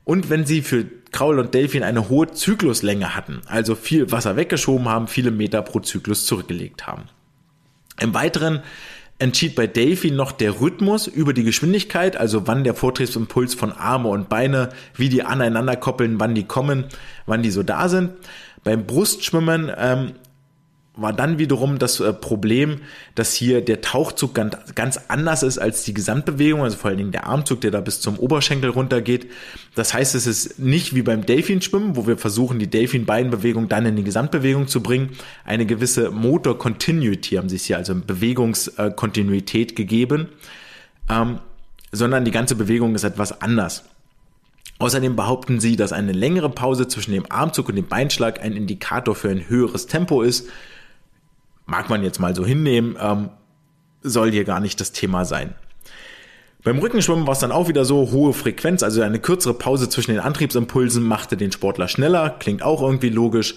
und 0.04 0.28
wenn 0.28 0.44
sie 0.44 0.60
für 0.60 0.84
Kraul 1.10 1.38
und 1.38 1.54
Delfin 1.54 1.84
eine 1.84 2.10
hohe 2.10 2.30
Zykluslänge 2.30 3.14
hatten, 3.14 3.40
also 3.46 3.74
viel 3.74 4.10
Wasser 4.12 4.36
weggeschoben 4.36 4.88
haben, 4.88 5.08
viele 5.08 5.30
Meter 5.30 5.62
pro 5.62 5.80
Zyklus 5.80 6.26
zurückgelegt 6.26 6.86
haben. 6.86 7.04
Im 8.00 8.14
Weiteren 8.14 8.62
entschied 9.18 9.54
bei 9.56 9.66
Delphi 9.66 10.10
noch 10.10 10.32
der 10.32 10.60
Rhythmus 10.60 11.06
über 11.06 11.32
die 11.32 11.42
Geschwindigkeit, 11.42 12.16
also 12.16 12.46
wann 12.46 12.64
der 12.64 12.74
Vortriebsimpuls 12.74 13.54
von 13.54 13.72
Arme 13.72 14.08
und 14.08 14.28
Beine, 14.28 14.68
wie 14.94 15.08
die 15.08 15.24
aneinander 15.24 15.76
koppeln, 15.76 16.20
wann 16.20 16.34
die 16.34 16.44
kommen, 16.44 16.84
wann 17.26 17.42
die 17.42 17.50
so 17.50 17.62
da 17.62 17.88
sind. 17.88 18.12
Beim 18.62 18.86
Brustschwimmen 18.86 19.72
ähm, 19.76 20.12
war 21.00 21.12
dann 21.12 21.38
wiederum 21.38 21.78
das 21.78 22.00
äh, 22.00 22.12
Problem, 22.12 22.80
dass 23.14 23.32
hier 23.32 23.64
der 23.64 23.80
Tauchzug 23.80 24.34
ganz, 24.34 25.00
anders 25.08 25.44
ist 25.44 25.58
als 25.58 25.84
die 25.84 25.94
Gesamtbewegung, 25.94 26.62
also 26.62 26.76
vor 26.76 26.90
allen 26.90 26.98
Dingen 26.98 27.12
der 27.12 27.26
Armzug, 27.26 27.60
der 27.60 27.70
da 27.70 27.80
bis 27.80 28.00
zum 28.00 28.18
Oberschenkel 28.18 28.70
runtergeht. 28.70 29.30
Das 29.76 29.94
heißt, 29.94 30.16
es 30.16 30.26
ist 30.26 30.58
nicht 30.58 30.96
wie 30.96 31.02
beim 31.02 31.24
Delfinschwimmen, 31.24 31.94
wo 31.94 32.06
wir 32.08 32.18
versuchen, 32.18 32.58
die 32.58 32.66
Delfin-Beinbewegung 32.66 33.68
dann 33.68 33.86
in 33.86 33.94
die 33.94 34.02
Gesamtbewegung 34.02 34.66
zu 34.66 34.82
bringen. 34.82 35.10
Eine 35.44 35.66
gewisse 35.66 36.10
Motor 36.10 36.58
Continuity 36.58 37.36
haben 37.36 37.48
sich 37.48 37.62
hier, 37.62 37.76
also 37.76 37.94
Bewegungskontinuität 37.94 39.76
gegeben, 39.76 40.28
ähm, 41.08 41.38
sondern 41.92 42.24
die 42.24 42.32
ganze 42.32 42.56
Bewegung 42.56 42.96
ist 42.96 43.04
etwas 43.04 43.40
anders. 43.40 43.84
Außerdem 44.80 45.14
behaupten 45.16 45.60
sie, 45.60 45.76
dass 45.76 45.92
eine 45.92 46.12
längere 46.12 46.50
Pause 46.50 46.88
zwischen 46.88 47.12
dem 47.12 47.30
Armzug 47.30 47.68
und 47.68 47.76
dem 47.76 47.86
Beinschlag 47.86 48.42
ein 48.42 48.52
Indikator 48.52 49.14
für 49.14 49.28
ein 49.28 49.48
höheres 49.48 49.86
Tempo 49.86 50.22
ist 50.22 50.48
mag 51.68 51.88
man 51.90 52.02
jetzt 52.02 52.18
mal 52.18 52.34
so 52.34 52.44
hinnehmen, 52.44 52.96
ähm, 53.00 53.28
soll 54.02 54.32
hier 54.32 54.44
gar 54.44 54.58
nicht 54.58 54.80
das 54.80 54.90
Thema 54.90 55.24
sein. 55.24 55.54
Beim 56.64 56.78
Rückenschwimmen 56.78 57.26
war 57.26 57.34
es 57.34 57.38
dann 57.38 57.52
auch 57.52 57.68
wieder 57.68 57.84
so, 57.84 58.10
hohe 58.10 58.32
Frequenz, 58.32 58.82
also 58.82 59.00
eine 59.02 59.20
kürzere 59.20 59.54
Pause 59.54 59.88
zwischen 59.88 60.10
den 60.10 60.20
Antriebsimpulsen 60.20 61.02
machte 61.04 61.36
den 61.36 61.52
Sportler 61.52 61.86
schneller, 61.86 62.30
klingt 62.30 62.62
auch 62.62 62.82
irgendwie 62.82 63.10
logisch. 63.10 63.54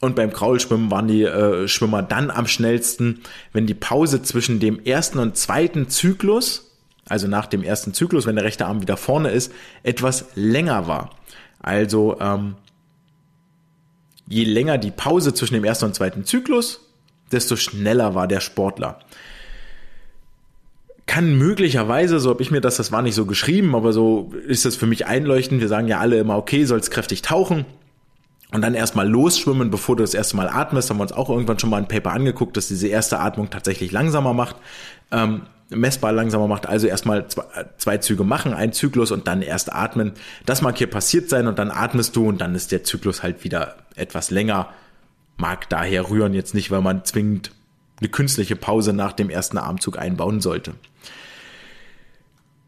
Und 0.00 0.16
beim 0.16 0.32
Kraulschwimmen 0.32 0.90
waren 0.90 1.06
die 1.06 1.22
äh, 1.22 1.66
Schwimmer 1.68 2.02
dann 2.02 2.30
am 2.30 2.46
schnellsten, 2.46 3.20
wenn 3.52 3.66
die 3.66 3.74
Pause 3.74 4.22
zwischen 4.22 4.60
dem 4.60 4.84
ersten 4.84 5.18
und 5.18 5.36
zweiten 5.36 5.88
Zyklus, 5.88 6.76
also 7.08 7.28
nach 7.28 7.46
dem 7.46 7.62
ersten 7.62 7.94
Zyklus, 7.94 8.26
wenn 8.26 8.36
der 8.36 8.44
rechte 8.44 8.66
Arm 8.66 8.82
wieder 8.82 8.96
vorne 8.96 9.30
ist, 9.30 9.52
etwas 9.82 10.26
länger 10.34 10.88
war. 10.88 11.10
Also 11.60 12.18
ähm, 12.20 12.56
je 14.28 14.44
länger 14.44 14.78
die 14.78 14.90
Pause 14.90 15.32
zwischen 15.32 15.54
dem 15.54 15.64
ersten 15.64 15.86
und 15.86 15.94
zweiten 15.94 16.24
Zyklus, 16.24 16.81
desto 17.32 17.56
schneller 17.56 18.14
war 18.14 18.28
der 18.28 18.40
Sportler. 18.40 19.00
Kann 21.06 21.36
möglicherweise, 21.36 22.20
so 22.20 22.30
habe 22.30 22.42
ich 22.42 22.50
mir 22.50 22.60
das, 22.60 22.76
das 22.76 22.92
war 22.92 23.02
nicht 23.02 23.14
so 23.14 23.26
geschrieben, 23.26 23.74
aber 23.74 23.92
so 23.92 24.32
ist 24.46 24.64
das 24.64 24.76
für 24.76 24.86
mich 24.86 25.06
einleuchtend. 25.06 25.60
Wir 25.60 25.68
sagen 25.68 25.88
ja 25.88 25.98
alle 25.98 26.18
immer, 26.18 26.36
okay, 26.36 26.64
sollst 26.64 26.90
kräftig 26.90 27.22
tauchen 27.22 27.66
und 28.52 28.62
dann 28.62 28.74
erstmal 28.74 29.08
losschwimmen, 29.08 29.70
bevor 29.70 29.96
du 29.96 30.02
das 30.02 30.14
erste 30.14 30.36
Mal 30.36 30.48
atmest. 30.48 30.90
Haben 30.90 30.98
wir 30.98 31.02
uns 31.02 31.12
auch 31.12 31.30
irgendwann 31.30 31.58
schon 31.58 31.70
mal 31.70 31.78
ein 31.78 31.88
Paper 31.88 32.12
angeguckt, 32.12 32.56
dass 32.56 32.68
diese 32.68 32.86
erste 32.86 33.18
Atmung 33.18 33.50
tatsächlich 33.50 33.92
langsamer 33.92 34.34
macht, 34.34 34.56
ähm, 35.10 35.42
messbar 35.70 36.12
langsamer 36.12 36.48
macht. 36.48 36.66
Also 36.66 36.86
erstmal 36.86 37.26
zwei, 37.28 37.44
zwei 37.78 37.96
Züge 37.98 38.24
machen, 38.24 38.52
ein 38.52 38.72
Zyklus 38.72 39.10
und 39.10 39.26
dann 39.26 39.40
erst 39.42 39.72
atmen. 39.72 40.12
Das 40.44 40.60
mag 40.60 40.76
hier 40.76 40.88
passiert 40.88 41.30
sein 41.30 41.46
und 41.46 41.58
dann 41.58 41.70
atmest 41.70 42.14
du 42.14 42.28
und 42.28 42.40
dann 42.42 42.54
ist 42.54 42.72
der 42.72 42.84
Zyklus 42.84 43.22
halt 43.22 43.42
wieder 43.42 43.76
etwas 43.96 44.30
länger 44.30 44.68
mag 45.36 45.68
daher 45.68 46.10
rühren 46.10 46.34
jetzt 46.34 46.54
nicht, 46.54 46.70
weil 46.70 46.80
man 46.80 47.04
zwingend 47.04 47.52
eine 47.98 48.08
künstliche 48.08 48.56
Pause 48.56 48.92
nach 48.92 49.12
dem 49.12 49.30
ersten 49.30 49.58
Armzug 49.58 49.98
einbauen 49.98 50.40
sollte. 50.40 50.74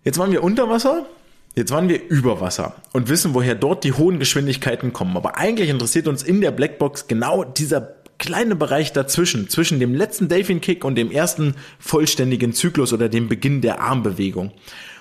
Jetzt 0.05 0.19
waren 0.19 0.33
wir 0.33 0.43
unter 0.43 0.69
Wasser, 0.69 1.07
jetzt 1.55 1.73
waren 1.73 1.89
wir 1.89 2.03
über 2.09 2.41
Wasser 2.41 2.77
und 2.93 3.09
wissen, 3.09 3.35
woher 3.35 3.55
dort 3.55 3.85
die 3.85 3.93
hohen 3.93 4.19
Geschwindigkeiten 4.19 4.93
kommen. 4.93 5.17
Aber 5.17 5.37
eigentlich 5.37 5.71
interessiert 5.71 6.07
uns 6.09 6.23
in 6.23 6.41
der 6.41 6.51
Blackbox 6.51 7.09
genau 7.09 7.43
dieser 7.43 7.95
kleine 8.19 8.55
Bereich 8.55 8.93
dazwischen, 8.93 9.49
zwischen 9.49 9.81
dem 9.81 9.95
letzten 9.95 10.29
Delfin 10.29 10.61
Kick 10.61 10.85
und 10.85 10.95
dem 10.95 11.11
ersten 11.11 11.55
vollständigen 11.79 12.53
Zyklus 12.53 12.93
oder 12.93 13.09
dem 13.09 13.29
Beginn 13.29 13.61
der 13.61 13.81
Armbewegung. 13.81 14.53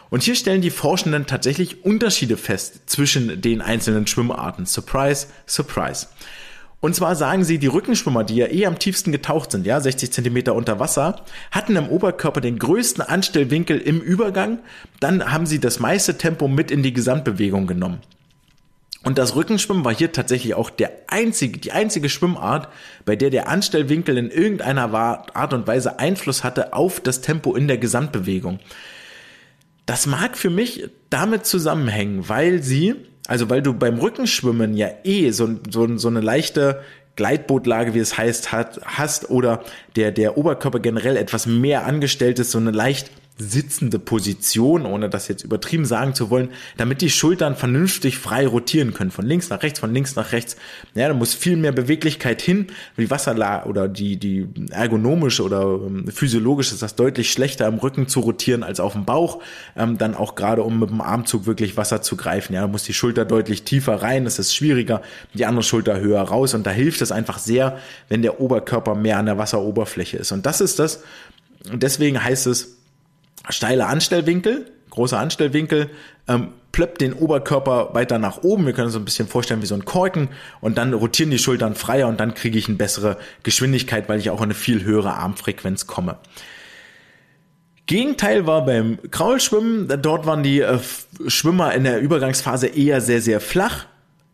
Und 0.10 0.24
hier 0.24 0.36
stellen 0.36 0.62
die 0.62 0.70
Forschenden 0.70 1.26
tatsächlich 1.26 1.84
Unterschiede 1.84 2.38
fest 2.38 2.82
zwischen 2.86 3.42
den 3.42 3.62
einzelnen 3.62 4.08
Schwimmarten. 4.08 4.66
Surprise, 4.66 5.28
surprise. 5.48 6.08
Und 6.84 6.96
zwar 6.96 7.16
sagen 7.16 7.46
sie, 7.46 7.60
die 7.60 7.68
Rückenschwimmer, 7.68 8.26
die 8.26 8.36
ja 8.36 8.48
eh 8.48 8.66
am 8.66 8.78
tiefsten 8.78 9.14
getaucht 9.14 9.54
sind, 9.54 9.66
ja, 9.66 9.80
60 9.80 10.12
Zentimeter 10.12 10.54
unter 10.54 10.82
Wasser, 10.82 11.22
hatten 11.50 11.78
im 11.78 11.88
Oberkörper 11.88 12.42
den 12.42 12.60
größten 12.60 13.02
Anstellwinkel 13.02 13.80
im 13.80 14.02
Übergang. 14.02 14.60
Dann 15.00 15.32
haben 15.32 15.46
sie 15.46 15.62
das 15.62 15.80
meiste 15.80 16.18
Tempo 16.18 16.50
mit 16.50 16.72
in 16.72 16.84
die 16.84 16.92
Gesamtbewegung 16.92 17.68
genommen. 17.68 18.02
Und 19.02 19.18
das 19.18 19.34
Rückenschwimmen 19.34 19.86
war 19.86 19.96
hier 19.96 20.12
tatsächlich 20.12 20.56
auch 20.56 20.70
der 20.70 20.92
einzige, 21.08 21.58
die 21.58 21.72
einzige 21.72 22.10
Schwimmart, 22.10 22.68
bei 23.06 23.16
der 23.16 23.30
der 23.30 23.48
Anstellwinkel 23.48 24.18
in 24.18 24.30
irgendeiner 24.30 24.94
Art 24.94 25.54
und 25.54 25.66
Weise 25.66 26.00
Einfluss 26.00 26.44
hatte 26.44 26.74
auf 26.74 27.00
das 27.00 27.22
Tempo 27.22 27.56
in 27.56 27.70
der 27.70 27.78
Gesamtbewegung. 27.78 28.60
Das 29.86 30.06
mag 30.06 30.38
für 30.38 30.50
mich 30.50 30.90
damit 31.10 31.46
zusammenhängen, 31.46 32.28
weil 32.28 32.62
sie 32.62 32.96
also 33.28 33.50
weil 33.50 33.62
du 33.62 33.74
beim 33.74 34.00
Rückenschwimmen 34.00 34.76
ja 34.76 34.90
eh 35.04 35.32
so, 35.32 35.50
so, 35.70 35.98
so 35.98 36.08
eine 36.08 36.22
leichte 36.22 36.82
Gleitbootlage, 37.16 37.94
wie 37.94 38.00
es 38.00 38.18
heißt, 38.18 38.52
hat, 38.52 38.82
hast 38.84 39.30
oder 39.30 39.64
der, 39.96 40.12
der 40.12 40.38
Oberkörper 40.38 40.80
generell 40.80 41.16
etwas 41.16 41.46
mehr 41.46 41.86
angestellt 41.86 42.40
ist, 42.40 42.52
so 42.52 42.58
eine 42.58 42.72
leicht 42.72 43.12
sitzende 43.38 43.98
Position, 43.98 44.86
ohne 44.86 45.10
das 45.10 45.28
jetzt 45.28 45.44
übertrieben 45.44 45.86
sagen 45.86 46.14
zu 46.14 46.30
wollen, 46.30 46.50
damit 46.78 47.02
die 47.02 47.10
Schultern 47.10 47.56
vernünftig 47.56 48.18
frei 48.18 48.46
rotieren 48.46 48.94
können, 48.94 49.10
von 49.10 49.26
links 49.26 49.50
nach 49.50 49.64
rechts, 49.64 49.80
von 49.80 49.92
links 49.92 50.16
nach 50.16 50.32
rechts. 50.32 50.56
Ja, 50.94 51.08
da 51.08 51.16
muss 51.16 51.34
viel 51.34 51.58
mehr 51.58 51.72
Beweglichkeit 51.72 52.42
hin. 52.42 52.68
Die 52.96 53.10
Wasserlage 53.10 53.68
oder 53.68 53.88
die, 53.88 54.18
die 54.18 54.48
ergonomisch 54.70 55.40
oder 55.40 55.64
ähm, 55.64 56.08
physiologisch 56.08 56.72
ist 56.72 56.84
das 56.84 56.96
deutlich 56.96 57.32
schlechter 57.32 57.68
im 57.68 57.76
Rücken 57.76 58.08
zu 58.08 58.20
rotieren 58.20 58.62
als 58.62 58.80
auf 58.80 58.94
dem 58.94 59.06
Bauch. 59.06 59.42
Ähm, 59.76 59.98
dann 59.98 60.14
auch 60.14 60.36
gerade 60.36 60.62
um 60.62 60.80
mit 60.80 60.92
dem 60.92 61.02
Armzug 61.02 61.48
wirklich 61.48 61.76
Wasser 61.76 62.04
zu 62.04 62.16
greifen. 62.16 62.54
Ja, 62.54 62.62
da 62.62 62.68
muss 62.68 62.84
die 62.84 62.94
Schulter 62.94 63.26
deutlich 63.26 63.64
tiefer 63.64 63.96
rein, 63.96 64.28
es 64.28 64.38
ist 64.38 64.56
schwieriger, 64.56 65.02
die 65.34 65.46
andere 65.46 65.64
Schulter 65.64 66.00
höher 66.00 66.22
raus 66.22 66.54
und 66.54 66.68
da 66.68 66.72
hilft 66.72 67.02
es 67.02 67.12
einfach 67.12 67.40
sehr, 67.40 67.80
wenn 68.10 68.22
der 68.22 68.40
Oberkörper 68.40 68.94
mehr 68.94 69.18
an 69.18 69.26
der 69.26 69.40
Wasseroberfläche 69.40 70.18
ist. 70.18 70.32
Und 70.32 70.46
das 70.46 70.62
ist 70.62 70.78
das, 70.78 71.04
und 71.72 71.82
deswegen 71.82 72.24
heißt 72.24 72.48
es, 72.48 72.78
steile 73.50 73.88
Anstellwinkel, 73.88 74.72
großer 74.90 75.20
Anstellwinkel, 75.20 75.90
ähm, 76.28 76.50
plöppt 76.72 77.02
den 77.02 77.14
Oberkörper 77.14 77.94
weiter 77.94 78.18
nach 78.20 78.44
oben. 78.44 78.66
Wir 78.66 78.74
können 78.74 78.88
uns 78.88 78.96
ein 78.96 79.06
bisschen 79.06 79.28
vorstellen 79.28 79.62
wie 79.62 79.68
so 79.68 79.76
ein 79.76 79.86
Korken 79.86 80.30
und 80.62 80.78
dann 80.78 80.94
rotieren 80.94 81.30
die 81.30 81.38
Schultern 81.38 81.76
freier 81.76 82.08
und 82.08 82.20
dann 82.20 82.34
kriege 82.34 82.58
ich 82.58 82.68
eine 82.68 82.78
bessere 82.78 83.18
Geschwindigkeit, 83.44 84.10
weil 84.10 84.20
ich 84.20 84.30
auch 84.30 84.42
eine 84.42 84.54
viel 84.54 84.84
höhere 84.84 85.14
Armfrequenz 85.14 85.88
komme. 85.88 86.18
Gegenteil 87.86 88.48
war 88.48 88.66
beim 88.66 88.98
Kraulschwimmen. 89.12 89.88
Dort 90.02 90.26
waren 90.26 90.42
die 90.42 90.62
äh, 90.62 90.80
Schwimmer 91.28 91.74
in 91.74 91.84
der 91.84 92.00
Übergangsphase 92.00 92.68
eher 92.68 93.02
sehr, 93.02 93.22
sehr 93.22 93.40
flach 93.40 93.86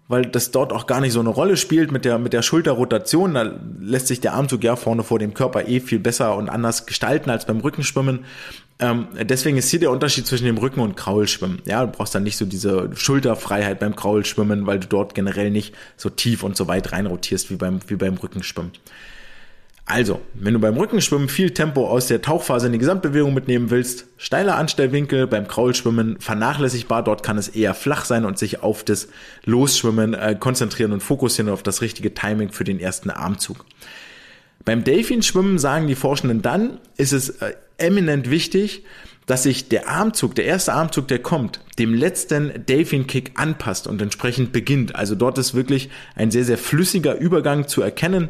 weil 0.10 0.24
das 0.24 0.50
dort 0.50 0.74
auch 0.74 0.88
gar 0.88 1.02
nicht 1.02 1.14
so 1.14 1.20
eine 1.20 1.30
Rolle 1.30 1.56
spielt 1.56 1.92
mit 1.92 2.04
der, 2.04 2.18
mit 2.18 2.34
der 2.34 2.42
Schulterrotation. 2.42 3.36
Da 3.36 3.54
lässt 3.80 4.08
sich 4.08 4.20
der 4.20 4.34
Armzug 4.34 4.64
ja 4.64 4.76
vorne 4.76 5.04
vor 5.04 5.20
dem 5.20 5.36
Körper 5.36 5.68
eh 5.68 5.80
viel 5.80 6.00
besser 6.00 6.36
und 6.36 6.50
anders 6.50 6.88
gestalten 6.88 7.30
als 7.30 7.46
beim 7.46 7.60
Rückenschwimmen. 7.60 8.26
Ähm, 8.82 9.08
deswegen 9.22 9.58
ist 9.58 9.70
hier 9.70 9.82
der 9.82 9.92
Unterschied 9.92 10.26
zwischen 10.26 10.46
dem 10.46 10.58
Rücken- 10.58 10.80
und 10.80 10.96
Kraulschwimmen. 10.96 11.62
Ja, 11.66 11.86
du 11.86 11.92
brauchst 11.92 12.16
dann 12.16 12.24
nicht 12.24 12.38
so 12.38 12.46
diese 12.46 12.90
Schulterfreiheit 12.96 13.80
beim 13.80 13.96
Kraulschwimmen, 13.96 14.66
weil 14.68 14.80
du 14.80 14.88
dort 14.88 15.16
generell 15.16 15.52
nicht 15.52 15.76
so 15.98 16.10
tief 16.10 16.44
und 16.44 16.56
so 16.56 16.68
weit 16.68 16.94
reinrotierst 16.94 17.50
wie 17.52 17.56
beim, 17.56 17.80
wie 17.88 17.96
beim 17.96 18.16
Rückenschwimmen. 18.16 18.72
Also, 19.86 20.22
wenn 20.36 20.54
du 20.54 20.60
beim 20.60 20.78
Rückenschwimmen 20.78 21.30
viel 21.30 21.50
Tempo 21.50 21.88
aus 21.88 22.06
der 22.06 22.22
Tauchphase 22.22 22.68
in 22.68 22.74
die 22.74 22.78
Gesamtbewegung 22.78 23.34
mitnehmen 23.34 23.72
willst, 23.72 24.06
steiler 24.18 24.56
Anstellwinkel, 24.56 25.26
beim 25.26 25.48
Kraulschwimmen 25.48 26.20
vernachlässigbar, 26.20 27.04
dort 27.04 27.24
kann 27.24 27.40
es 27.40 27.48
eher 27.48 27.74
flach 27.74 28.06
sein 28.06 28.24
und 28.24 28.38
sich 28.38 28.62
auf 28.62 28.84
das 28.84 29.08
Losschwimmen 29.46 30.14
äh, 30.14 30.38
konzentrieren 30.40 30.94
und 30.94 31.02
fokussieren 31.02 31.52
auf 31.52 31.64
das 31.64 31.82
richtige 31.82 32.14
Timing 32.14 32.52
für 32.52 32.64
den 32.64 32.80
ersten 32.80 33.10
Armzug. 33.10 33.66
Beim 34.64 34.84
Delfinschwimmen 34.84 35.58
sagen 35.58 35.88
die 35.88 35.96
Forschenden 35.96 36.44
dann, 36.44 36.78
ist 36.96 37.12
es 37.12 37.30
äh, 37.42 37.56
eminent 37.82 38.30
wichtig, 38.30 38.84
dass 39.26 39.44
sich 39.44 39.70
der 39.70 39.88
Armzug, 39.88 40.34
der 40.36 40.46
erste 40.46 40.74
Armzug, 40.74 41.08
der 41.08 41.20
kommt, 41.20 41.60
dem 41.78 41.94
letzten 41.94 42.66
Delfin-Kick 42.66 43.34
anpasst 43.36 43.86
und 43.86 44.02
entsprechend 44.02 44.52
beginnt. 44.52 44.96
Also 44.96 45.14
dort 45.14 45.38
ist 45.38 45.54
wirklich 45.54 45.90
ein 46.16 46.32
sehr, 46.32 46.46
sehr 46.46 46.58
flüssiger 46.58 47.16
Übergang 47.18 47.68
zu 47.68 47.82
erkennen 47.82 48.30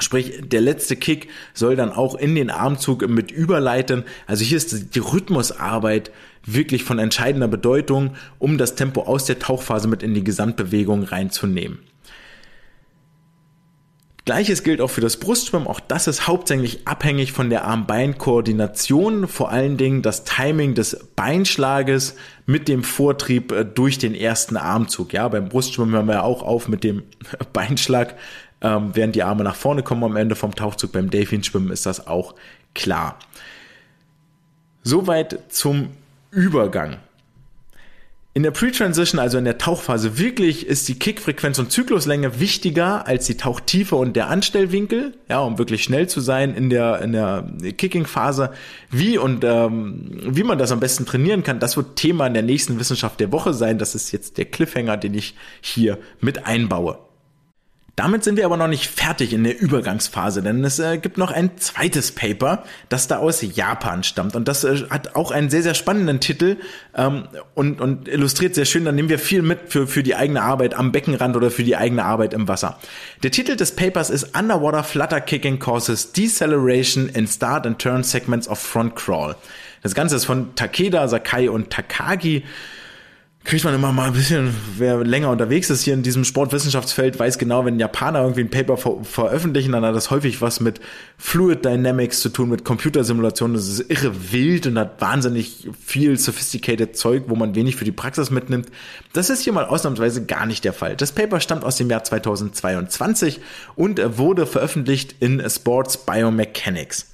Sprich, 0.00 0.40
der 0.42 0.60
letzte 0.60 0.96
Kick 0.96 1.28
soll 1.52 1.76
dann 1.76 1.92
auch 1.92 2.16
in 2.16 2.34
den 2.34 2.50
Armzug 2.50 3.08
mit 3.08 3.30
überleiten. 3.30 4.02
Also 4.26 4.44
hier 4.44 4.56
ist 4.56 4.94
die 4.94 4.98
Rhythmusarbeit 4.98 6.10
wirklich 6.44 6.82
von 6.82 6.98
entscheidender 6.98 7.46
Bedeutung, 7.46 8.16
um 8.40 8.58
das 8.58 8.74
Tempo 8.74 9.02
aus 9.02 9.24
der 9.24 9.38
Tauchphase 9.38 9.86
mit 9.86 10.02
in 10.02 10.12
die 10.12 10.24
Gesamtbewegung 10.24 11.04
reinzunehmen. 11.04 11.78
Gleiches 14.24 14.62
gilt 14.62 14.80
auch 14.80 14.88
für 14.88 15.02
das 15.02 15.18
Brustschwimmen. 15.18 15.68
Auch 15.68 15.80
das 15.80 16.06
ist 16.06 16.26
hauptsächlich 16.26 16.88
abhängig 16.88 17.32
von 17.32 17.50
der 17.50 17.64
Arm-Bein-Koordination. 17.66 19.28
Vor 19.28 19.50
allen 19.50 19.76
Dingen 19.76 20.00
das 20.00 20.24
Timing 20.24 20.74
des 20.74 21.08
Beinschlages 21.14 22.16
mit 22.46 22.68
dem 22.68 22.84
Vortrieb 22.84 23.52
äh, 23.52 23.64
durch 23.64 23.98
den 23.98 24.14
ersten 24.14 24.56
Armzug. 24.56 25.12
Ja, 25.12 25.28
beim 25.28 25.50
Brustschwimmen 25.50 25.94
hören 25.94 26.08
wir 26.08 26.24
auch 26.24 26.42
auf 26.42 26.68
mit 26.68 26.84
dem 26.84 27.02
Beinschlag 27.52 28.14
ähm, 28.64 28.92
während 28.94 29.14
die 29.14 29.22
Arme 29.22 29.44
nach 29.44 29.56
vorne 29.56 29.82
kommen 29.82 30.02
am 30.04 30.16
Ende 30.16 30.34
vom 30.34 30.54
Tauchzug. 30.54 30.92
Beim 30.92 31.10
Delfinschwimmen 31.10 31.70
ist 31.70 31.84
das 31.84 32.06
auch 32.06 32.34
klar. 32.74 33.18
Soweit 34.82 35.38
zum 35.50 35.90
Übergang. 36.30 36.96
In 38.36 38.42
der 38.42 38.50
Pre-Transition, 38.50 39.20
also 39.20 39.38
in 39.38 39.44
der 39.44 39.58
Tauchphase, 39.58 40.18
wirklich 40.18 40.66
ist 40.66 40.88
die 40.88 40.98
Kickfrequenz 40.98 41.60
und 41.60 41.70
Zykluslänge 41.70 42.40
wichtiger 42.40 43.06
als 43.06 43.26
die 43.26 43.36
Tauchtiefe 43.36 43.94
und 43.94 44.16
der 44.16 44.28
Anstellwinkel, 44.28 45.14
ja, 45.28 45.38
um 45.38 45.56
wirklich 45.56 45.84
schnell 45.84 46.08
zu 46.08 46.20
sein 46.20 46.52
in 46.52 46.68
der, 46.68 47.00
in 47.00 47.12
der 47.12 47.48
Kicking-Phase. 47.78 48.50
Wie 48.90 49.18
und 49.18 49.44
ähm, 49.44 50.20
wie 50.26 50.42
man 50.42 50.58
das 50.58 50.72
am 50.72 50.80
besten 50.80 51.06
trainieren 51.06 51.44
kann, 51.44 51.60
das 51.60 51.76
wird 51.76 51.94
Thema 51.94 52.26
in 52.26 52.34
der 52.34 52.42
nächsten 52.42 52.80
Wissenschaft 52.80 53.20
der 53.20 53.30
Woche 53.30 53.54
sein. 53.54 53.78
Das 53.78 53.94
ist 53.94 54.10
jetzt 54.10 54.36
der 54.36 54.46
Cliffhanger, 54.46 54.96
den 54.96 55.14
ich 55.14 55.36
hier 55.60 55.98
mit 56.20 56.44
einbaue. 56.44 56.98
Damit 57.96 58.24
sind 58.24 58.36
wir 58.36 58.44
aber 58.44 58.56
noch 58.56 58.66
nicht 58.66 58.90
fertig 58.90 59.32
in 59.32 59.44
der 59.44 59.60
Übergangsphase, 59.60 60.42
denn 60.42 60.64
es 60.64 60.80
äh, 60.80 60.98
gibt 60.98 61.16
noch 61.16 61.30
ein 61.30 61.56
zweites 61.58 62.10
Paper, 62.10 62.64
das 62.88 63.06
da 63.06 63.18
aus 63.18 63.40
Japan 63.42 64.02
stammt. 64.02 64.34
Und 64.34 64.48
das 64.48 64.64
äh, 64.64 64.82
hat 64.90 65.14
auch 65.14 65.30
einen 65.30 65.48
sehr, 65.48 65.62
sehr 65.62 65.74
spannenden 65.74 66.18
Titel 66.18 66.56
ähm, 66.96 67.28
und, 67.54 67.80
und 67.80 68.08
illustriert 68.08 68.56
sehr 68.56 68.64
schön, 68.64 68.84
da 68.84 68.90
nehmen 68.90 69.08
wir 69.08 69.20
viel 69.20 69.42
mit 69.42 69.60
für, 69.68 69.86
für 69.86 70.02
die 70.02 70.16
eigene 70.16 70.42
Arbeit 70.42 70.74
am 70.74 70.90
Beckenrand 70.90 71.36
oder 71.36 71.52
für 71.52 71.62
die 71.62 71.76
eigene 71.76 72.04
Arbeit 72.04 72.34
im 72.34 72.48
Wasser. 72.48 72.80
Der 73.22 73.30
Titel 73.30 73.54
des 73.54 73.76
Papers 73.76 74.10
ist 74.10 74.36
Underwater 74.36 74.82
Flutter 74.82 75.20
Kicking 75.20 75.60
Causes 75.60 76.10
Deceleration 76.10 77.08
in 77.08 77.28
Start 77.28 77.64
and 77.64 77.78
Turn 77.78 78.02
Segments 78.02 78.48
of 78.48 78.58
Front 78.58 78.96
Crawl. 78.96 79.36
Das 79.84 79.94
Ganze 79.94 80.16
ist 80.16 80.24
von 80.24 80.56
Takeda, 80.56 81.06
Sakai 81.06 81.48
und 81.48 81.70
Takagi 81.70 82.42
kriegt 83.44 83.62
man 83.62 83.74
immer 83.74 83.92
mal 83.92 84.06
ein 84.06 84.14
bisschen, 84.14 84.54
wer 84.78 85.04
länger 85.04 85.28
unterwegs 85.28 85.68
ist 85.68 85.82
hier 85.82 85.92
in 85.92 86.02
diesem 86.02 86.24
Sportwissenschaftsfeld, 86.24 87.18
weiß 87.18 87.36
genau, 87.36 87.66
wenn 87.66 87.78
Japaner 87.78 88.22
irgendwie 88.22 88.40
ein 88.40 88.50
Paper 88.50 88.78
ver 88.78 89.04
veröffentlichen, 89.04 89.72
dann 89.72 89.84
hat 89.84 89.94
das 89.94 90.10
häufig 90.10 90.40
was 90.40 90.60
mit 90.60 90.80
Fluid 91.18 91.62
Dynamics 91.62 92.20
zu 92.20 92.30
tun, 92.30 92.48
mit 92.48 92.64
Computersimulationen. 92.64 93.54
Das 93.54 93.68
ist 93.68 93.90
irre 93.90 94.32
wild 94.32 94.66
und 94.66 94.78
hat 94.78 94.98
wahnsinnig 95.00 95.68
viel 95.84 96.18
sophisticated 96.18 96.96
Zeug, 96.96 97.24
wo 97.28 97.36
man 97.36 97.54
wenig 97.54 97.76
für 97.76 97.84
die 97.84 97.92
Praxis 97.92 98.30
mitnimmt. 98.30 98.68
Das 99.12 99.28
ist 99.28 99.42
hier 99.42 99.52
mal 99.52 99.66
ausnahmsweise 99.66 100.24
gar 100.24 100.46
nicht 100.46 100.64
der 100.64 100.72
Fall. 100.72 100.96
Das 100.96 101.12
Paper 101.12 101.38
stammt 101.38 101.64
aus 101.64 101.76
dem 101.76 101.90
Jahr 101.90 102.02
2022 102.02 103.40
und 103.76 104.00
wurde 104.16 104.46
veröffentlicht 104.46 105.16
in 105.20 105.42
Sports 105.50 105.98
Biomechanics. 105.98 107.13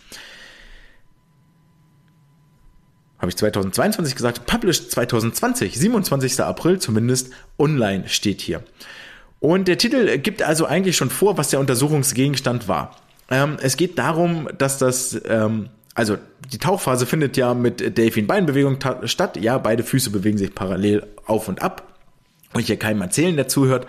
Habe 3.21 3.29
ich 3.29 3.37
2022 3.37 4.15
gesagt, 4.15 4.47
published 4.47 4.91
2020, 4.91 5.79
27. 5.79 6.41
April 6.41 6.79
zumindest, 6.79 7.31
online 7.59 8.09
steht 8.09 8.41
hier. 8.41 8.63
Und 9.41 9.69
der 9.69 9.79
Titel 9.79 10.19
gibt 10.19 10.43
also 10.43 10.67
eigentlich 10.67 10.97
schon 10.97 11.11
vor, 11.11 11.39
was 11.39 11.51
der 11.51 11.61
Untersuchungsgegenstand 11.61 12.67
war. 12.69 12.97
Ähm, 13.31 13.57
es 13.61 13.77
geht 13.77 13.99
darum, 13.99 14.49
dass 14.57 14.79
das, 14.79 15.21
ähm, 15.29 15.69
also 15.95 16.17
die 16.53 16.59
Tauchphase 16.59 17.07
findet 17.07 17.37
ja 17.37 17.55
mit 17.55 17.97
Delfin-Beinbewegung 17.97 18.79
statt. 19.05 19.37
Ja, 19.39 19.59
beide 19.59 19.83
Füße 19.83 20.11
bewegen 20.11 20.39
sich 20.39 20.55
parallel 20.55 21.07
auf 21.27 21.49
und 21.49 21.63
ab. 21.63 21.87
Und 22.53 22.63
hier 22.63 22.79
keinem 22.79 23.01
erzählen, 23.03 23.37
der 23.37 23.49
zuhört. 23.49 23.87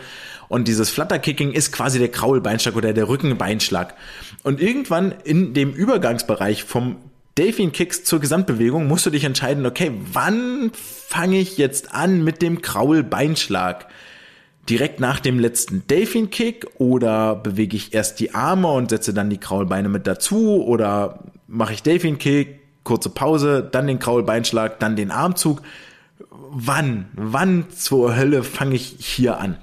Und 0.48 0.68
dieses 0.68 0.90
Flutterkicking 0.90 1.52
ist 1.52 1.72
quasi 1.72 1.98
der 1.98 2.10
Kraulbeinschlag 2.10 2.76
oder 2.76 2.94
der 2.94 3.08
Rückenbeinschlag. 3.08 3.96
Und 4.44 4.62
irgendwann 4.62 5.14
in 5.24 5.54
dem 5.54 5.72
Übergangsbereich 5.72 6.64
vom 6.64 6.98
Delfin 7.42 7.72
Kicks 7.72 8.04
zur 8.04 8.20
Gesamtbewegung 8.20 8.86
musst 8.86 9.08
du 9.08 9.10
dich 9.10 9.24
entscheiden, 9.24 9.66
okay, 9.66 9.92
wann 10.14 10.70
fange 10.76 11.40
ich 11.40 11.58
jetzt 11.58 11.92
an 11.92 12.24
mit 12.24 12.44
dem 12.44 12.62
Kraulbeinschlag? 12.62 13.88
Direkt 14.70 15.00
nach 15.00 15.20
dem 15.20 15.40
letzten 15.40 15.88
Delfin 15.88 16.30
Kick 16.30 16.68
oder 16.78 17.34
bewege 17.34 17.76
ich 17.76 17.96
erst 17.96 18.20
die 18.20 18.36
Arme 18.36 18.68
und 18.68 18.92
setze 18.92 19.12
dann 19.12 19.32
die 19.32 19.40
Kraulbeine 19.40 19.90
mit 19.90 20.06
dazu 20.06 20.64
oder 20.64 21.24
mache 21.48 21.74
ich 21.74 21.82
Delfin 21.82 22.20
Kick, 22.20 22.60
kurze 22.84 23.10
Pause, 23.10 23.68
dann 23.72 23.88
den 23.88 23.98
Kraulbeinschlag, 23.98 24.80
dann 24.80 24.96
den 24.96 25.10
Armzug? 25.10 25.64
Wann, 26.30 27.10
wann 27.16 27.72
zur 27.72 28.16
Hölle 28.16 28.44
fange 28.44 28.76
ich 28.76 28.98
hier 29.00 29.40
an? 29.40 29.58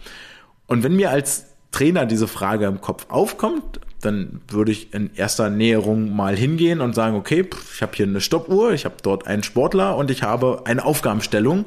Und 0.66 0.83
wenn 0.83 0.97
mir 0.97 1.11
als 1.11 1.45
Trainer 1.70 2.07
diese 2.07 2.26
Frage 2.26 2.66
im 2.66 2.81
Kopf 2.81 3.07
aufkommt, 3.09 3.79
dann 4.01 4.40
würde 4.49 4.70
ich 4.70 4.94
in 4.94 5.11
erster 5.14 5.51
Näherung 5.51 6.14
mal 6.14 6.36
hingehen 6.36 6.80
und 6.80 6.94
sagen, 6.94 7.16
okay, 7.16 7.49
ich 7.74 7.82
habe 7.82 7.96
hier 7.96 8.07
eine 8.07 8.20
Stoppuhr, 8.20 8.72
ich 8.72 8.84
habe 8.84 8.96
dort 9.03 9.26
einen 9.26 9.42
Sportler 9.42 9.96
und 9.96 10.11
ich 10.11 10.22
habe 10.22 10.62
eine 10.64 10.84
Aufgabenstellung. 10.84 11.64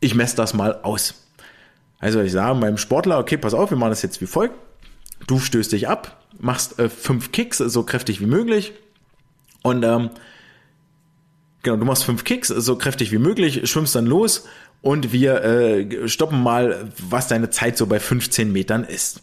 Ich 0.00 0.14
messe 0.14 0.36
das 0.36 0.54
mal 0.54 0.80
aus. 0.82 1.26
Also 1.98 2.20
ich 2.20 2.32
sage 2.32 2.58
meinem 2.58 2.78
Sportler, 2.78 3.18
okay, 3.18 3.36
pass 3.36 3.54
auf, 3.54 3.70
wir 3.70 3.76
machen 3.76 3.90
das 3.90 4.02
jetzt 4.02 4.20
wie 4.20 4.26
folgt. 4.26 4.54
Du 5.26 5.38
stößt 5.38 5.72
dich 5.72 5.88
ab, 5.88 6.24
machst 6.38 6.78
äh, 6.78 6.88
fünf 6.88 7.32
Kicks, 7.32 7.58
so 7.58 7.82
kräftig 7.82 8.20
wie 8.20 8.26
möglich. 8.26 8.72
Und 9.62 9.82
ähm, 9.82 10.10
genau, 11.62 11.76
du 11.76 11.84
machst 11.84 12.04
fünf 12.04 12.24
Kicks, 12.24 12.48
so 12.48 12.76
kräftig 12.76 13.12
wie 13.12 13.18
möglich, 13.18 13.68
schwimmst 13.68 13.94
dann 13.94 14.06
los 14.06 14.46
und 14.82 15.12
wir 15.12 15.42
äh, 15.44 16.08
stoppen 16.08 16.42
mal, 16.42 16.90
was 16.96 17.28
deine 17.28 17.50
Zeit 17.50 17.76
so 17.76 17.86
bei 17.86 18.00
15 18.00 18.50
Metern 18.50 18.84
ist. 18.84 19.20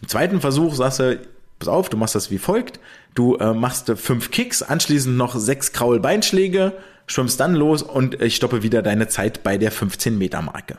Im 0.00 0.08
zweiten 0.08 0.40
Versuch 0.40 0.74
sagst 0.74 1.00
du, 1.00 1.20
pass 1.60 1.68
auf, 1.68 1.88
du 1.88 1.96
machst 1.96 2.16
das 2.16 2.32
wie 2.32 2.38
folgt. 2.38 2.80
Du 3.14 3.36
äh, 3.36 3.54
machst 3.54 3.92
fünf 3.96 4.32
Kicks, 4.32 4.62
anschließend 4.62 5.16
noch 5.16 5.36
sechs 5.36 5.72
Kraulbeinschläge, 5.72 6.72
schwimmst 7.06 7.38
dann 7.38 7.54
los 7.54 7.82
und 7.82 8.20
ich 8.20 8.34
stoppe 8.34 8.64
wieder 8.64 8.82
deine 8.82 9.06
Zeit 9.06 9.44
bei 9.44 9.58
der 9.58 9.70
15 9.70 10.18
Meter 10.18 10.42
Marke. 10.42 10.78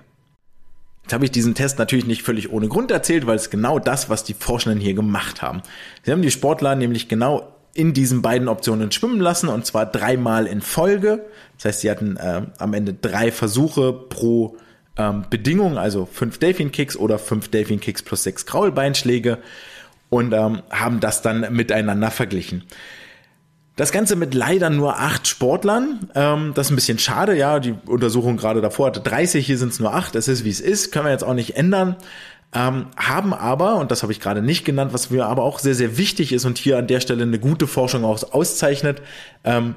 Jetzt 1.03 1.13
habe 1.13 1.25
ich 1.25 1.32
diesen 1.32 1.55
Test 1.55 1.79
natürlich 1.79 2.05
nicht 2.05 2.23
völlig 2.23 2.51
ohne 2.51 2.67
Grund 2.67 2.91
erzählt, 2.91 3.27
weil 3.27 3.36
es 3.36 3.49
genau 3.49 3.79
das, 3.79 4.09
was 4.09 4.23
die 4.23 4.34
Forschenden 4.34 4.79
hier 4.79 4.93
gemacht 4.93 5.41
haben. 5.41 5.61
Sie 6.03 6.11
haben 6.11 6.21
die 6.21 6.32
Sportler 6.32 6.75
nämlich 6.75 7.07
genau 7.07 7.55
in 7.73 7.93
diesen 7.93 8.21
beiden 8.21 8.47
Optionen 8.47 8.91
schwimmen 8.91 9.19
lassen 9.19 9.49
und 9.49 9.65
zwar 9.65 9.86
dreimal 9.86 10.45
in 10.45 10.61
Folge. 10.61 11.25
Das 11.57 11.65
heißt, 11.65 11.82
sie 11.82 11.91
hatten 11.91 12.17
äh, 12.17 12.43
am 12.57 12.73
Ende 12.73 12.93
drei 12.93 13.32
Versuche 13.32 13.93
pro 13.93 14.57
ähm, 14.97 15.25
Bedingung, 15.29 15.77
also 15.77 16.05
fünf 16.05 16.38
Delfin 16.38 16.71
Kicks 16.71 16.97
oder 16.97 17.17
fünf 17.17 17.49
Delfin 17.49 17.79
Kicks 17.79 18.03
plus 18.03 18.23
sechs 18.23 18.45
Kraulbeinschläge 18.45 19.39
und 20.12 20.34
ähm, 20.34 20.62
haben 20.70 20.99
das 20.99 21.22
dann 21.22 21.47
miteinander 21.53 22.12
verglichen. 22.12 22.64
Das 23.78 23.93
Ganze 23.93 24.18
mit 24.18 24.34
leider 24.34 24.70
nur 24.70 24.99
acht 24.99 25.26
Sportlern. 25.26 26.09
Ähm, 26.14 26.51
das 26.53 26.68
ist 26.68 26.72
ein 26.72 26.76
bisschen 26.76 26.99
schade, 26.99 27.36
ja. 27.36 27.59
Die 27.59 27.74
Untersuchung 27.86 28.36
gerade 28.36 28.59
davor 28.59 28.88
hatte 28.88 28.99
30, 28.99 29.45
hier 29.45 29.57
sind 29.57 29.72
es 29.72 29.80
nur 29.80 29.93
acht. 29.93 30.14
Das 30.14 30.28
ist, 30.28 30.43
wie 30.43 30.49
es 30.49 30.59
ist. 30.59 30.91
Können 30.91 31.05
wir 31.05 31.12
jetzt 31.12 31.24
auch 31.24 31.34
nicht 31.34 31.55
ändern. 31.55 31.95
Ähm, 32.53 32.88
haben 32.97 33.34
aber, 33.34 33.78
und 33.78 33.89
das 33.89 34.03
habe 34.03 34.12
ich 34.12 34.20
gerade 34.20 34.41
nicht 34.41 34.66
genannt, 34.66 34.91
was 34.93 35.09
mir 35.09 35.26
aber 35.26 35.43
auch 35.43 35.59
sehr, 35.59 35.76
sehr 35.76 35.97
wichtig 35.97 36.34
ist 36.34 36.43
und 36.43 36.57
hier 36.57 36.78
an 36.78 36.88
der 36.88 36.99
Stelle 36.99 37.24
eine 37.24 37.39
gute 37.39 37.66
Forschung 37.66 38.03
auch 38.03 38.22
auszeichnet, 38.34 39.01
ähm, 39.45 39.76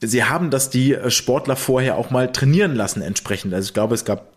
sie 0.00 0.24
haben 0.24 0.50
das 0.50 0.70
die 0.70 0.96
Sportler 1.08 1.56
vorher 1.56 1.98
auch 1.98 2.08
mal 2.08 2.32
trainieren 2.32 2.74
lassen 2.74 3.02
entsprechend. 3.02 3.52
Also 3.52 3.66
ich 3.66 3.74
glaube, 3.74 3.94
es 3.94 4.06
gab 4.06 4.35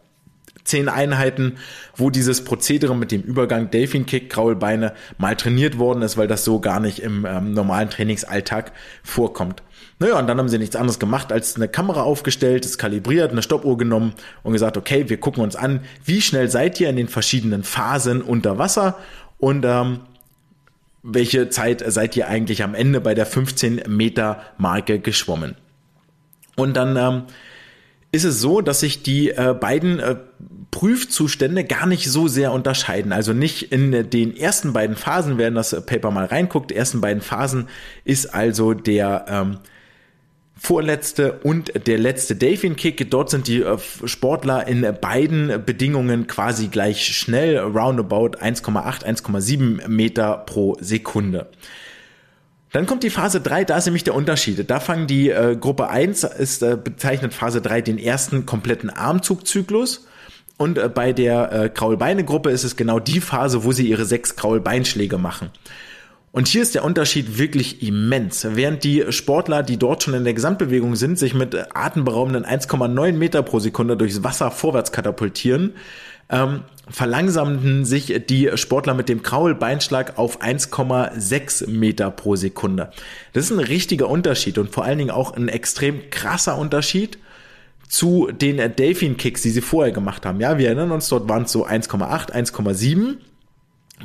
zehn 0.69 0.87
Einheiten, 0.87 1.57
wo 1.95 2.09
dieses 2.09 2.43
Prozedere 2.43 2.95
mit 2.95 3.11
dem 3.11 3.21
Übergang 3.21 3.69
Delfin 3.71 4.05
Kick, 4.05 4.29
Kraulbeine 4.29 4.93
mal 5.17 5.35
trainiert 5.35 5.77
worden 5.77 6.01
ist, 6.01 6.17
weil 6.17 6.27
das 6.27 6.45
so 6.45 6.59
gar 6.59 6.79
nicht 6.79 6.99
im 6.99 7.25
ähm, 7.25 7.53
normalen 7.53 7.89
Trainingsalltag 7.89 8.71
vorkommt. 9.03 9.63
Naja, 9.99 10.17
und 10.17 10.27
dann 10.27 10.37
haben 10.37 10.47
sie 10.47 10.57
nichts 10.57 10.77
anderes 10.77 10.99
gemacht, 10.99 11.31
als 11.33 11.57
eine 11.57 11.67
Kamera 11.67 12.03
aufgestellt, 12.03 12.63
es 12.63 12.77
kalibriert, 12.77 13.31
eine 13.31 13.41
Stoppuhr 13.41 13.77
genommen 13.77 14.13
und 14.43 14.53
gesagt, 14.53 14.77
okay, 14.77 15.09
wir 15.09 15.19
gucken 15.19 15.43
uns 15.43 15.57
an, 15.57 15.81
wie 16.05 16.21
schnell 16.21 16.49
seid 16.49 16.79
ihr 16.79 16.89
in 16.89 16.95
den 16.95 17.09
verschiedenen 17.09 17.63
Phasen 17.63 18.21
unter 18.21 18.57
Wasser 18.57 18.97
und 19.37 19.65
ähm, 19.65 19.99
welche 21.03 21.49
Zeit 21.49 21.83
seid 21.85 22.15
ihr 22.15 22.27
eigentlich 22.27 22.63
am 22.63 22.75
Ende 22.75 23.01
bei 23.01 23.13
der 23.13 23.25
15 23.25 23.83
Meter 23.87 24.41
Marke 24.57 24.99
geschwommen. 24.99 25.55
Und 26.55 26.75
dann 26.75 26.97
ähm, 26.97 27.23
ist 28.11 28.25
es 28.25 28.41
so, 28.41 28.61
dass 28.61 28.81
sich 28.81 29.03
die 29.03 29.29
äh, 29.29 29.55
beiden 29.59 29.99
äh, 29.99 30.15
Prüfzustände 30.71 31.63
gar 31.63 31.87
nicht 31.87 32.09
so 32.09 32.27
sehr 32.27 32.51
unterscheiden. 32.51 33.11
Also 33.11 33.33
nicht 33.33 33.71
in 33.71 34.09
den 34.09 34.35
ersten 34.35 34.73
beiden 34.73 34.95
Phasen, 34.95 35.37
wenn 35.37 35.55
das 35.55 35.85
Paper 35.85 36.11
mal 36.11 36.25
reinguckt, 36.25 36.71
ersten 36.71 37.01
beiden 37.01 37.21
Phasen 37.21 37.67
ist 38.05 38.33
also 38.33 38.73
der 38.73 39.25
ähm, 39.27 39.57
vorletzte 40.59 41.39
und 41.43 41.87
der 41.87 41.97
letzte 41.97 42.35
Delfin 42.35 42.75
Kick. 42.75 43.09
Dort 43.09 43.29
sind 43.29 43.47
die 43.47 43.61
äh, 43.61 43.77
Sportler 44.05 44.67
in 44.67 44.85
beiden 45.01 45.65
Bedingungen 45.65 46.27
quasi 46.27 46.67
gleich 46.67 47.05
schnell, 47.05 47.57
roundabout 47.57 48.37
1,8, 48.37 49.05
1,7 49.05 49.87
Meter 49.87 50.37
pro 50.45 50.77
Sekunde. 50.79 51.47
Dann 52.71 52.85
kommt 52.85 53.01
die 53.01 53.09
Phase 53.09 53.41
3, 53.41 53.65
da 53.65 53.77
ist 53.77 53.85
nämlich 53.85 54.03
der 54.03 54.13
Unterschied. 54.13 54.69
Da 54.69 54.79
fangen 54.79 55.07
die 55.07 55.29
äh, 55.29 55.57
Gruppe 55.59 55.89
1, 55.89 56.23
ist 56.23 56.61
äh, 56.61 56.77
bezeichnet 56.81 57.33
Phase 57.33 57.61
3 57.61 57.81
den 57.81 57.97
ersten 57.97 58.45
kompletten 58.45 58.91
Armzugzyklus. 58.91 60.07
Und 60.59 60.77
äh, 60.77 60.89
bei 60.89 61.13
der 61.13 61.51
äh, 61.53 61.69
Kraulbeine-Gruppe 61.69 62.51
ist 62.51 62.65
es 62.65 62.75
genau 62.75 62.99
die 62.99 63.21
Phase, 63.21 63.63
wo 63.63 63.71
sie 63.71 63.87
ihre 63.87 64.03
sechs 64.03 64.35
Kraulbeinschläge 64.35 65.17
machen. 65.17 65.51
Und 66.33 66.49
hier 66.49 66.61
ist 66.61 66.75
der 66.75 66.83
Unterschied 66.83 67.39
wirklich 67.39 67.81
immens. 67.81 68.45
Während 68.51 68.83
die 68.83 69.05
Sportler, 69.09 69.63
die 69.63 69.77
dort 69.77 70.03
schon 70.03 70.13
in 70.13 70.25
der 70.25 70.33
Gesamtbewegung 70.33 70.97
sind, 70.97 71.17
sich 71.17 71.33
mit 71.33 71.55
atemberaubenden 71.73 72.45
1,9 72.45 73.13
Meter 73.13 73.41
pro 73.41 73.59
Sekunde 73.59 73.95
durchs 73.95 74.21
Wasser 74.23 74.51
vorwärts 74.51 74.91
katapultieren, 74.91 75.75
ähm, 76.29 76.63
verlangsamten 76.89 77.85
sich 77.85 78.25
die 78.27 78.51
Sportler 78.55 78.93
mit 78.93 79.07
dem 79.07 79.23
Kraulbeinschlag 79.23 80.17
auf 80.19 80.41
1,6 80.41 81.69
Meter 81.69 82.11
pro 82.11 82.35
Sekunde. 82.35 82.91
Das 83.31 83.45
ist 83.45 83.51
ein 83.51 83.59
richtiger 83.59 84.09
Unterschied 84.09 84.57
und 84.57 84.71
vor 84.71 84.83
allen 84.83 84.97
Dingen 84.97 85.11
auch 85.11 85.37
ein 85.37 85.47
extrem 85.47 86.09
krasser 86.09 86.57
Unterschied 86.57 87.17
zu 87.89 88.29
den 88.31 88.75
Delfin 88.75 89.17
Kicks, 89.17 89.41
die 89.41 89.49
sie 89.49 89.61
vorher 89.61 89.91
gemacht 89.91 90.25
haben. 90.25 90.39
Ja, 90.39 90.57
wir 90.57 90.67
erinnern 90.67 90.91
uns, 90.91 91.09
dort 91.09 91.27
waren 91.27 91.43
es 91.43 91.51
so 91.51 91.65
1,8, 91.65 92.31
1,7 92.31 93.17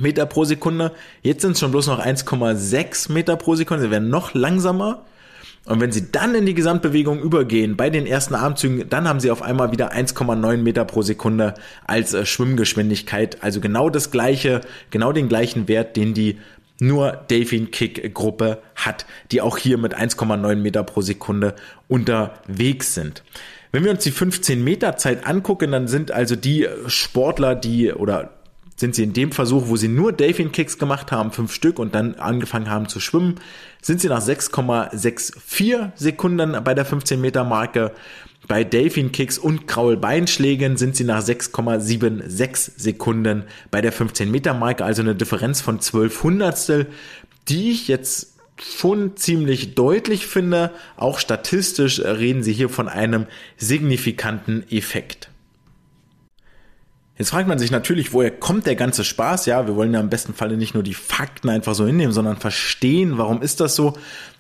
Meter 0.01 0.27
pro 0.27 0.45
Sekunde. 0.45 0.93
Jetzt 1.23 1.43
sind 1.43 1.53
es 1.53 1.61
schon 1.61 1.71
bloß 1.71 1.87
noch 1.87 2.05
1,6 2.05 3.13
Meter 3.13 3.37
pro 3.37 3.55
Sekunde. 3.55 3.85
Sie 3.85 3.91
werden 3.91 4.09
noch 4.09 4.35
langsamer. 4.35 5.05
Und 5.67 5.81
wenn 5.81 5.93
sie 5.93 6.11
dann 6.11 6.35
in 6.35 6.47
die 6.47 6.55
Gesamtbewegung 6.55 7.21
übergehen, 7.21 7.77
bei 7.77 7.89
den 7.89 8.07
ersten 8.07 8.35
Armzügen, 8.35 8.89
dann 8.89 9.09
haben 9.09 9.21
sie 9.21 9.31
auf 9.31 9.43
einmal 9.43 9.71
wieder 9.71 9.93
1,9 9.93 10.59
Meter 10.59 10.85
pro 10.85 11.03
Sekunde 11.03 11.55
als 11.87 12.13
äh, 12.13 12.27
Schwimmgeschwindigkeit. 12.27 13.43
Also 13.43 13.61
genau 13.61 13.89
das 13.91 14.11
gleiche, 14.11 14.63
genau 14.91 15.13
den 15.13 15.29
gleichen 15.29 15.69
Wert, 15.69 15.97
den 15.97 16.15
die 16.15 16.39
nur 16.81 17.13
Delfin 17.13 17.71
Kick 17.71 18.15
Gruppe 18.15 18.59
hat, 18.75 19.07
die 19.31 19.41
auch 19.41 19.59
hier 19.59 19.79
mit 19.79 19.97
1,9 19.97 20.57
Meter 20.57 20.83
pro 20.83 21.03
Sekunde 21.03 21.55
unterwegs 21.89 22.95
sind. 22.95 23.23
Wenn 23.75 23.83
wir 23.83 23.91
uns 23.91 24.05
die 24.05 24.13
15 24.13 24.63
Meter 24.63 24.97
Zeit 24.99 25.27
angucken, 25.27 25.73
dann 25.73 25.89
sind 25.89 26.13
also 26.13 26.37
die 26.37 26.69
Sportler, 26.87 27.57
die 27.57 27.93
oder 27.93 28.31
sind 28.77 28.95
sie 28.95 29.03
in 29.03 29.13
dem 29.13 29.33
Versuch, 29.33 29.67
wo 29.67 29.75
sie 29.75 29.89
nur 29.89 30.13
Delfin 30.13 30.53
Kicks 30.53 30.79
gemacht 30.79 31.11
haben, 31.11 31.33
fünf 31.33 31.53
Stück 31.53 31.81
und 31.81 31.93
dann 31.93 32.15
angefangen 32.15 32.71
haben 32.71 32.89
zu 32.89 33.01
schwimmen, 33.01 33.41
sind 33.83 34.01
sie 34.01 34.07
nach 34.07 34.25
6,64 34.25 35.91
Sekunden 35.97 36.57
bei 36.63 36.75
der 36.75 36.85
15 36.85 37.21
Meter 37.21 37.43
Marke. 37.43 37.91
Bei 38.47 38.63
Delfin 38.63 39.11
Kicks 39.11 39.39
und 39.39 39.67
Kraulbeinschlägen 39.67 40.77
sind 40.77 40.95
sie 40.95 41.03
nach 41.03 41.25
6,76 41.25 42.71
Sekunden 42.77 43.43
bei 43.73 43.81
der 43.81 43.91
15 43.91 44.31
Meter 44.31 44.55
Marke, 44.55 44.85
also 44.85 45.03
eine 45.03 45.17
Differenz 45.17 45.61
von 45.61 45.81
12 45.81 46.23
Hundertstel, 46.23 46.87
die 47.49 47.73
ich 47.73 47.89
jetzt 47.89 48.34
schon 48.61 49.17
ziemlich 49.17 49.75
deutlich 49.75 50.27
finde. 50.27 50.71
Auch 50.97 51.19
statistisch 51.19 52.01
reden 52.01 52.43
sie 52.43 52.53
hier 52.53 52.69
von 52.69 52.89
einem 52.89 53.27
signifikanten 53.57 54.65
Effekt. 54.71 55.31
Jetzt 57.17 57.31
fragt 57.31 57.47
man 57.47 57.61
sich 57.61 57.71
natürlich, 57.71 58.13
woher 58.13 58.33
kommt 58.33 58.67
der 58.67 58.75
ganze 58.75 59.05
Spaß? 59.05 59.47
Ja, 59.47 59.69
wir 59.69 59.77
wollen 59.77 59.95
ja 59.95 60.01
im 60.01 60.11
besten 60.11 60.35
Falle 60.35 60.57
nicht 60.57 60.75
nur 60.75 60.83
die 60.83 60.95
Fakten 60.95 61.49
einfach 61.49 61.75
so 61.75 61.87
hinnehmen, 61.87 62.13
sondern 62.13 62.39
verstehen, 62.39 63.19
warum 63.19 63.41
ist 63.41 63.61
das 63.61 63.77
so? 63.77 63.97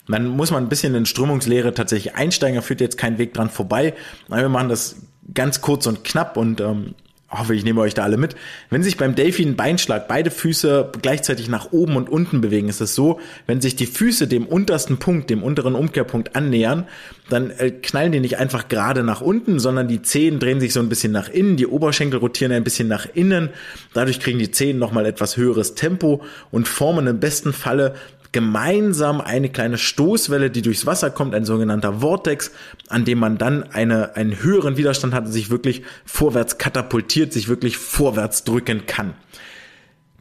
Dann 0.08 0.26
muss 0.26 0.50
man 0.50 0.64
ein 0.64 0.68
bisschen 0.68 0.94
in 0.94 1.06
Strömungslehre 1.06 1.72
tatsächlich 1.72 2.16
einsteigen, 2.16 2.56
da 2.56 2.62
führt 2.62 2.80
jetzt 2.80 2.98
kein 2.98 3.18
Weg 3.18 3.32
dran 3.32 3.48
vorbei. 3.48 3.94
Wir 4.28 4.48
machen 4.48 4.68
das 4.68 4.96
ganz 5.32 5.60
kurz 5.60 5.86
und 5.86 6.02
knapp 6.02 6.36
und 6.36 6.60
ähm, 6.60 6.94
hoffe, 7.38 7.54
ich 7.54 7.64
nehme 7.64 7.80
euch 7.80 7.94
da 7.94 8.02
alle 8.02 8.16
mit. 8.16 8.36
Wenn 8.70 8.82
sich 8.82 8.96
beim 8.96 9.14
Delfin 9.14 9.56
Beinschlag 9.56 10.08
beide 10.08 10.30
Füße 10.30 10.92
gleichzeitig 11.00 11.48
nach 11.48 11.72
oben 11.72 11.96
und 11.96 12.08
unten 12.08 12.40
bewegen, 12.40 12.68
ist 12.68 12.80
es 12.80 12.94
so, 12.94 13.20
wenn 13.46 13.60
sich 13.60 13.76
die 13.76 13.86
Füße 13.86 14.26
dem 14.26 14.46
untersten 14.46 14.98
Punkt, 14.98 15.30
dem 15.30 15.42
unteren 15.42 15.74
Umkehrpunkt 15.74 16.36
annähern, 16.36 16.86
dann 17.28 17.50
äh, 17.50 17.70
knallen 17.70 18.12
die 18.12 18.20
nicht 18.20 18.38
einfach 18.38 18.68
gerade 18.68 19.02
nach 19.02 19.20
unten, 19.20 19.58
sondern 19.58 19.88
die 19.88 20.02
Zehen 20.02 20.38
drehen 20.38 20.60
sich 20.60 20.72
so 20.72 20.80
ein 20.80 20.88
bisschen 20.88 21.12
nach 21.12 21.28
innen, 21.28 21.56
die 21.56 21.66
Oberschenkel 21.66 22.20
rotieren 22.20 22.52
ein 22.52 22.64
bisschen 22.64 22.88
nach 22.88 23.06
innen. 23.14 23.50
Dadurch 23.94 24.20
kriegen 24.20 24.38
die 24.38 24.50
Zehen 24.50 24.78
nochmal 24.78 25.06
etwas 25.06 25.36
höheres 25.36 25.74
Tempo 25.74 26.22
und 26.50 26.68
formen 26.68 27.06
im 27.06 27.20
besten 27.20 27.52
Falle 27.52 27.94
gemeinsam 28.34 29.20
eine 29.20 29.48
kleine 29.48 29.78
Stoßwelle, 29.78 30.50
die 30.50 30.60
durchs 30.60 30.84
Wasser 30.84 31.08
kommt, 31.08 31.34
ein 31.34 31.44
sogenannter 31.44 32.00
Vortex, 32.00 32.50
an 32.88 33.04
dem 33.04 33.20
man 33.20 33.38
dann 33.38 33.62
eine, 33.62 34.16
einen 34.16 34.42
höheren 34.42 34.76
Widerstand 34.76 35.14
hat 35.14 35.26
und 35.26 35.32
sich 35.32 35.50
wirklich 35.50 35.82
vorwärts 36.04 36.58
katapultiert, 36.58 37.32
sich 37.32 37.48
wirklich 37.48 37.78
vorwärts 37.78 38.42
drücken 38.42 38.86
kann. 38.86 39.14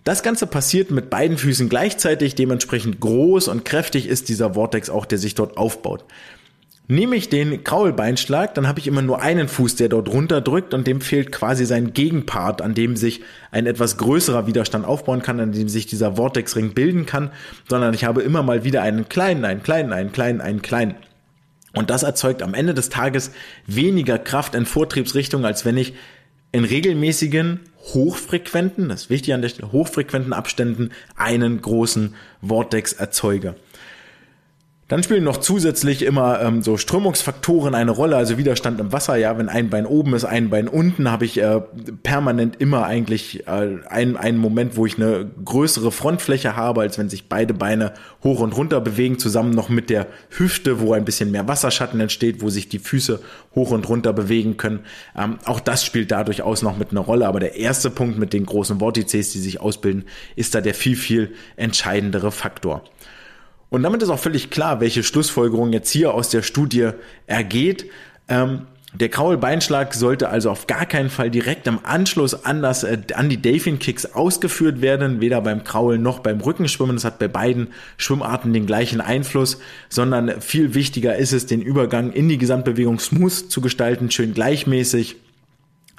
Das 0.03 0.21
Ganze 0.21 0.45
passiert 0.45 0.91
mit 0.91 1.09
beiden 1.09 1.37
Füßen 1.37 1.69
gleichzeitig, 1.69 2.35
dementsprechend 2.35 2.99
groß 2.99 3.47
und 3.47 3.65
kräftig 3.65 4.07
ist 4.07 4.29
dieser 4.29 4.53
Vortex 4.53 4.91
auch, 4.91 5.07
der 5.07 5.17
sich 5.17 5.33
dort 5.33 5.57
aufbaut. 5.57 6.05
Nehme 6.89 7.15
ich 7.15 7.29
den 7.29 7.63
Kraulbeinschlag, 7.63 8.53
dann 8.55 8.67
habe 8.67 8.79
ich 8.79 8.87
immer 8.87 9.01
nur 9.01 9.21
einen 9.21 9.47
Fuß, 9.47 9.77
der 9.77 9.87
dort 9.87 10.09
runterdrückt 10.09 10.73
und 10.73 10.85
dem 10.85 10.99
fehlt 10.99 11.31
quasi 11.31 11.65
sein 11.65 11.93
Gegenpart, 11.93 12.61
an 12.61 12.73
dem 12.73 12.97
sich 12.97 13.21
ein 13.51 13.67
etwas 13.67 13.97
größerer 13.97 14.47
Widerstand 14.47 14.85
aufbauen 14.85 15.21
kann, 15.21 15.39
an 15.39 15.53
dem 15.53 15.69
sich 15.69 15.85
dieser 15.85 16.17
Vortexring 16.17 16.73
bilden 16.73 17.05
kann, 17.05 17.31
sondern 17.69 17.93
ich 17.93 18.03
habe 18.03 18.21
immer 18.21 18.43
mal 18.43 18.65
wieder 18.65 18.81
einen 18.81 19.07
kleinen, 19.07 19.45
einen 19.45 19.63
kleinen, 19.63 19.93
einen 19.93 20.11
kleinen, 20.11 20.41
einen 20.41 20.61
kleinen. 20.61 20.95
Und 21.73 21.89
das 21.89 22.03
erzeugt 22.03 22.43
am 22.43 22.53
Ende 22.53 22.73
des 22.73 22.89
Tages 22.89 23.31
weniger 23.65 24.19
Kraft 24.19 24.53
in 24.53 24.65
Vortriebsrichtung, 24.65 25.45
als 25.45 25.63
wenn 25.63 25.77
ich 25.77 25.93
in 26.51 26.65
regelmäßigen, 26.65 27.61
hochfrequenten, 27.93 28.89
das 28.89 29.03
ist 29.03 29.09
wichtig 29.09 29.33
an 29.33 29.41
der 29.41 29.49
Stelle, 29.49 29.71
hochfrequenten 29.71 30.33
Abständen 30.33 30.91
einen 31.15 31.61
großen 31.61 32.15
Vortex 32.45 32.93
erzeuge. 32.93 33.55
Dann 34.93 35.01
spielen 35.01 35.23
noch 35.23 35.37
zusätzlich 35.37 36.03
immer 36.03 36.39
ähm, 36.39 36.61
so 36.61 36.77
Strömungsfaktoren 36.77 37.73
eine 37.73 37.89
Rolle, 37.89 38.15
also 38.15 38.37
Widerstand 38.37 38.79
im 38.79 38.91
Wasser. 38.91 39.15
Ja, 39.15 39.35
wenn 39.39 39.49
ein 39.49 39.71
Bein 39.71 39.87
oben 39.87 40.13
ist, 40.13 40.23
ein 40.23 40.51
Bein 40.51 40.67
unten, 40.67 41.09
habe 41.09 41.25
ich 41.25 41.41
äh, 41.41 41.61
permanent 42.03 42.61
immer 42.61 42.85
eigentlich 42.85 43.47
äh, 43.47 43.79
einen, 43.89 44.17
einen 44.17 44.37
Moment, 44.37 44.77
wo 44.77 44.85
ich 44.85 44.97
eine 44.97 45.31
größere 45.43 45.91
Frontfläche 45.91 46.55
habe, 46.55 46.81
als 46.81 46.99
wenn 46.99 47.09
sich 47.09 47.27
beide 47.27 47.55
Beine 47.55 47.93
hoch 48.23 48.39
und 48.39 48.55
runter 48.55 48.81
bewegen, 48.81 49.17
zusammen 49.17 49.49
noch 49.49 49.67
mit 49.67 49.89
der 49.89 50.05
Hüfte, 50.29 50.79
wo 50.79 50.93
ein 50.93 51.05
bisschen 51.05 51.31
mehr 51.31 51.47
Wasserschatten 51.47 51.99
entsteht, 51.99 52.43
wo 52.43 52.51
sich 52.51 52.69
die 52.69 52.77
Füße 52.77 53.19
hoch 53.55 53.71
und 53.71 53.89
runter 53.89 54.13
bewegen 54.13 54.57
können. 54.57 54.81
Ähm, 55.17 55.39
auch 55.45 55.59
das 55.59 55.83
spielt 55.83 56.11
da 56.11 56.23
durchaus 56.23 56.61
noch 56.61 56.77
mit 56.77 56.91
einer 56.91 57.01
Rolle. 57.01 57.27
Aber 57.27 57.39
der 57.39 57.55
erste 57.55 57.89
Punkt 57.89 58.19
mit 58.19 58.31
den 58.31 58.45
großen 58.45 58.77
Vortices, 58.77 59.31
die 59.31 59.39
sich 59.39 59.59
ausbilden, 59.59 60.03
ist 60.35 60.53
da 60.53 60.61
der 60.61 60.75
viel, 60.75 60.95
viel 60.95 61.33
entscheidendere 61.55 62.31
Faktor. 62.31 62.83
Und 63.73 63.81
damit 63.81 64.03
ist 64.03 64.09
auch 64.09 64.19
völlig 64.19 64.51
klar, 64.51 64.81
welche 64.81 65.01
Schlussfolgerung 65.01 65.73
jetzt 65.73 65.89
hier 65.89 66.13
aus 66.13 66.29
der 66.29 66.43
Studie 66.43 66.89
ergeht. 67.25 67.89
Ähm, 68.29 68.67
der 68.93 69.09
Kraulbeinschlag 69.09 69.95
sollte 69.95 70.29
also 70.29 70.51
auf 70.51 70.67
gar 70.67 70.85
keinen 70.85 71.09
Fall 71.09 71.31
direkt 71.31 71.65
im 71.65 71.79
Anschluss 71.81 72.45
an, 72.45 72.61
das, 72.61 72.83
äh, 72.83 72.99
an 73.15 73.29
die 73.29 73.37
Delfin 73.37 73.79
Kicks 73.79 74.05
ausgeführt 74.05 74.81
werden, 74.81 75.21
weder 75.21 75.41
beim 75.41 75.63
Kraulen 75.63 76.03
noch 76.03 76.19
beim 76.19 76.39
Rückenschwimmen. 76.39 76.97
Das 76.97 77.03
hat 77.03 77.17
bei 77.17 77.27
beiden 77.27 77.69
Schwimmarten 77.97 78.53
den 78.53 78.67
gleichen 78.67 79.01
Einfluss, 79.01 79.59
sondern 79.89 80.39
viel 80.39 80.75
wichtiger 80.75 81.15
ist 81.15 81.33
es, 81.33 81.47
den 81.47 81.63
Übergang 81.63 82.11
in 82.11 82.29
die 82.29 82.37
Gesamtbewegung 82.37 82.99
smooth 82.99 83.49
zu 83.49 83.59
gestalten, 83.59 84.11
schön 84.11 84.35
gleichmäßig 84.35 85.15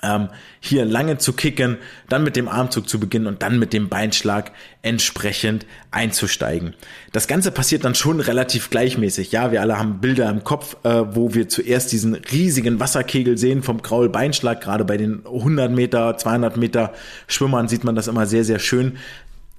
ähm, 0.04 0.28
hier 0.60 0.84
lange 0.84 1.18
zu 1.18 1.32
kicken, 1.32 1.78
dann 2.08 2.22
mit 2.24 2.36
dem 2.36 2.48
Armzug 2.48 2.88
zu 2.88 3.00
beginnen 3.00 3.26
und 3.26 3.42
dann 3.42 3.58
mit 3.58 3.72
dem 3.72 3.88
Beinschlag 3.88 4.52
entsprechend 4.82 5.66
einzusteigen. 5.90 6.74
Das 7.12 7.26
Ganze 7.26 7.50
passiert 7.50 7.84
dann 7.84 7.94
schon 7.94 8.20
relativ 8.20 8.70
gleichmäßig. 8.70 9.32
Ja, 9.32 9.50
wir 9.50 9.60
alle 9.60 9.78
haben 9.78 10.00
Bilder 10.00 10.28
im 10.28 10.44
Kopf, 10.44 10.76
äh, 10.84 11.04
wo 11.14 11.34
wir 11.34 11.48
zuerst 11.48 11.92
diesen 11.92 12.14
riesigen 12.14 12.80
Wasserkegel 12.80 13.38
sehen 13.38 13.62
vom 13.62 13.82
Kraul-Beinschlag. 13.82 14.60
Gerade 14.60 14.84
bei 14.84 14.96
den 14.96 15.24
100 15.26 15.70
Meter, 15.70 16.16
200 16.16 16.56
Meter 16.56 16.92
Schwimmern 17.26 17.68
sieht 17.68 17.84
man 17.84 17.94
das 17.96 18.08
immer 18.08 18.26
sehr, 18.26 18.44
sehr 18.44 18.58
schön. 18.58 18.98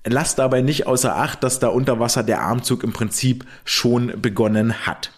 Lasst 0.07 0.37
dabei 0.37 0.61
nicht 0.61 0.85
außer 0.85 1.15
Acht, 1.15 1.43
dass 1.43 1.59
da 1.59 1.69
unter 1.69 1.99
Wasser 1.99 2.21
der 2.21 2.41
Armzug 2.41 2.83
im 2.83 2.93
Prinzip 2.93 3.43
schon 3.63 4.21
begonnen 4.21 4.85
hat. 4.85 5.11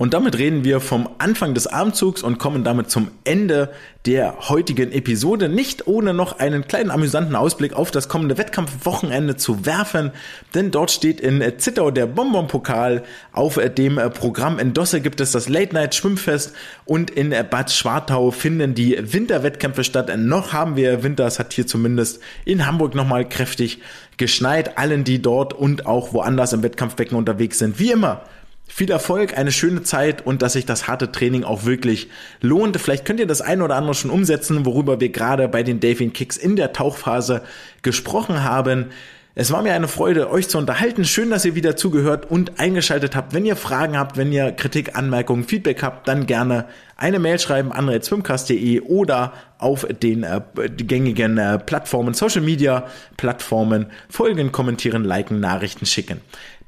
Und 0.00 0.14
damit 0.14 0.38
reden 0.38 0.64
wir 0.64 0.80
vom 0.80 1.10
Anfang 1.18 1.52
des 1.52 1.66
Armzugs 1.66 2.22
und 2.22 2.38
kommen 2.38 2.64
damit 2.64 2.90
zum 2.90 3.10
Ende 3.24 3.70
der 4.06 4.48
heutigen 4.48 4.92
Episode. 4.92 5.50
Nicht 5.50 5.86
ohne 5.86 6.14
noch 6.14 6.38
einen 6.38 6.66
kleinen 6.66 6.90
amüsanten 6.90 7.36
Ausblick 7.36 7.74
auf 7.74 7.90
das 7.90 8.08
kommende 8.08 8.38
Wettkampfwochenende 8.38 9.36
zu 9.36 9.66
werfen, 9.66 10.12
denn 10.54 10.70
dort 10.70 10.90
steht 10.90 11.20
in 11.20 11.44
Zittau 11.58 11.90
der 11.90 12.06
Bonbon-Pokal. 12.06 13.02
Auf 13.32 13.60
dem 13.76 13.96
Programm 14.14 14.58
in 14.58 14.72
Dosse 14.72 15.02
gibt 15.02 15.20
es 15.20 15.32
das 15.32 15.50
Late 15.50 15.74
Night 15.74 15.94
Schwimmfest 15.94 16.54
und 16.86 17.10
in 17.10 17.34
Bad 17.50 17.70
Schwartau 17.70 18.30
finden 18.30 18.74
die 18.74 18.96
Winterwettkämpfe 18.98 19.84
statt. 19.84 20.10
Noch 20.16 20.54
haben 20.54 20.76
wir 20.76 21.02
Winter, 21.02 21.26
es 21.26 21.38
hat 21.38 21.52
hier 21.52 21.66
zumindest 21.66 22.22
in 22.46 22.64
Hamburg 22.64 22.94
nochmal 22.94 23.28
kräftig 23.28 23.82
geschneit. 24.16 24.78
Allen, 24.78 25.04
die 25.04 25.20
dort 25.20 25.52
und 25.52 25.84
auch 25.84 26.14
woanders 26.14 26.54
im 26.54 26.62
Wettkampfbecken 26.62 27.18
unterwegs 27.18 27.58
sind, 27.58 27.78
wie 27.78 27.90
immer 27.90 28.22
viel 28.70 28.90
Erfolg, 28.90 29.36
eine 29.36 29.52
schöne 29.52 29.82
Zeit 29.82 30.24
und 30.24 30.42
dass 30.42 30.54
sich 30.54 30.64
das 30.64 30.86
harte 30.86 31.10
Training 31.10 31.44
auch 31.44 31.64
wirklich 31.64 32.08
lohnt. 32.40 32.80
Vielleicht 32.80 33.04
könnt 33.04 33.20
ihr 33.20 33.26
das 33.26 33.40
ein 33.40 33.62
oder 33.62 33.74
andere 33.74 33.94
schon 33.94 34.10
umsetzen, 34.10 34.64
worüber 34.64 35.00
wir 35.00 35.10
gerade 35.10 35.48
bei 35.48 35.62
den 35.62 35.80
Delfin 35.80 36.12
Kicks 36.12 36.36
in 36.36 36.56
der 36.56 36.72
Tauchphase 36.72 37.42
gesprochen 37.82 38.44
haben. 38.44 38.86
Es 39.34 39.52
war 39.52 39.62
mir 39.62 39.74
eine 39.74 39.88
Freude, 39.88 40.30
euch 40.30 40.48
zu 40.48 40.58
unterhalten. 40.58 41.04
Schön, 41.04 41.30
dass 41.30 41.44
ihr 41.44 41.54
wieder 41.54 41.76
zugehört 41.76 42.30
und 42.30 42.58
eingeschaltet 42.58 43.14
habt. 43.14 43.32
Wenn 43.32 43.44
ihr 43.44 43.56
Fragen 43.56 43.96
habt, 43.98 44.16
wenn 44.16 44.32
ihr 44.32 44.52
Kritik, 44.52 44.96
Anmerkungen, 44.96 45.44
Feedback 45.44 45.82
habt, 45.82 46.08
dann 46.08 46.26
gerne 46.26 46.66
eine 46.96 47.18
Mail 47.18 47.38
schreiben 47.38 47.72
an 47.72 47.88
redswimcast.de 47.88 48.80
oder 48.80 49.32
auf 49.58 49.86
den 50.02 50.24
äh, 50.24 50.40
gängigen 50.76 51.38
äh, 51.38 51.58
Plattformen, 51.58 52.14
Social 52.14 52.42
Media 52.42 52.86
Plattformen 53.16 53.86
folgen, 54.08 54.52
kommentieren, 54.52 55.04
liken, 55.04 55.40
Nachrichten 55.40 55.86
schicken. 55.86 56.20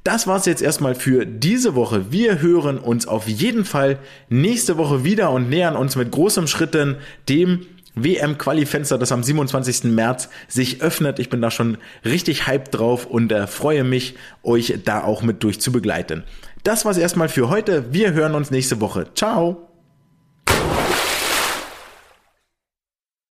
Das 0.04 0.26
war's 0.26 0.46
jetzt 0.46 0.62
erstmal 0.62 0.96
für 0.96 1.24
diese 1.24 1.76
Woche. 1.76 2.10
Wir 2.10 2.40
hören 2.40 2.78
uns 2.78 3.06
auf 3.06 3.28
jeden 3.28 3.64
Fall 3.64 3.98
nächste 4.28 4.76
Woche 4.76 5.04
wieder 5.04 5.30
und 5.30 5.48
nähern 5.48 5.76
uns 5.76 5.94
mit 5.94 6.10
großem 6.10 6.48
Schritten 6.48 6.96
dem 7.28 7.66
WM-Quali-Fenster, 7.94 8.98
das 8.98 9.12
am 9.12 9.22
27. 9.22 9.84
März 9.84 10.28
sich 10.48 10.82
öffnet. 10.82 11.18
Ich 11.18 11.30
bin 11.30 11.40
da 11.42 11.50
schon 11.50 11.78
richtig 12.04 12.46
hyped 12.46 12.74
drauf 12.74 13.06
und 13.06 13.30
äh, 13.30 13.46
freue 13.46 13.84
mich, 13.84 14.16
euch 14.42 14.78
da 14.84 15.04
auch 15.04 15.22
mit 15.22 15.42
durch 15.42 15.60
zu 15.60 15.70
begleiten. 15.70 16.24
Das 16.64 16.84
war's 16.84 16.98
erstmal 16.98 17.28
für 17.28 17.48
heute. 17.48 17.92
Wir 17.92 18.12
hören 18.12 18.34
uns 18.34 18.50
nächste 18.50 18.80
Woche. 18.80 19.06
Ciao! 19.14 19.71